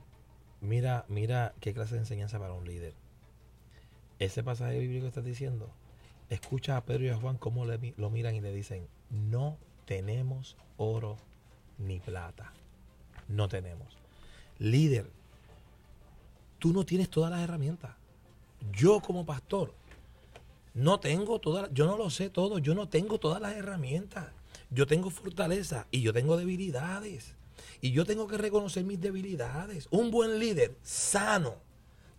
Mira, 0.60 1.04
mira 1.08 1.52
qué 1.60 1.74
clase 1.74 1.94
de 1.94 2.00
enseñanza 2.00 2.38
para 2.38 2.54
un 2.54 2.64
líder. 2.64 2.94
Ese 4.18 4.42
pasaje 4.42 4.78
bíblico 4.78 5.02
que 5.02 5.08
estás 5.08 5.24
diciendo, 5.24 5.70
escucha 6.30 6.76
a 6.76 6.84
Pedro 6.84 7.04
y 7.04 7.08
a 7.08 7.16
Juan 7.16 7.38
cómo 7.38 7.64
lo 7.64 8.10
miran 8.10 8.34
y 8.34 8.40
le 8.40 8.52
dicen, 8.52 8.88
no 9.10 9.58
tenemos 9.84 10.56
oro 10.76 11.18
ni 11.76 12.00
plata. 12.00 12.52
No 13.28 13.48
tenemos. 13.48 13.96
Líder, 14.58 15.10
tú 16.58 16.72
no 16.72 16.84
tienes 16.84 17.10
todas 17.10 17.30
las 17.30 17.40
herramientas. 17.40 17.96
Yo 18.72 19.00
como 19.00 19.26
pastor 19.26 19.74
no 20.78 21.00
tengo 21.00 21.40
todas, 21.40 21.68
yo 21.72 21.86
no 21.86 21.96
lo 21.96 22.08
sé 22.08 22.30
todo, 22.30 22.60
yo 22.60 22.72
no 22.72 22.88
tengo 22.88 23.18
todas 23.18 23.42
las 23.42 23.56
herramientas. 23.56 24.28
Yo 24.70 24.86
tengo 24.86 25.10
fortaleza 25.10 25.88
y 25.90 26.02
yo 26.02 26.12
tengo 26.12 26.36
debilidades. 26.36 27.34
Y 27.80 27.90
yo 27.90 28.04
tengo 28.06 28.28
que 28.28 28.38
reconocer 28.38 28.84
mis 28.84 29.00
debilidades. 29.00 29.88
Un 29.90 30.12
buen 30.12 30.38
líder 30.38 30.76
sano 30.82 31.56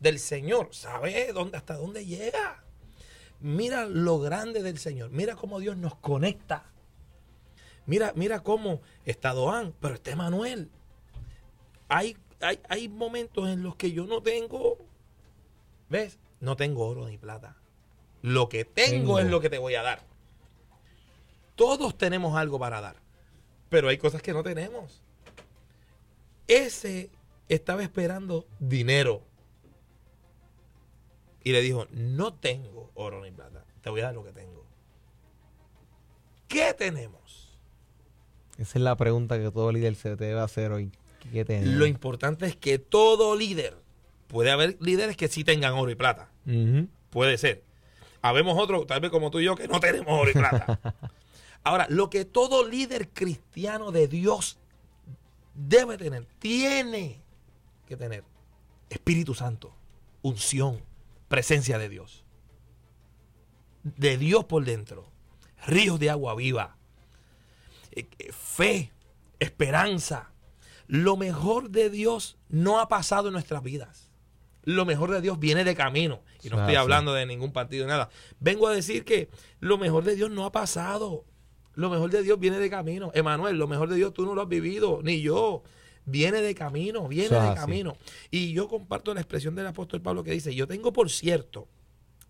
del 0.02 0.20
Señor 0.20 0.70
sabe 0.72 1.32
dónde, 1.32 1.56
hasta 1.56 1.78
dónde 1.78 2.06
llega. 2.06 2.66
Mira 3.40 3.86
lo 3.86 4.20
grande 4.20 4.62
del 4.62 4.78
Señor. 4.78 5.10
Mira 5.10 5.38
cómo 5.38 5.62
Dios 5.62 5.78
nos 5.78 5.96
conecta. 5.96 6.66
Mira, 7.86 8.12
mira 8.18 8.44
cómo 8.44 8.82
está 9.06 9.32
Doan, 9.32 9.74
pero 9.80 9.94
está 9.94 10.18
Manuel. 10.18 10.70
Hay, 11.88 12.18
hay, 12.42 12.60
hay 12.68 12.90
momentos 12.90 13.48
en 13.48 13.64
los 13.64 13.78
que 13.78 13.94
yo 13.94 14.06
no 14.06 14.22
tengo, 14.22 14.78
¿ves? 15.88 16.20
No 16.42 16.58
tengo 16.58 16.86
oro 16.86 17.08
ni 17.08 17.18
plata. 17.18 17.56
Lo 18.22 18.50
que 18.50 18.66
tengo, 18.66 19.20
es 19.20 19.28
lo 19.28 19.40
que 19.40 19.50
te 19.50 19.58
voy 19.58 19.76
a 19.76 19.82
dar. 19.82 20.04
Todos 21.56 21.98
tenemos 21.98 22.38
algo 22.38 22.60
para 22.60 22.82
dar, 22.82 22.98
pero 23.70 23.90
hay 23.90 23.98
cosas 23.98 24.22
que 24.22 24.34
no 24.34 24.44
tenemos. 24.44 25.04
Ese 26.48 27.10
estaba 27.48 27.84
esperando 27.84 28.48
dinero. 28.60 29.24
Y 31.44 31.52
le 31.52 31.62
dijo, 31.62 31.88
no 31.92 32.34
tengo 32.34 32.92
oro 32.96 33.22
ni 33.24 33.32
plata, 33.32 33.66
te 33.82 33.90
voy 33.90 34.02
a 34.02 34.06
dar 34.06 34.16
lo 34.16 34.24
que 34.24 34.32
tengo. 34.32 34.66
¿Qué 36.48 36.74
tenemos? 36.74 37.58
Esa 38.58 38.78
es 38.78 38.84
la 38.84 38.96
pregunta 38.98 39.38
que 39.38 39.52
todo 39.52 39.72
líder 39.72 39.96
se 39.96 40.16
debe 40.16 40.40
hacer 40.42 40.72
hoy. 40.72 40.92
¿Qué 41.32 41.46
tenemos? 41.46 41.76
Lo 41.76 41.86
importante 41.86 42.46
es 42.46 42.56
que 42.56 42.80
todo 42.80 43.36
líder, 43.36 43.78
puede 44.28 44.52
haber 44.52 44.78
líderes 44.82 45.16
que 45.16 45.28
sí 45.28 45.44
tengan 45.44 45.74
oro 45.74 45.92
y 45.92 45.96
plata. 45.96 46.32
Puede 47.10 47.38
ser. 47.38 47.64
Habemos 48.22 48.58
otros, 48.58 48.86
tal 48.88 49.02
vez 49.02 49.12
como 49.12 49.32
tú 49.32 49.40
y 49.40 49.46
yo, 49.46 49.56
que 49.56 49.68
no 49.68 49.80
tenemos 49.80 50.08
oro 50.08 50.30
y 50.30 50.34
plata. 50.34 50.80
Ahora, 51.64 51.88
lo 51.90 52.10
que 52.10 52.26
todo 52.26 52.68
líder 52.68 53.10
cristiano 53.10 53.92
de 53.92 54.08
Dios 54.08 54.58
debe 55.54 55.98
tener, 55.98 56.26
tiene 56.40 57.22
que 57.88 57.96
tener 57.98 58.24
Espíritu 58.90 59.34
Santo, 59.34 59.74
unción, 60.22 60.82
presencia 61.28 61.78
de 61.78 61.90
Dios. 61.90 62.24
De 63.84 64.18
Dios 64.18 64.46
por 64.46 64.66
dentro, 64.66 65.10
ríos 65.66 66.00
de 66.00 66.10
agua 66.10 66.36
viva, 66.36 66.76
eh, 67.92 68.08
eh, 68.20 68.32
fe, 68.32 68.92
esperanza. 69.40 70.32
Lo 70.88 71.16
mejor 71.18 71.70
de 71.70 71.90
Dios 71.90 72.38
no 72.50 72.80
ha 72.80 72.88
pasado 72.90 73.28
en 73.28 73.34
nuestras 73.34 73.64
vidas 73.64 74.09
lo 74.70 74.86
mejor 74.86 75.10
de 75.12 75.22
Dios 75.22 75.40
viene 75.40 75.64
de 75.64 75.76
camino. 75.76 76.22
Y 76.44 76.50
no 76.50 76.60
estoy 76.60 76.76
hablando 76.76 77.14
de 77.14 77.26
ningún 77.26 77.52
partido, 77.52 77.88
nada. 77.88 78.10
Vengo 78.40 78.68
a 78.68 78.74
decir 78.74 79.04
que 79.04 79.30
lo 79.60 79.78
mejor 79.78 80.04
de 80.04 80.16
Dios 80.16 80.30
no 80.30 80.46
ha 80.46 80.52
pasado. 80.52 81.26
Lo 81.74 81.90
mejor 81.90 82.12
de 82.12 82.22
Dios 82.22 82.40
viene 82.40 82.60
de 82.60 82.70
camino. 82.70 83.12
Emanuel, 83.16 83.58
lo 83.58 83.68
mejor 83.68 83.90
de 83.90 83.96
Dios 83.96 84.14
tú 84.14 84.26
no 84.26 84.36
lo 84.36 84.42
has 84.44 84.48
vivido, 84.48 85.00
ni 85.04 85.22
yo. 85.22 85.64
Viene 86.06 86.42
de 86.42 86.54
camino, 86.54 87.08
viene 87.08 87.40
de 87.40 87.56
camino. 87.56 87.98
Y 88.30 88.54
yo 88.54 88.68
comparto 88.68 89.14
la 89.14 89.22
expresión 89.22 89.56
del 89.56 89.68
apóstol 89.68 90.02
Pablo 90.02 90.24
que 90.24 90.32
dice, 90.32 90.54
yo 90.54 90.68
tengo 90.68 90.94
por 90.94 91.10
cierto 91.10 91.68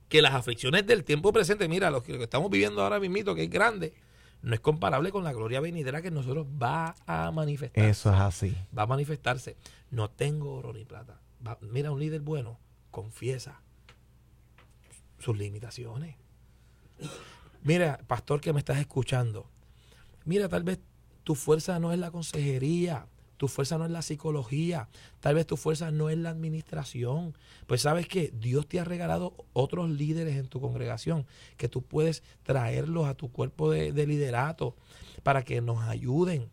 que 0.07 0.21
las 0.21 0.33
aflicciones 0.33 0.87
del 0.87 1.03
tiempo 1.03 1.31
presente, 1.33 1.67
mira, 1.67 1.91
lo 1.91 2.03
que, 2.03 2.23
estamos 2.23 2.49
viviendo 2.49 2.81
ahora 2.81 2.99
mismo, 2.99 3.35
que 3.35 3.43
es 3.43 3.49
grande, 3.49 3.93
no 4.41 4.53
es 4.53 4.59
comparable 4.59 5.11
con 5.11 5.23
la 5.23 5.33
gloria 5.33 5.59
venidera 5.59 6.01
que 6.01 6.11
nosotros 6.11 6.47
va 6.61 6.95
a 7.05 7.31
manifestar. 7.31 7.83
Eso 7.83 8.13
es 8.13 8.19
así. 8.19 8.55
Va 8.77 8.83
a 8.83 8.87
manifestarse. 8.87 9.55
No 9.91 10.09
tengo 10.09 10.55
oro 10.55 10.73
ni 10.73 10.83
plata 10.85 11.19
mira, 11.61 11.91
un 11.91 11.99
líder 11.99 12.21
bueno 12.21 12.59
confiesa 12.91 13.61
sus 15.19 15.37
limitaciones. 15.37 16.15
Mira, 17.63 17.99
pastor 18.07 18.41
que 18.41 18.53
me 18.53 18.59
estás 18.59 18.77
escuchando, 18.77 19.49
mira, 20.25 20.47
tal 20.49 20.63
vez 20.63 20.79
tu 21.23 21.35
fuerza 21.35 21.79
no 21.79 21.91
es 21.91 21.99
la 21.99 22.11
consejería, 22.11 23.07
tu 23.37 23.47
fuerza 23.47 23.77
no 23.77 23.85
es 23.85 23.91
la 23.91 24.01
psicología, 24.01 24.89
tal 25.19 25.35
vez 25.35 25.47
tu 25.47 25.55
fuerza 25.55 25.91
no 25.91 26.09
es 26.09 26.17
la 26.17 26.29
administración. 26.29 27.35
Pues 27.67 27.83
sabes 27.83 28.07
que 28.07 28.33
Dios 28.33 28.67
te 28.67 28.79
ha 28.79 28.83
regalado 28.83 29.33
otros 29.53 29.89
líderes 29.89 30.35
en 30.35 30.47
tu 30.47 30.59
congregación, 30.59 31.25
que 31.57 31.69
tú 31.69 31.81
puedes 31.81 32.23
traerlos 32.43 33.07
a 33.07 33.13
tu 33.13 33.31
cuerpo 33.31 33.71
de, 33.71 33.93
de 33.93 34.07
liderato 34.07 34.75
para 35.23 35.43
que 35.43 35.61
nos 35.61 35.81
ayuden 35.83 36.49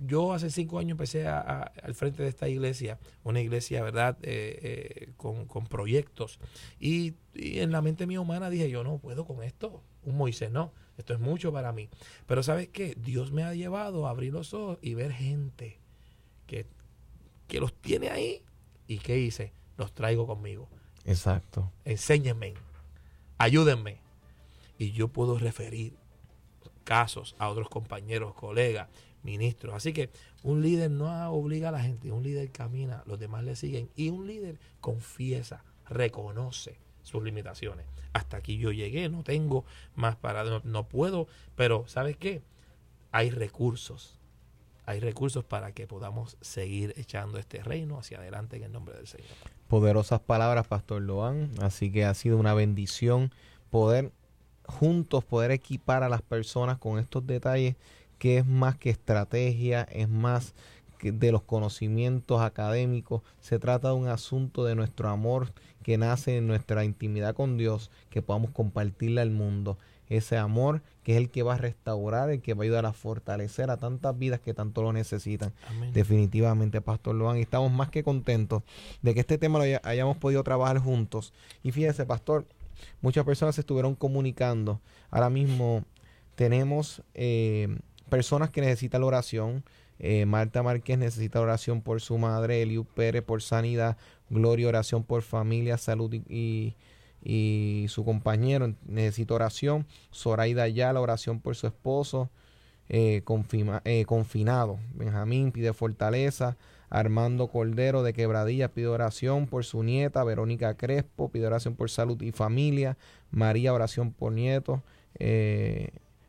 yo 0.00 0.32
hace 0.32 0.50
cinco 0.50 0.78
años 0.78 0.92
empecé 0.92 1.26
al 1.26 1.94
frente 1.94 2.22
de 2.22 2.28
esta 2.28 2.48
iglesia, 2.48 2.98
una 3.24 3.40
iglesia, 3.40 3.82
¿verdad?, 3.82 4.16
eh, 4.22 4.58
eh, 4.62 5.12
con, 5.16 5.66
proyectos. 5.66 6.38
Y, 6.78 7.14
en 7.34 7.70
la 7.70 7.82
mente 7.82 8.06
mía 8.06 8.20
humana 8.20 8.50
dije, 8.50 8.70
yo 8.70 8.82
no 8.84 8.98
puedo 8.98 9.26
con 9.26 9.42
esto. 9.42 9.82
Un 10.02 10.16
Moisés, 10.16 10.50
no, 10.50 10.72
esto 10.96 11.14
es 11.14 11.20
mucho 11.20 11.52
para 11.52 11.72
mí. 11.72 11.88
Pero 12.26 12.42
¿sabes 12.42 12.68
qué? 12.68 12.94
Dios 12.96 13.32
me 13.32 13.44
ha 13.44 13.54
llevado 13.54 14.06
a 14.06 14.10
abrir 14.10 14.32
los 14.32 14.54
ojos 14.54 14.78
y 14.82 14.94
ver 14.94 15.12
gente 15.12 15.78
que, 16.46 16.66
que 17.46 17.60
los 17.60 17.72
tiene 17.74 18.10
ahí. 18.10 18.42
¿Y 18.86 18.98
qué 18.98 19.18
hice? 19.18 19.52
Los 19.76 19.92
traigo 19.92 20.26
conmigo. 20.26 20.68
Exacto. 21.04 21.70
Enséñenme, 21.84 22.54
ayúdenme. 23.36 24.00
Y 24.78 24.92
yo 24.92 25.08
puedo 25.08 25.38
referir 25.38 25.94
casos 26.84 27.36
a 27.38 27.48
otros 27.48 27.68
compañeros, 27.68 28.34
colegas 28.34 28.88
ministros. 29.22 29.74
Así 29.74 29.92
que 29.92 30.10
un 30.42 30.62
líder 30.62 30.90
no 30.90 31.30
obliga 31.30 31.68
a 31.68 31.72
la 31.72 31.82
gente, 31.82 32.12
un 32.12 32.22
líder 32.22 32.50
camina, 32.50 33.02
los 33.06 33.18
demás 33.18 33.44
le 33.44 33.56
siguen 33.56 33.90
y 33.96 34.10
un 34.10 34.26
líder 34.26 34.58
confiesa, 34.80 35.64
reconoce 35.88 36.78
sus 37.02 37.22
limitaciones. 37.22 37.86
Hasta 38.12 38.38
aquí 38.38 38.58
yo 38.58 38.72
llegué, 38.72 39.08
no 39.08 39.22
tengo 39.22 39.64
más 39.94 40.16
para, 40.16 40.44
no, 40.44 40.60
no 40.64 40.88
puedo, 40.88 41.26
pero 41.56 41.86
¿sabes 41.88 42.16
qué? 42.16 42.42
Hay 43.12 43.30
recursos, 43.30 44.18
hay 44.86 45.00
recursos 45.00 45.44
para 45.44 45.72
que 45.72 45.86
podamos 45.86 46.36
seguir 46.40 46.94
echando 46.96 47.38
este 47.38 47.62
reino 47.62 47.98
hacia 47.98 48.18
adelante 48.18 48.56
en 48.56 48.64
el 48.64 48.72
nombre 48.72 48.96
del 48.96 49.06
Señor. 49.06 49.28
Poderosas 49.68 50.20
palabras, 50.20 50.66
Pastor 50.66 51.02
Loan. 51.02 51.50
Así 51.60 51.92
que 51.92 52.04
ha 52.04 52.14
sido 52.14 52.38
una 52.38 52.54
bendición 52.54 53.32
poder 53.70 54.12
juntos 54.68 55.24
poder 55.24 55.50
equipar 55.50 56.02
a 56.02 56.08
las 56.08 56.22
personas 56.22 56.78
con 56.78 56.98
estos 56.98 57.26
detalles 57.26 57.76
que 58.18 58.38
es 58.38 58.46
más 58.46 58.76
que 58.76 58.90
estrategia, 58.90 59.82
es 59.90 60.08
más 60.08 60.54
de 61.02 61.32
los 61.32 61.42
conocimientos 61.42 62.40
académicos, 62.40 63.22
se 63.40 63.58
trata 63.58 63.88
de 63.88 63.94
un 63.94 64.08
asunto 64.08 64.64
de 64.64 64.74
nuestro 64.74 65.08
amor 65.08 65.52
que 65.82 65.96
nace 65.96 66.36
en 66.36 66.46
nuestra 66.46 66.84
intimidad 66.84 67.34
con 67.34 67.56
Dios, 67.56 67.90
que 68.10 68.22
podamos 68.22 68.50
compartirle 68.50 69.20
al 69.20 69.30
mundo. 69.30 69.78
Ese 70.08 70.38
amor 70.38 70.82
que 71.02 71.12
es 71.12 71.18
el 71.18 71.30
que 71.30 71.42
va 71.42 71.54
a 71.54 71.58
restaurar, 71.58 72.30
el 72.30 72.40
que 72.40 72.54
va 72.54 72.62
a 72.62 72.64
ayudar 72.64 72.86
a 72.86 72.92
fortalecer 72.92 73.70
a 73.70 73.76
tantas 73.76 74.18
vidas 74.18 74.40
que 74.40 74.54
tanto 74.54 74.82
lo 74.82 74.92
necesitan. 74.92 75.52
Definitivamente, 75.92 76.80
Pastor 76.80 77.14
Loan. 77.14 77.38
Y 77.38 77.42
estamos 77.42 77.70
más 77.70 77.90
que 77.90 78.02
contentos 78.02 78.62
de 79.02 79.14
que 79.14 79.20
este 79.20 79.38
tema 79.38 79.58
lo 79.58 79.78
hayamos 79.82 80.16
podido 80.16 80.42
trabajar 80.42 80.78
juntos. 80.78 81.34
Y 81.62 81.72
fíjese, 81.72 82.06
Pastor, 82.06 82.46
muchas 83.02 83.24
personas 83.24 83.54
se 83.54 83.60
estuvieron 83.60 83.94
comunicando. 83.94 84.80
Ahora 85.10 85.28
mismo 85.30 85.84
tenemos 86.34 87.02
eh, 87.14 87.78
personas 88.08 88.50
que 88.50 88.60
necesitan 88.60 89.02
la 89.02 89.06
oración. 89.06 89.64
Eh, 89.98 90.26
Marta 90.26 90.62
Márquez 90.62 90.98
necesita 90.98 91.40
oración 91.40 91.82
por 91.82 92.00
su 92.00 92.18
madre, 92.18 92.62
Eliu 92.62 92.84
Pérez 92.84 93.22
por 93.22 93.42
sanidad, 93.42 93.96
Gloria 94.30 94.68
oración 94.68 95.02
por 95.02 95.22
familia, 95.22 95.76
salud 95.76 96.14
y, 96.14 96.74
y, 97.22 97.86
su 97.88 98.04
compañero 98.04 98.74
necesita 98.86 99.34
oración, 99.34 99.86
Zoraida 100.12 100.68
la 100.68 101.00
oración 101.00 101.40
por 101.40 101.56
su 101.56 101.66
esposo 101.66 102.30
eh, 102.88 103.22
eh, 103.84 104.04
confinado, 104.06 104.78
Benjamín 104.94 105.50
pide 105.50 105.72
fortaleza, 105.72 106.56
Armando 106.90 107.48
Cordero 107.48 108.02
de 108.02 108.12
Quebradilla 108.12 108.72
pide 108.72 108.86
oración 108.86 109.46
por 109.46 109.64
su 109.64 109.82
nieta, 109.82 110.22
Verónica 110.24 110.74
Crespo 110.76 111.30
pide 111.30 111.46
oración 111.46 111.74
por 111.74 111.90
salud 111.90 112.22
y 112.22 112.30
familia, 112.30 112.96
María 113.30 113.74
oración 113.74 114.12
por 114.12 114.32
nietos, 114.32 114.80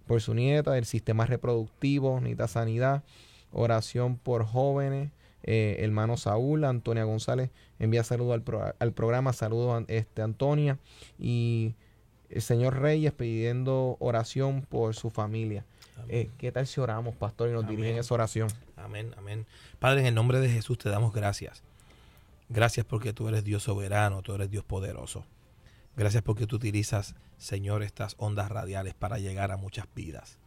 por 0.10 0.22
su 0.22 0.34
nieta, 0.34 0.76
el 0.76 0.86
sistema 0.86 1.28
reproductivo, 1.28 2.20
necesita 2.20 2.48
sanidad, 2.48 3.04
oración 3.52 4.18
por 4.18 4.44
jóvenes, 4.44 5.12
eh, 5.44 5.78
hermano 5.82 6.18
Saúl, 6.18 6.64
Antonia 6.64 7.04
González 7.04 7.52
envía 7.78 8.04
saludos 8.04 8.42
al, 8.80 8.94
programa, 8.94 9.34
saludos 9.34 9.86
este, 9.88 10.24
Antonia 10.24 10.80
y 11.20 11.76
el 12.32 12.42
señor 12.42 12.80
Reyes 12.80 13.14
pidiendo 13.14 13.98
oración 14.00 14.64
por 14.68 14.96
su 14.96 15.12
familia. 15.12 15.64
Eh, 16.08 16.32
¿Qué 16.40 16.52
tal 16.52 16.66
si 16.66 16.82
oramos, 16.82 17.14
pastor, 17.14 17.50
y 17.50 17.52
nos 17.52 17.68
dirigen 17.68 18.00
esa 18.00 18.16
oración? 18.16 18.50
Amén, 18.78 19.14
amén. 19.16 19.46
Padre, 19.78 20.00
en 20.02 20.08
el 20.08 20.16
nombre 20.16 20.40
de 20.40 20.50
Jesús 20.50 20.80
te 20.80 20.90
damos 20.90 21.14
gracias. 21.14 21.62
Gracias 22.50 22.84
porque 22.84 23.14
tú 23.14 23.28
eres 23.28 23.44
Dios 23.44 23.62
soberano, 23.62 24.24
tú 24.24 24.34
eres 24.34 24.50
Dios 24.50 24.64
poderoso. 24.64 25.24
Gracias 25.96 26.24
porque 26.24 26.48
tú 26.48 26.56
utilizas, 26.56 27.14
Señor, 27.40 27.82
estas 27.82 28.16
ondas 28.20 28.50
radiales 28.50 28.94
para 28.94 29.18
llegar 29.18 29.52
a 29.52 29.58
muchas 29.58 29.88
vidas. 29.96 30.38